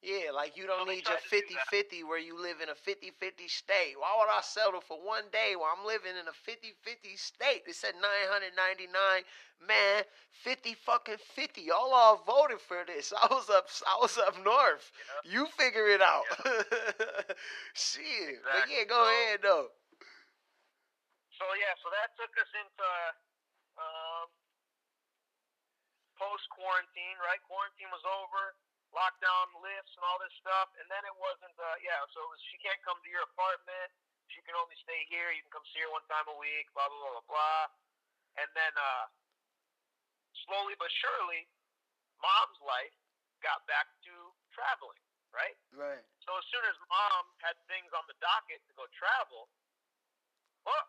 [0.00, 2.74] Yeah, like you don't So need your tried 50 50 where you live in a
[2.74, 4.00] 50 50 state.
[4.00, 7.68] Why would I settle for one day while I'm living in a 50 50 state?
[7.68, 8.88] They said 999.
[9.60, 10.08] Man,
[10.40, 11.68] 50 fucking 50.
[11.68, 13.12] Y'all all voted for this.
[13.22, 14.88] I was up I was up north.
[15.28, 16.24] You figure it out.
[17.76, 18.40] Shit.
[18.40, 19.68] But yeah, go So- ahead though.
[21.36, 22.88] So yeah, so that took us into
[23.80, 24.28] um,
[26.20, 27.40] post quarantine, right?
[27.48, 28.56] Quarantine was over,
[28.90, 31.54] lockdown lifts and all this stuff, and then it wasn't.
[31.54, 33.90] Uh, yeah, so it was she can't come to your apartment.
[34.30, 35.34] She can only stay here.
[35.34, 36.70] You can come see her one time a week.
[36.74, 37.62] Blah blah blah blah blah.
[38.38, 39.04] And then uh,
[40.46, 41.46] slowly but surely,
[42.22, 42.94] mom's life
[43.42, 44.14] got back to
[44.54, 45.00] traveling,
[45.34, 45.56] right?
[45.74, 46.04] Right.
[46.22, 49.50] So as soon as mom had things on the docket to go travel,
[50.62, 50.84] well,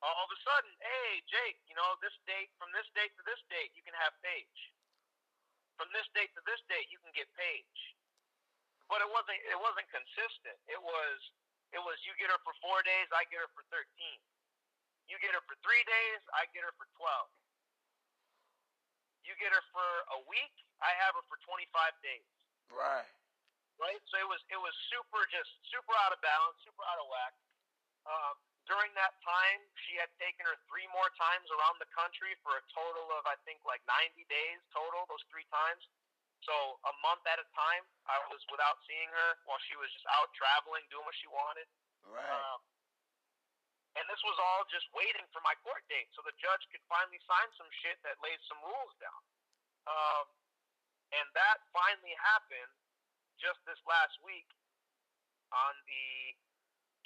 [0.00, 3.40] all of a sudden, hey Jake, you know this date from this date to this
[3.50, 4.72] date you can have Paige.
[5.78, 7.80] From this date to this date you can get Paige.
[8.90, 10.58] But it wasn't it wasn't consistent.
[10.66, 11.16] It was
[11.70, 14.18] it was you get her for four days, I get her for thirteen.
[15.08, 17.30] You get her for three days, I get her for twelve.
[19.24, 22.24] You get her for a week, I have her for twenty five days
[22.72, 23.08] Right.
[23.80, 24.00] right?
[24.08, 27.34] So it was it was super just super out of balance, super out of whack.
[28.08, 28.36] Um,
[28.68, 32.62] during that time, she had taken her three more times around the country for a
[32.70, 35.08] total of I think like 90 days total.
[35.08, 35.82] Those three times.
[36.46, 36.54] So
[36.86, 40.30] a month at a time, I was without seeing her while she was just out
[40.38, 41.66] traveling, doing what she wanted.
[42.06, 42.22] Right.
[42.22, 42.62] Um,
[43.98, 47.18] and this was all just waiting for my court date, so the judge could finally
[47.26, 49.22] sign some shit that laid some rules down.
[49.90, 50.26] Um,
[51.10, 52.70] and that finally happened
[53.42, 54.46] just this last week
[55.50, 56.38] on the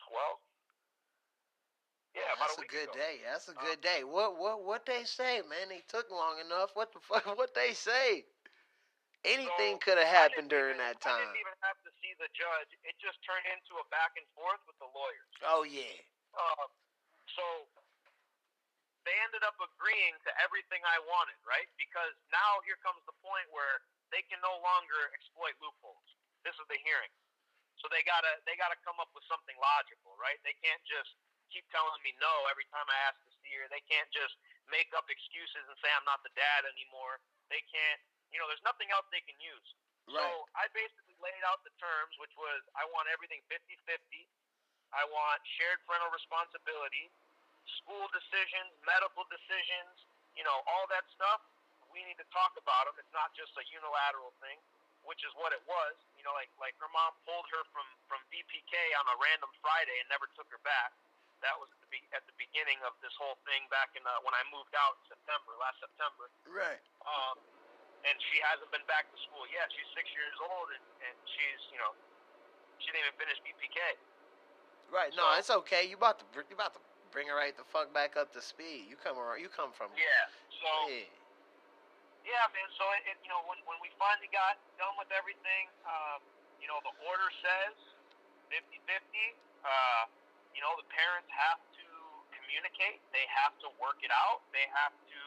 [0.04, 0.51] 12th.
[2.14, 2.98] Yeah, That's a a good ago.
[2.98, 3.14] day.
[3.24, 4.04] That's a Um, good day.
[4.04, 5.68] What what what they say, man?
[5.68, 6.76] They took long enough.
[6.76, 7.24] What the fuck?
[7.38, 8.26] What they say?
[9.24, 11.14] Anything So, could have happened during even- that time.
[11.14, 12.70] I didn't even have to see the judge.
[12.84, 15.30] It just turned into a back and forth with the lawyers.
[15.46, 15.94] Oh yeah.
[16.34, 16.68] Um,
[17.32, 17.44] so
[19.06, 21.66] they ended up agreeing to everything I wanted, right?
[21.78, 26.06] Because now here comes the point where they can no longer exploit loopholes.
[26.44, 27.10] This is the hearing,
[27.78, 30.38] so they gotta they gotta come up with something logical, right?
[30.42, 31.14] They can't just
[31.52, 33.68] keep telling me no every time I ask to see her.
[33.68, 34.34] They can't just
[34.72, 37.20] make up excuses and say I'm not the dad anymore.
[37.52, 38.00] They can't,
[38.32, 39.68] you know, there's nothing else they can use.
[40.08, 40.16] Right.
[40.18, 40.24] So
[40.56, 44.26] I basically laid out the terms, which was I want everything 50-50.
[44.92, 47.08] I want shared parental responsibility,
[47.80, 50.04] school decisions, medical decisions,
[50.36, 51.40] you know, all that stuff.
[51.92, 52.96] We need to talk about them.
[53.00, 54.56] It's not just a unilateral thing,
[55.04, 55.96] which is what it was.
[56.16, 59.96] You know, like like her mom pulled her from from VPK on a random Friday
[60.00, 60.92] and never took her back.
[61.42, 64.22] That was at the, be- at the beginning of this whole thing back in uh,
[64.22, 66.30] when I moved out in September, last September.
[66.46, 66.78] Right.
[67.02, 67.36] Um,
[68.06, 69.66] and she hasn't been back to school yet.
[69.74, 71.94] She's six years old, and, and she's you know
[72.82, 73.78] she didn't even finish VPK.
[74.90, 75.10] Right.
[75.18, 75.82] No, So- it's okay.
[75.90, 78.40] You about to br- you about to bring her right the fuck back up to
[78.42, 78.86] speed.
[78.90, 79.42] You come around.
[79.42, 79.90] You come from.
[79.98, 80.30] Yeah.
[80.62, 81.10] So Yeah.
[82.26, 82.68] yeah, man.
[82.78, 86.22] So it, it, you know when when we finally got done with everything, um,
[86.62, 87.74] you know the order says
[88.50, 88.78] 50-50.
[89.62, 90.06] Uh,
[90.52, 91.86] you know the parents have to
[92.52, 93.00] communicate.
[93.16, 94.44] They have to work it out.
[94.52, 95.22] They have to,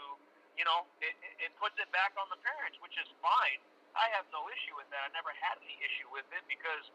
[0.54, 3.60] you know, it, it, puts it back on the parents, which is fine.
[3.98, 5.02] I have no issue with that.
[5.08, 6.86] I never had any issue with it because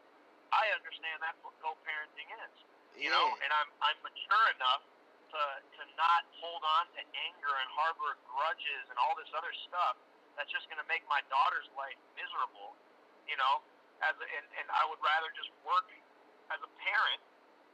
[0.54, 2.54] I understand that's what co-parenting is.
[2.94, 3.18] You Yeah.
[3.18, 4.82] know, and I'm I'm mature enough
[5.34, 5.42] to
[5.78, 9.98] to not hold on to anger and harbor grudges and all this other stuff
[10.38, 12.74] that's just going to make my daughter's life miserable.
[13.30, 13.62] You know,
[14.02, 15.86] as a, and and I would rather just work
[16.50, 17.22] as a parent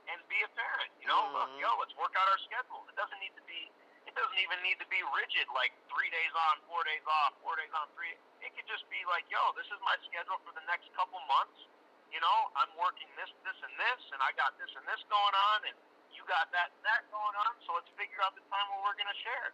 [0.09, 0.91] and be a parent.
[1.01, 1.61] You know, look, Mhm.
[1.61, 2.87] yo, let's work out our schedule.
[2.89, 3.71] It doesn't need to be.
[4.07, 7.57] It doesn't even need to be rigid, like three days on, four days off, four
[7.57, 8.15] days on, three.
[8.41, 11.67] It could just be like, yo, this is my schedule for the next couple months.
[12.15, 15.35] You know, I'm working this, this, and this, and I got this and this going
[15.35, 15.77] on, and
[16.15, 17.61] you got that and that going on.
[17.67, 19.53] So let's figure out the time where we're gonna share.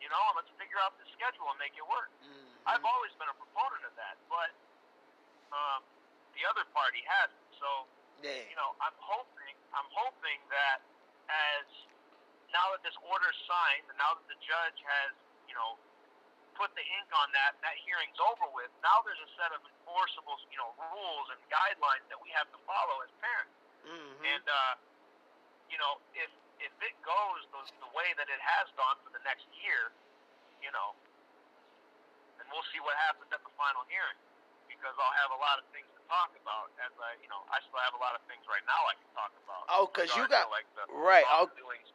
[0.00, 2.10] You know, and let's figure out the schedule and make it work.
[2.24, 2.56] Mhm.
[2.66, 4.50] I've always been a proponent of that, but
[5.52, 5.84] um,
[6.34, 7.44] the other party hasn't.
[7.60, 7.86] So
[8.24, 8.40] Yeah.
[8.48, 10.78] you know, I'm hoping, I'm hoping that
[11.30, 11.66] as
[12.54, 15.12] now that this order's signed, and now that the judge has,
[15.50, 15.74] you know,
[16.54, 18.72] put the ink on that, that hearing's over with.
[18.80, 22.58] Now there's a set of enforceable, you know, rules and guidelines that we have to
[22.64, 23.52] follow as parents.
[23.84, 24.24] Mhm.
[24.24, 24.74] And uh,
[25.68, 26.30] you know, if
[26.62, 29.92] if it goes the, the way that it has gone for the next year,
[30.64, 30.96] you know,
[32.40, 34.16] then we'll see what happens at the final hearing.
[34.66, 36.70] Because I'll have a lot of things talk about.
[36.82, 39.10] As I, you know, I still have a lot of things right now I can
[39.14, 39.62] talk about.
[39.70, 41.46] Oh, 'cause you got- to, like the right, oh.
[41.50, 41.90] wrongdoings.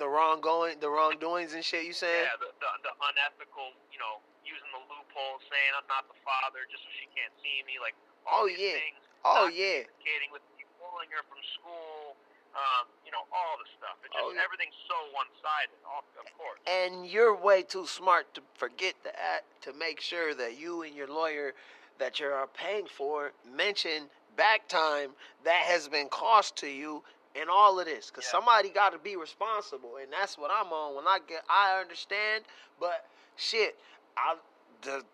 [0.00, 1.84] the wronggoing, the wrongdoings and shit.
[1.84, 2.24] You saying?
[2.24, 6.64] Yeah, the, the the unethical, you know, using the loophole, saying I'm not the father
[6.72, 7.94] just so she can't see me, like
[8.26, 8.80] all Oh, these yeah.
[8.80, 8.98] things.
[9.24, 9.84] Oh yeah.
[9.86, 12.16] communicating with me, pulling her from school,
[12.56, 13.94] um, you know, all the stuff.
[14.02, 14.42] It's just Oh, yeah.
[14.42, 16.58] everything's so one-sided, of of course.
[16.66, 20.96] And you're way too smart to forget to act, to make sure that you and
[20.96, 21.54] your lawyer
[22.02, 25.10] that you're paying for mention back time
[25.44, 27.00] that has been cost to you
[27.40, 28.10] and all of this.
[28.10, 28.30] Cause Yeah.
[28.32, 30.96] somebody got to be responsible, and that's what I'm on.
[30.96, 32.42] When I get, I understand,
[32.80, 33.06] but
[33.36, 33.78] shit,
[34.16, 34.34] I
[34.82, 35.04] the,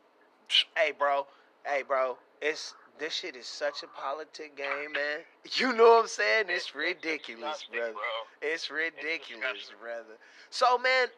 [0.79, 1.27] hey bro,
[1.67, 5.19] hey bro, it's this shit is such a politic game, man.
[5.57, 6.47] You know what I'm saying?
[6.49, 7.93] It's ridiculous, brother.
[7.93, 8.03] bro.
[8.41, 10.17] It's ridiculous, brother.
[10.49, 11.09] So man,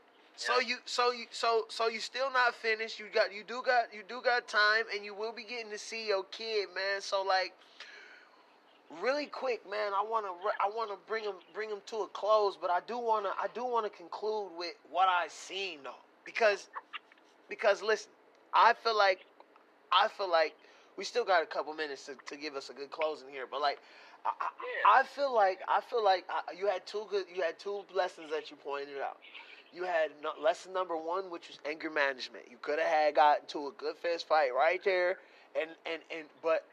[0.41, 2.99] so you so you so so you still not finished.
[2.99, 5.77] You got you do got you do got time and you will be getting to
[5.77, 7.03] see your kid, man.
[7.03, 7.53] So like
[9.03, 12.07] really quick, man, I want to I want to bring him bring him to a
[12.07, 15.81] close, but I do want to I do want to conclude with what I seen
[15.85, 16.01] though.
[16.25, 16.71] Because
[17.51, 18.11] because listen,
[18.55, 19.27] I feel like
[19.93, 20.55] I feel like
[20.97, 23.61] we still got a couple minutes to, to give us a good closing here, but
[23.61, 23.79] like
[24.25, 27.59] I, I, I feel like I feel like I, you had two good you had
[27.59, 29.19] two lessons that you pointed out.
[29.73, 30.11] You had
[30.43, 32.45] lesson number one, which was anger management.
[32.51, 35.19] You could have had gotten to a good fist fight right there,
[35.61, 36.65] and and and but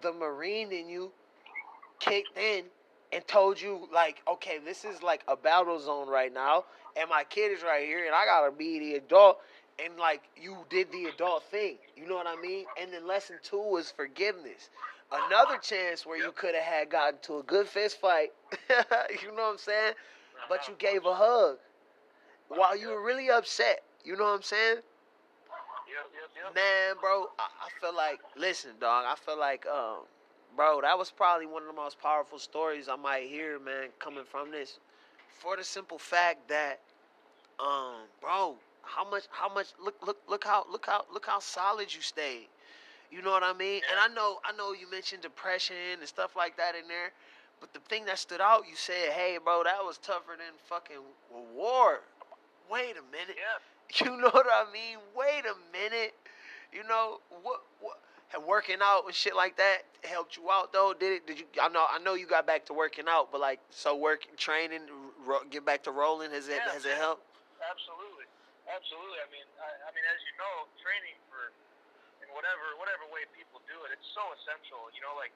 [0.00, 1.10] the marine in you
[1.98, 2.64] kicked in
[3.12, 6.64] and told you like, okay, this is like a battle zone right now,
[6.96, 9.38] and my kid is right here, and I gotta be the adult.
[9.82, 12.66] And like you did the adult thing, you know what I mean.
[12.80, 14.68] And then lesson two was forgiveness.
[15.10, 18.32] Another chance where you could have had gotten to a good fist fight.
[18.70, 19.94] you know what I'm saying?
[20.48, 21.56] But you gave a hug
[22.50, 23.82] while you were really upset.
[24.04, 24.78] You know what I'm saying?
[26.54, 29.04] Man, bro, I, I feel like listen, dog.
[29.06, 29.98] I feel like, um,
[30.56, 34.24] bro, that was probably one of the most powerful stories I might hear, man, coming
[34.24, 34.78] from this.
[35.38, 36.80] For the simple fact that,
[37.58, 39.68] um, bro, how much, how much?
[39.82, 42.48] Look, look, look how, look how, look how solid you stayed.
[43.10, 43.82] You know what I mean?
[43.90, 47.12] And I know, I know you mentioned depression and stuff like that in there.
[47.60, 51.02] But the thing that stood out, you said, "Hey, bro, that was tougher than fucking
[51.54, 52.00] war."
[52.70, 53.36] Wait a minute.
[53.36, 53.58] Yeah.
[54.06, 55.02] You know what I mean?
[55.18, 56.14] Wait a minute.
[56.70, 57.66] You know what?
[57.82, 57.98] What?
[58.46, 60.94] Working out and shit like that helped you out though.
[60.94, 61.26] Did it?
[61.26, 61.46] Did you?
[61.58, 61.82] I know.
[61.90, 64.86] I know you got back to working out, but like, so working, training,
[65.26, 66.30] ro- get back to rolling.
[66.30, 66.62] Has it?
[66.62, 67.26] Yeah, has it helped?
[67.58, 68.30] Absolutely,
[68.70, 69.18] absolutely.
[69.18, 71.50] I mean, I, I mean, as you know, training for
[72.22, 74.86] in whatever whatever way people do it, it's so essential.
[74.94, 75.34] You know, like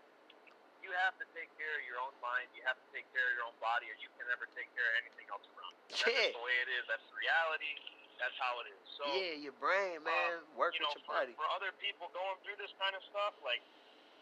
[0.85, 2.47] you have to take care of your own mind.
[2.52, 4.85] You have to take care of your own body, or you can never take care
[4.85, 5.73] of anything else around.
[5.73, 5.97] you.
[5.97, 6.36] That's Yeah.
[6.36, 6.85] the way it is.
[6.86, 7.73] That's the reality.
[8.20, 8.82] That's how it is.
[8.94, 11.32] So yeah, your brain, man, um, work you with know, your for, body.
[11.35, 13.61] for other people going through this kind of stuff, like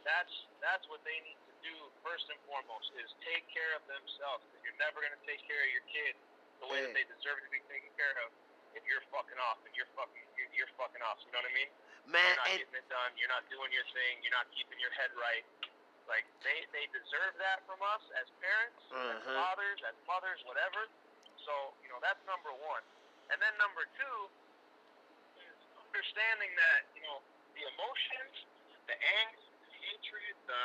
[0.06, 0.32] that's
[0.64, 4.42] that's what they need to do first and foremost is take care of themselves.
[4.48, 6.14] Because you're never gonna take care of your kid
[6.64, 8.32] the way that they deserve to be taken care of
[8.72, 11.20] if you're fucking off and you're fucking you're, you're fucking off.
[11.28, 11.68] You know what I mean?
[12.08, 13.10] Man, You're not and getting it done.
[13.20, 14.24] You're not doing your thing.
[14.24, 15.44] You're not keeping your head right.
[16.12, 19.32] Like they they deserve that from us as parents, as Uh-huh.
[19.48, 20.84] fathers, as mothers, whatever.
[21.40, 22.84] So you know that's number one.
[23.32, 24.18] And then number two
[25.40, 27.24] is understanding that you know
[27.56, 28.34] the emotions,
[28.92, 30.62] the angst, the hatred, the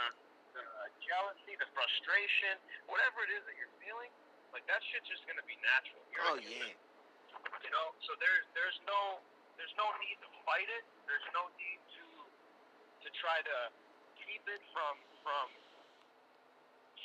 [0.52, 0.66] the
[1.06, 2.60] jealousy, the frustration,
[2.92, 4.12] whatever it is that you're feeling,
[4.52, 6.02] like that shit's just gonna be natural.
[6.12, 6.76] You're oh yeah,
[7.64, 9.24] You know, so there's there's no
[9.56, 10.84] there's no need to fight it.
[11.08, 12.06] There's no need to
[13.06, 13.58] to try to
[14.28, 15.48] keep it from from,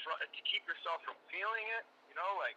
[0.06, 1.84] fro- to keep yourself from feeling it.
[2.06, 2.54] You know, like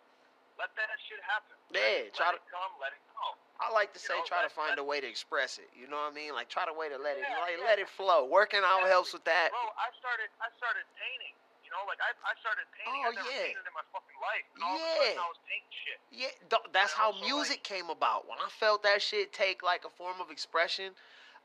[0.62, 1.58] let that shit happen.
[1.74, 3.34] Yeah, let, try let to- it come, let it go.
[3.58, 5.72] I like to You say know, try to find let- a way to express it.
[5.74, 6.36] You know what I mean?
[6.38, 7.66] Like try to way to let it, like yeah.
[7.66, 8.28] let it flow.
[8.30, 8.92] Working out Exactly.
[8.94, 9.50] helps with that.
[9.56, 11.34] Bro, I started I started painting.
[11.66, 13.02] You know, like I I started painting.
[13.02, 13.48] Oh, I never yeah.
[13.50, 14.46] painted in my fucking life.
[14.54, 15.02] And all of a Yeah.
[15.18, 15.98] sudden I was painting shit.
[16.12, 18.28] Yeah, th- that's how music came about.
[18.28, 20.92] When I felt that shit take like a form of expression,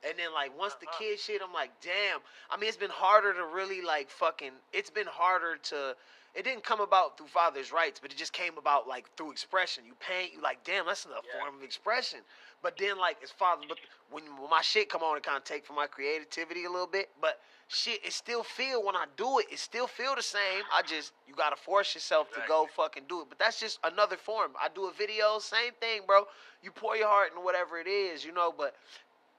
[0.06, 0.98] and then like once the Uh-huh.
[0.98, 2.20] kid shit, I'm like, damn.
[2.50, 4.52] I mean, it's been harder to really like fucking.
[4.72, 5.96] It's been harder to.
[6.32, 9.84] It didn't come about through father's rights, but it just came about like through expression.
[9.84, 11.40] You paint, you like, damn, that's a Yeah.
[11.40, 12.20] form of expression.
[12.62, 13.78] But then like it's father, but
[14.10, 16.86] when, when my shit come on, it kind of take from my creativity a little
[16.86, 17.10] bit.
[17.20, 20.62] But shit, it still feel when I do it, it still feel the same.
[20.72, 23.26] I just you gotta force yourself to go fucking do it.
[23.28, 24.52] But that's just another form.
[24.62, 26.26] I do a video, same thing, bro.
[26.62, 28.54] You pour your heart into whatever it is, you know.
[28.56, 28.76] But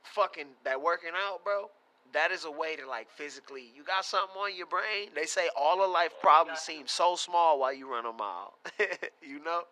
[0.03, 1.69] fucking that working out, bro.
[2.13, 3.71] That is a way to like physically.
[3.75, 5.09] You got something on your brain.
[5.15, 8.53] They say all of life problems seem so small while you run a mile.
[9.21, 9.63] you know.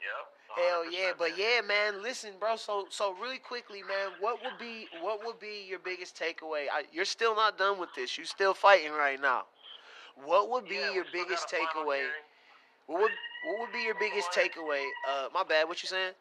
[0.00, 0.26] Yep.
[0.56, 2.02] Hell yeah, but yeah, man.
[2.02, 2.56] Listen, bro.
[2.56, 4.12] So so really quickly, man.
[4.20, 6.66] What would be what would be your biggest takeaway?
[6.72, 8.16] I, you're still not done with this.
[8.16, 9.44] You're still fighting right now.
[10.24, 12.04] What would be Yeah, your biggest takeaway?
[12.86, 13.10] What would
[13.46, 14.84] what would be your biggest takeaway?
[15.08, 15.68] Uh, my bad.
[15.68, 16.12] What you saying?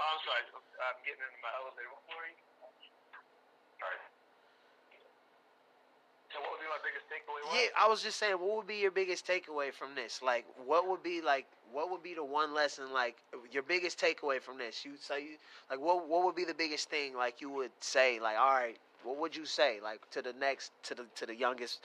[0.00, 0.42] I'm sorry.
[0.48, 1.92] I'm getting into my elevator.
[1.92, 2.32] What were.
[6.30, 7.42] So what would be my biggest takeaway?
[7.52, 10.22] Yeah, I was just saying, what would be your biggest takeaway from this?
[10.22, 13.16] Like, what would be like, what would be the one lesson, like,
[13.50, 14.84] your biggest takeaway from this?
[14.84, 15.36] You say, you,
[15.68, 18.78] like, what what would be the biggest thing, like, you would say, like, all right,
[19.02, 21.84] what would you say, like, to the next, to the to the youngest,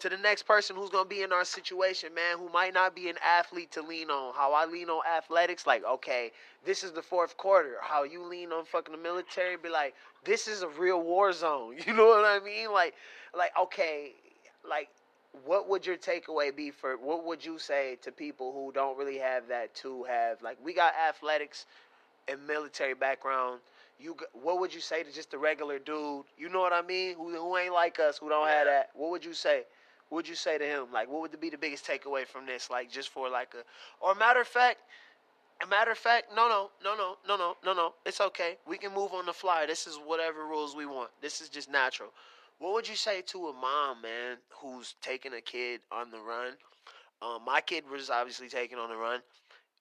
[0.00, 3.08] to the next person who's gonna be in our situation, man, who might not be
[3.08, 4.34] an athlete to lean on?
[4.34, 6.32] How I lean on athletics, like, okay,
[6.64, 7.76] this is the fourth quarter.
[7.80, 9.94] How you lean on fucking the military, be like,
[10.24, 11.76] this is a real war zone.
[11.86, 12.72] You know what I mean?
[12.72, 12.94] Like,
[13.34, 14.12] like, okay,
[14.68, 14.88] like
[15.44, 19.18] what would your takeaway be for what would you say to people who don't really
[19.18, 21.66] have that to have like we got athletics
[22.28, 23.60] and military background
[24.00, 27.14] you what would you say to just the regular dude you know what i mean
[27.16, 29.62] who, who ain't like us who don't have that what would you say
[30.08, 32.70] what would you say to him like what would be the biggest takeaway from this
[32.70, 34.78] like just for like a or matter of fact
[35.64, 38.78] a matter of fact no no no no no no no no it's okay we
[38.78, 42.10] can move on the fly this is whatever rules we want this is just natural
[42.58, 46.54] what would you say to a mom, man, who's taking a kid on the run?
[47.20, 49.20] Um, my kid was obviously taken on the run.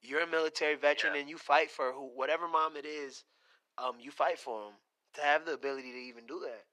[0.01, 1.21] You're a military veteran Yeah.
[1.21, 3.23] and you fight for who, whatever mom it is.
[3.77, 4.73] Um, you fight for them
[5.15, 6.65] to have the ability to even do that.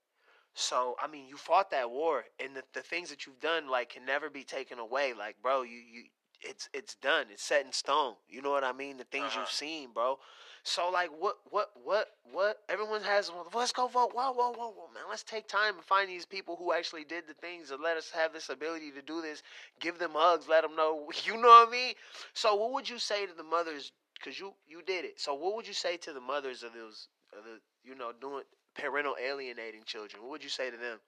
[0.53, 3.89] So I mean, you fought that war, and the, the things that you've done like
[3.89, 5.13] can never be taken away.
[5.17, 6.03] Like, bro, you you
[6.41, 7.27] it's it's done.
[7.31, 8.15] It's set in stone.
[8.29, 8.97] You know what I mean?
[8.97, 9.39] The things Uh-huh.
[9.41, 10.19] you've seen, bro.
[10.63, 12.57] So like, what what what what?
[12.69, 13.31] Everyone has.
[13.31, 14.11] Well, let's go vote.
[14.13, 15.03] Whoa whoa whoa whoa, man.
[15.09, 18.11] Let's take time and find these people who actually did the things that let us
[18.11, 19.41] have this ability to do this.
[19.79, 20.47] Give them hugs.
[20.47, 21.09] Let them know.
[21.25, 21.93] You know what I mean?
[22.33, 23.91] So what would you say to the mothers?
[24.15, 25.19] Because you you did it.
[25.19, 27.07] So what would you say to the mothers of those
[27.37, 28.43] of the you know doing
[28.73, 30.21] parental alienating children?
[30.21, 30.99] What would you say to them?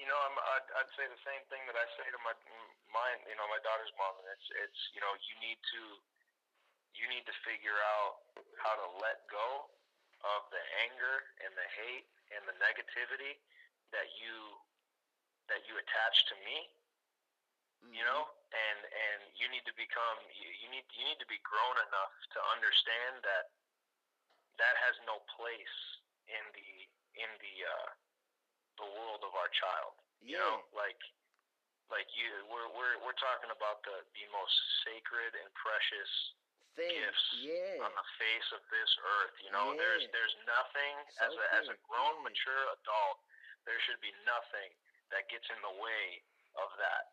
[0.00, 2.34] You know, I'm, I'd, I'd say the same thing that I say to my
[2.90, 3.20] mine.
[3.28, 5.82] You know, my daughter's mom, and it's it's you know you need to
[6.96, 8.24] you need to figure out
[8.58, 9.70] how to let go
[10.26, 13.38] of the anger and the hate and the negativity
[13.94, 14.58] that you
[15.46, 16.66] that you attach to me.
[17.86, 18.10] You mm-hmm.
[18.10, 21.76] know, and and you need to become you, you need you need to be grown
[21.78, 23.54] enough to understand that
[24.58, 26.70] that has no place in the
[27.18, 27.88] in the uh,
[28.82, 29.94] the world of our child.
[30.22, 30.42] You Yeah.
[30.42, 30.98] know, like
[31.90, 34.54] like you we're we're we're talking about the the most
[34.86, 36.12] sacred and precious
[36.72, 36.88] Thing.
[36.88, 37.84] gifts Yeah.
[37.84, 38.90] on the face of this
[39.20, 39.36] earth.
[39.44, 40.14] You know, there's Yeah.
[40.16, 42.32] there's nothing So as a as a grown Yeah.
[42.32, 43.18] mature adult,
[43.68, 44.72] there should be nothing
[45.12, 46.24] that gets in the way
[46.56, 47.12] of that.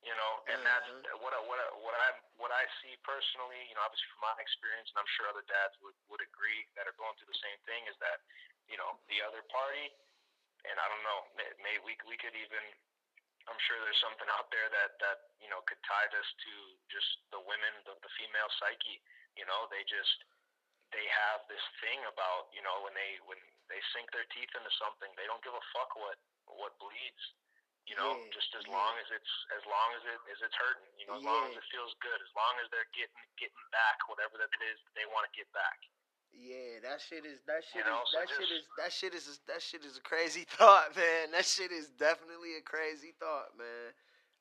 [0.00, 1.04] You know, and mm-hmm.
[1.04, 2.08] that's what I, what I, what I
[2.40, 3.60] what I see personally.
[3.68, 6.88] You know, obviously from my experience, and I'm sure other dads would would agree that
[6.88, 7.84] are going through the same thing.
[7.84, 8.24] Is that
[8.64, 9.92] you know the other party,
[10.64, 12.64] and I don't know, may, may we we could even.
[13.48, 16.52] I'm sure there's something out there that that you know could tie this to
[16.88, 19.04] just the women, the, the female psyche.
[19.36, 20.16] You know, they just
[20.96, 24.72] they have this thing about you know when they when they sink their teeth into
[24.80, 26.18] something, they don't give a fuck what
[26.48, 27.24] what bleeds.
[27.90, 28.78] You know, yeah, just as yeah.
[28.78, 31.34] long as it's as long as it as it's hurting, you know, as yeah.
[31.34, 34.62] long as it feels good, as long as they're getting getting back whatever that it
[34.70, 35.82] is that they want to get back.
[36.30, 38.92] Yeah, that shit is that shit you know, is so that just, shit is that
[38.94, 41.34] shit is that shit is a crazy thought, man.
[41.34, 43.90] That shit is definitely a crazy thought, man.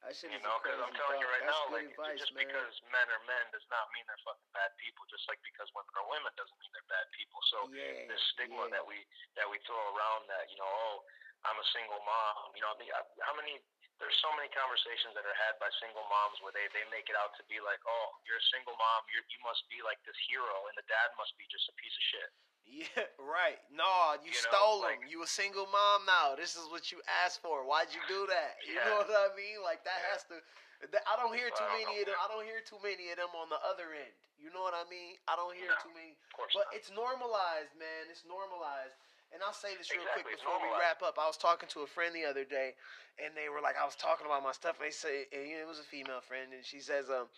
[0.05, 1.25] That shit you know, because I'm telling thought.
[1.25, 2.47] you right That's now, like advice, just man.
[2.47, 5.03] because men are men does not mean they're fucking bad people.
[5.11, 7.41] Just like because women are women doesn't mean they're bad people.
[7.51, 8.79] So yeah, this stigma yeah.
[8.79, 8.95] that we
[9.35, 11.03] that we throw around that you know, oh,
[11.47, 12.51] I'm a single mom.
[12.55, 13.59] You know, uh, how many?
[13.99, 17.19] There's so many conversations that are had by single moms where they they make it
[17.19, 20.15] out to be like, oh, you're a single mom, you you must be like this
[20.31, 22.29] hero, and the dad must be just a piece of shit.
[22.69, 23.57] Yeah, right.
[23.73, 25.09] No, you, you stole know, like, him.
[25.09, 26.37] You a single mom now.
[26.37, 27.65] This is what you asked for.
[27.65, 28.61] Why'd you do that?
[28.61, 28.87] You yeah.
[28.87, 29.65] know what I mean?
[29.65, 30.13] Like that yeah.
[30.13, 30.37] has to.
[30.79, 32.15] I don't hear too well, many of them.
[32.23, 34.15] I don't hear too many of them on the other end.
[34.39, 35.19] You know what I mean?
[35.27, 36.15] I don't hear no, too many.
[36.31, 36.71] but not.
[36.71, 38.07] it's normalized, man.
[38.07, 38.95] It's normalized.
[39.33, 40.25] And I'll say this real exactly.
[40.25, 41.21] quick before we wrap up.
[41.21, 42.73] I was talking to a friend the other day,
[43.21, 45.61] and they were like, I was talking about my stuff, and they say, and, you
[45.61, 47.29] know, it was a female friend, and she says, um,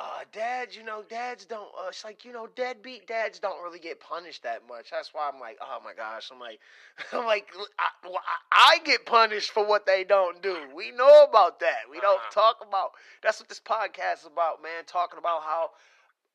[0.00, 3.78] uh, dads, you know, dads don't, uh, it's like, you know, deadbeat dads don't really
[3.78, 4.90] get punished that much.
[4.90, 6.30] That's why I'm like, oh my gosh.
[6.32, 6.58] I'm like,
[7.12, 7.46] I'm like,
[7.78, 7.86] I,
[8.52, 10.56] I get punished for what they don't do.
[10.74, 11.86] We know about that.
[11.88, 12.40] We don't uh-huh.
[12.40, 12.90] talk about,
[13.22, 14.84] that's what this podcast is about, man.
[14.84, 15.70] Talking about how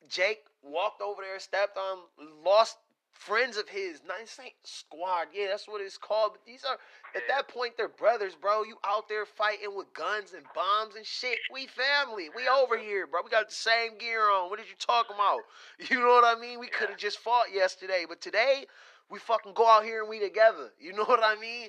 [0.07, 1.99] Jake walked over there, stepped on,
[2.45, 2.77] lost
[3.19, 4.01] friends of his.
[4.07, 6.31] Not saying squad, yeah, that's what it's called.
[6.33, 6.77] But these are
[7.15, 8.63] at that point they're brothers, bro.
[8.63, 11.37] You out there fighting with guns and bombs and shit.
[11.53, 12.29] We family.
[12.35, 13.21] We over here, bro.
[13.23, 14.49] We got the same gear on.
[14.49, 15.41] What did you talking about?
[15.89, 16.59] You know what I mean?
[16.59, 18.65] We could have just fought yesterday, but today
[19.09, 20.71] we fucking go out here and we together.
[20.79, 21.67] You know what I mean?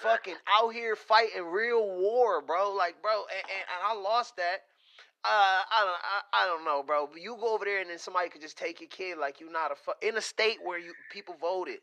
[0.00, 2.72] Fucking out here fighting real war, bro.
[2.72, 4.62] Like, bro, and, and, and I lost that
[5.24, 7.08] uh, I don't, I, I don't know, bro.
[7.12, 9.50] But you go over there and then somebody could just take your kid like you
[9.50, 11.78] not a fu- in a state where you people voted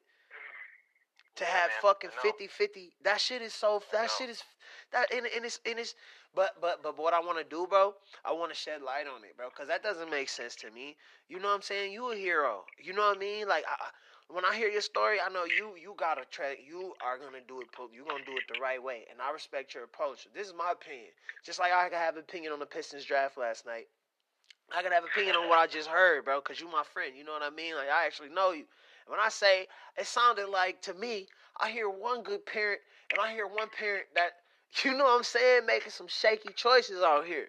[1.36, 2.92] to yeah, have man, fucking 50-50.
[3.04, 3.82] That shit is so.
[3.94, 4.44] That shit is
[4.92, 5.96] that and, and it's and it's.
[6.36, 7.94] But but but what I want to do, bro,
[8.26, 10.96] I want to shed light on it, bro, because that doesn't make sense to me.
[11.30, 11.94] You know what I'm saying?
[11.94, 12.64] You a hero.
[12.84, 13.48] You know what I mean?
[13.48, 13.90] Like I,
[14.30, 16.58] when I hear your story, I know you you gotta try.
[16.66, 17.68] You are gonna do it.
[17.94, 20.28] You're gonna do it the right way, and I respect your approach.
[20.34, 21.10] This is my opinion.
[21.46, 23.88] Just like I could have an opinion on the Pistons draft last night.
[24.76, 27.14] I could have an opinion on what I just heard, bro, because you my friend.
[27.18, 27.76] You know what I mean?
[27.76, 28.66] Like I actually know you.
[29.06, 29.68] And when I say
[29.98, 31.28] it sounded like to me,
[31.60, 32.82] I hear one good parent,
[33.12, 34.32] and I hear one parent that
[34.84, 37.48] you know what I'm saying, making some shaky choices out here.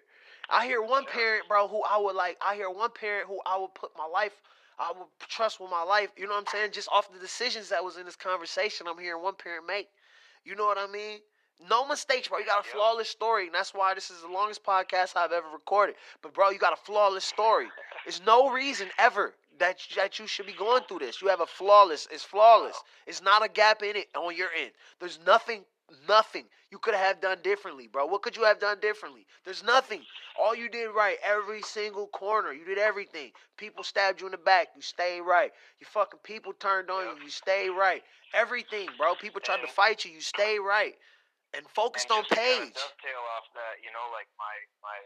[0.49, 2.37] I hear one parent, bro, who I would like.
[2.45, 4.33] I hear one parent who I would put my life
[4.79, 6.09] I would trust with my life.
[6.15, 6.71] You know what I'm saying?
[6.71, 9.89] Just off the decisions that was in this conversation, I'm hearing one parent make.
[10.45, 11.19] You know what I mean?
[11.69, 12.39] No mistakes, bro.
[12.39, 15.47] You got a flawless story, and that's why this is the longest podcast I've ever
[15.51, 15.95] recorded.
[16.21, 17.67] But bro, you got a flawless story.
[18.05, 21.21] There's no reason ever that that you should be going through this.
[21.21, 22.07] You have a flawless.
[22.11, 22.81] It's flawless.
[23.05, 24.71] It's not a gap in it on your end.
[25.01, 25.65] There's nothing
[26.07, 28.05] Nothing you could have done differently, bro.
[28.05, 29.25] What could you have done differently?
[29.43, 30.01] There's nothing.
[30.37, 32.53] All you did right, every single corner.
[32.53, 33.31] You did everything.
[33.57, 34.69] People stabbed you in the back.
[34.75, 35.51] You stayed right.
[35.79, 37.23] You fucking people turned on you.
[37.25, 38.03] You stayed right.
[38.33, 39.15] Everything, bro.
[39.15, 40.11] People tried to fight you.
[40.13, 40.93] You stayed right.
[41.57, 42.77] And focused and on Paige.
[42.77, 44.53] dovetail off that, you know, like my
[44.85, 44.97] my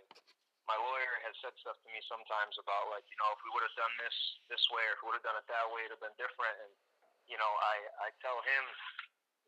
[0.68, 3.64] my lawyer has said stuff to me sometimes about like, you know, if we would
[3.64, 4.18] have done this
[4.51, 6.55] this way or if we would have done it that way, it'd have been different.
[6.68, 6.72] And
[7.31, 8.64] you know, I I tell him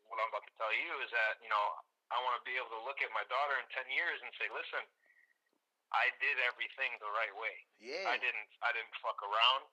[0.08, 1.64] what I'm about to tell you is that you know
[2.10, 4.46] I want to be able to look at my daughter in ten years and say,
[4.50, 4.82] listen,
[5.94, 7.56] I did everything the right way.
[7.78, 8.10] Yeah.
[8.10, 9.66] I didn't I didn't fuck around.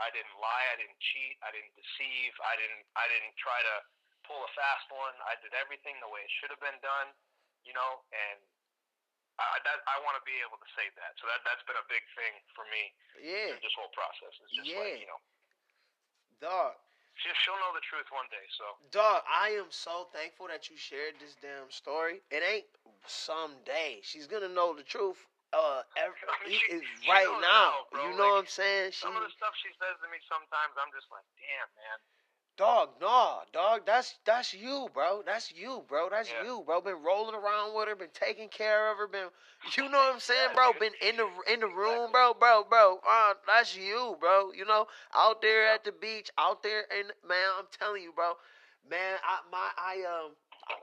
[0.00, 0.66] I didn't lie.
[0.72, 1.36] I didn't cheat.
[1.44, 2.32] I didn't deceive.
[2.40, 3.74] I didn't I didn't try to
[4.24, 5.16] pull a fast one.
[5.28, 7.12] I did everything the way it should have been done.
[7.64, 8.40] You know, and
[9.36, 11.12] I that I want to be able to say that.
[11.20, 12.92] So that that's been a big thing for me.
[13.20, 13.56] Yeah.
[13.60, 14.80] This whole process is just yeah.
[14.80, 15.20] like you know.
[16.42, 16.74] Dog,
[17.16, 18.42] She'll know the truth one day.
[18.56, 22.24] So, dog, I am so thankful that you shared this damn story.
[22.32, 22.66] It ain't
[23.06, 25.20] someday she's gonna know the truth.
[25.52, 27.84] Uh, every, I mean, she, she right now.
[27.92, 28.96] now you know like, what I'm saying?
[28.96, 31.98] Some of the stuff she says to me sometimes, I'm just like, damn, man.
[32.58, 35.22] Dog, nah, dog, that's that's you, bro.
[35.24, 36.08] That's you, bro.
[36.10, 36.46] That's yeah.
[36.46, 36.82] you, bro.
[36.82, 39.28] Been rolling around with her, been taking care of her, been
[39.76, 40.72] you know what I'm saying, bro?
[40.78, 42.98] Been in the in the room, bro, bro, bro.
[43.08, 44.52] Uh, that's you, bro.
[44.52, 48.34] You know, out there at the beach, out there and man, I'm telling you, bro.
[48.90, 50.32] Man, I my I um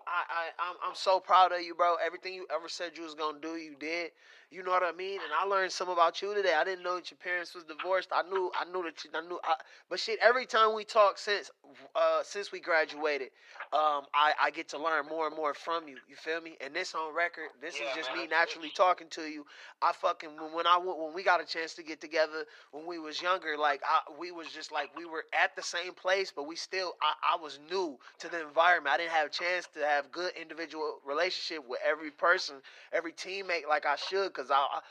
[0.07, 1.95] I, I, I'm, I'm so proud of you, bro.
[2.03, 4.11] Everything you ever said you was gonna do, you did.
[4.51, 5.19] You know what I mean?
[5.23, 6.55] And I learned some about you today.
[6.55, 8.09] I didn't know that your parents was divorced.
[8.11, 9.39] I knew, I knew that you, I knew.
[9.43, 9.53] I,
[9.89, 11.51] but shit, every time we talk since,
[11.95, 13.29] uh, since we graduated,
[13.73, 15.97] um, I, I get to learn more and more from you.
[16.09, 16.57] You feel me?
[16.65, 19.45] And this on record, this Yeah, is just man, me naturally talking to you.
[19.83, 22.97] I fucking when, when I when we got a chance to get together when we
[22.97, 26.47] was younger, like I, we was just like we were at the same place, but
[26.47, 28.95] we still I, I was new to the environment.
[28.95, 32.55] I didn't have a chance to have good individual relationship with every person,
[32.91, 34.81] every teammate like I should, cause I.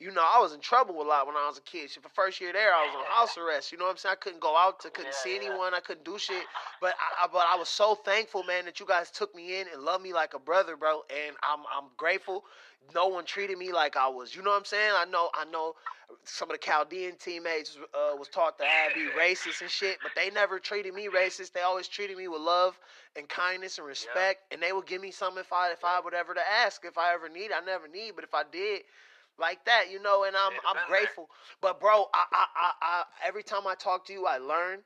[0.00, 1.90] You know, I was in trouble a lot when I was a kid.
[1.90, 3.70] Shit, For first year there, I was on house arrest.
[3.70, 4.14] You know what I'm saying?
[4.14, 5.50] I couldn't go out, to, couldn't Yeah, see yeah.
[5.50, 6.42] anyone, I couldn't do shit.
[6.80, 9.66] But I, I, but I was so thankful, man, that you guys took me in
[9.72, 11.02] and loved me like a brother, bro.
[11.10, 12.44] And I'm I'm grateful.
[12.94, 14.34] No one treated me like I was.
[14.34, 14.92] You know what I'm saying?
[14.96, 15.74] I know I know
[16.24, 20.12] some of the Chaldean teammates uh, was taught to have be racist and shit, but
[20.16, 21.52] they never treated me racist.
[21.52, 22.78] They always treated me with love
[23.16, 26.14] and kindness and respect, and they would give me something if I if I would
[26.14, 27.50] ever to ask if I ever need.
[27.52, 28.80] I never need, but if I did.
[29.40, 31.30] Like that, you know, and I'm I'm grateful.
[31.62, 34.80] But bro, I, I I I every time I talk to you, I learn,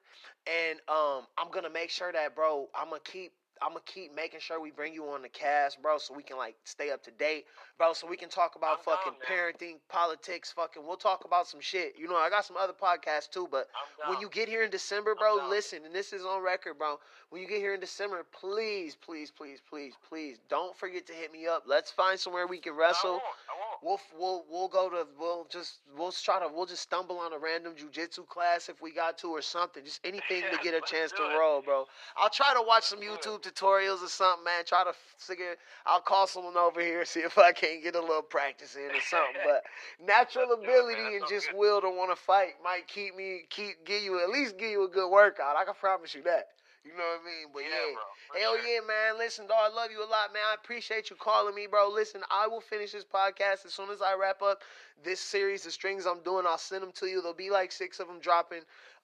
[0.47, 3.33] and um I'm gonna make sure that bro, I'm gonna keep
[3.63, 6.37] I'm gonna keep making sure we bring you on the cast, bro, so we can
[6.37, 7.47] like stay up to date,
[7.79, 10.85] bro, so we can talk about I'm fucking down, parenting, politics, fucking.
[10.87, 11.95] We'll talk about some shit.
[11.99, 13.69] You know, I got some other podcasts too, but
[14.09, 16.99] when you get here in December, bro, listen, and this is on record, bro.
[17.31, 21.33] When you get here in December, please, please, please, please, please, don't forget to hit
[21.33, 21.65] me up.
[21.67, 23.11] Let's find somewhere we can No, I wrestle.
[23.13, 23.23] won't.
[23.23, 23.74] I won't.
[23.85, 27.39] We'll we'll we'll go to we'll just we'll try to we'll just stumble on a
[27.39, 29.85] random jujitsu class if we got to or something.
[29.85, 31.39] Just anything to get a chance to it.
[31.39, 31.85] roll, bro.
[32.16, 34.65] I'll try to watch some YouTube tutorials or something, man.
[34.65, 35.56] Try to figure.
[35.85, 39.01] I'll call someone over here see if I can't get a little practice in or
[39.02, 39.43] something.
[39.44, 39.65] But
[40.06, 41.59] natural it, ability and just good.
[41.59, 44.85] will to want to fight might keep me keep give you at least give you
[44.85, 45.56] a good workout.
[45.56, 46.47] I can promise you that.
[46.85, 47.48] You know what I mean?
[47.52, 47.94] But yeah, yeah.
[47.94, 48.40] bro.
[48.40, 48.69] Hell sure.
[48.69, 49.19] yeah, man.
[49.19, 50.43] Listen, dog, I love you a lot, man.
[50.51, 51.89] I appreciate you calling me, bro.
[51.89, 54.61] Listen, I will finish this podcast as soon as I wrap up
[55.02, 56.44] this series of strings I'm doing.
[56.47, 57.23] I'll send them to you.
[57.23, 58.61] There'll be like six of them dropping,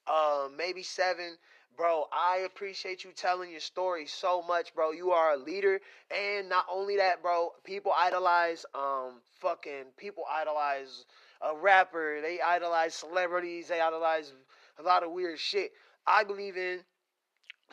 [0.07, 1.39] uh, maybe seven.
[1.75, 4.91] Bro, I appreciate you telling your story so much, bro.
[4.91, 5.81] You are a leader,
[6.15, 7.53] and not only that, bro.
[7.65, 11.07] People idolize, um, fucking people idolize
[11.41, 12.21] a rapper.
[12.21, 13.69] They idolize celebrities.
[13.69, 14.35] They idolize
[14.79, 15.71] a lot of weird shit.
[16.07, 16.81] I believe in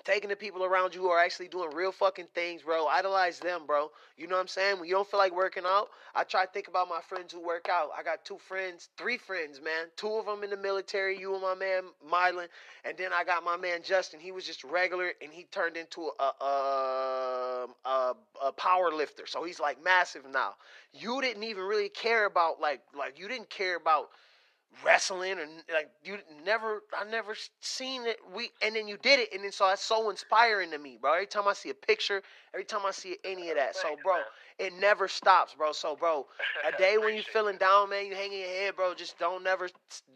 [0.07, 2.88] taking the people around you who are actually doing real fucking things, bro.
[2.88, 3.91] Idolize them, bro.
[4.17, 4.79] You know what I'm saying?
[4.79, 7.41] When you don't feel like working out, I try to think about my friends who
[7.45, 7.89] work out.
[7.95, 9.88] I got two friends, three friends, man.
[9.97, 11.19] Two of them in the military.
[11.19, 12.47] You and my man Mylan,
[12.85, 14.21] and then I got my man Justin.
[14.21, 18.13] He was just regular, and he turned into a a, um, a,
[18.47, 19.25] a power lifter.
[19.27, 20.53] So he's like massive now.
[20.93, 24.09] You didn't even really care about like like you didn't care about
[24.85, 29.30] wrestling or like you never I never seen it we and then you did it
[29.34, 32.22] and then so that's so inspiring to me bro every time I see a picture
[32.53, 34.18] every time I see any of that so bro.
[34.59, 36.25] It never stops bro so bro
[36.67, 39.43] a day when you Appreciate feeling down man you hanging your head bro just don't
[39.43, 39.69] never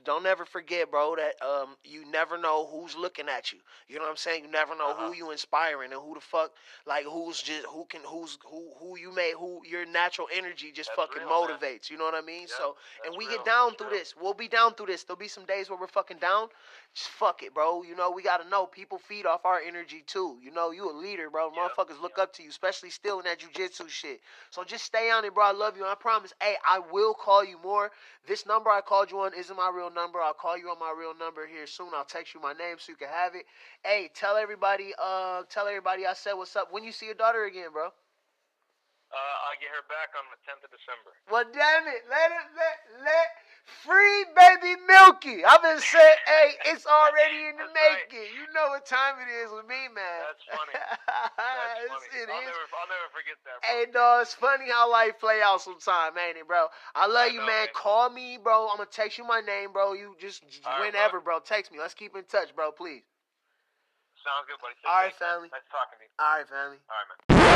[0.03, 4.03] don't never forget bro that um you never know who's looking at you you know
[4.03, 5.07] what I'm saying you never know Uh-huh.
[5.07, 6.51] who you inspiring and who the fuck
[6.85, 10.89] like who's just who can who's who who you may who your natural energy just
[10.89, 11.57] That's fucking real, man.
[11.57, 13.89] motivates you know what I mean Yep, so and we real, get down that's through
[13.89, 13.99] real.
[13.99, 14.15] this.
[14.19, 15.03] We'll be down through this.
[15.03, 16.49] There'll be some days where we're fucking down.
[16.93, 17.83] Just fuck it, bro.
[17.83, 20.37] You know, we gotta know people feed off our energy too.
[20.43, 21.49] You know, you a leader, bro.
[21.55, 24.19] Yep, Motherfuckers look up to you, especially still in that jujitsu shit.
[24.49, 25.45] So just stay on it, bro.
[25.45, 25.85] I love you.
[25.85, 27.91] I promise, hey, I will call you more.
[28.27, 30.19] This number I called you on isn't my real number.
[30.19, 31.89] I'll call you on my real number here soon.
[31.95, 33.45] I'll text you my name so you can have it.
[33.85, 36.73] Hey, tell everybody, uh, tell everybody I said what's up.
[36.73, 37.89] When you see your daughter again, bro.
[39.11, 41.11] Uh, I'll get her back on the 10th of December.
[41.27, 43.27] Well, damn it, let it let let
[43.83, 45.43] free baby Milky.
[45.43, 48.07] I've been saying, hey, it's already in the That's right.
[48.07, 48.31] making.
[48.39, 50.23] You know what time it is with me, man.
[50.31, 50.73] That's funny.
[50.79, 52.07] That's funny.
[52.23, 52.55] It I'll is.
[52.55, 53.55] never, I'll never forget that.
[53.59, 53.67] Bro.
[53.67, 56.71] Hey, dog, it's funny how life play out sometime, ain't it, bro?
[56.95, 57.67] I love I you, know, man.
[57.67, 57.75] man.
[57.75, 58.71] Call me, bro.
[58.71, 59.91] I'm gonna text you my name, bro.
[59.91, 61.43] You just All right, whenever, bro.
[61.43, 61.83] Text me.
[61.83, 62.71] Let's keep in touch, bro.
[62.71, 63.03] Please.
[64.23, 64.77] Sounds good, buddy.
[64.87, 65.49] All right, family.
[65.51, 66.13] Nice talking to you.
[66.15, 66.79] All right, family.
[66.87, 67.51] All right, man.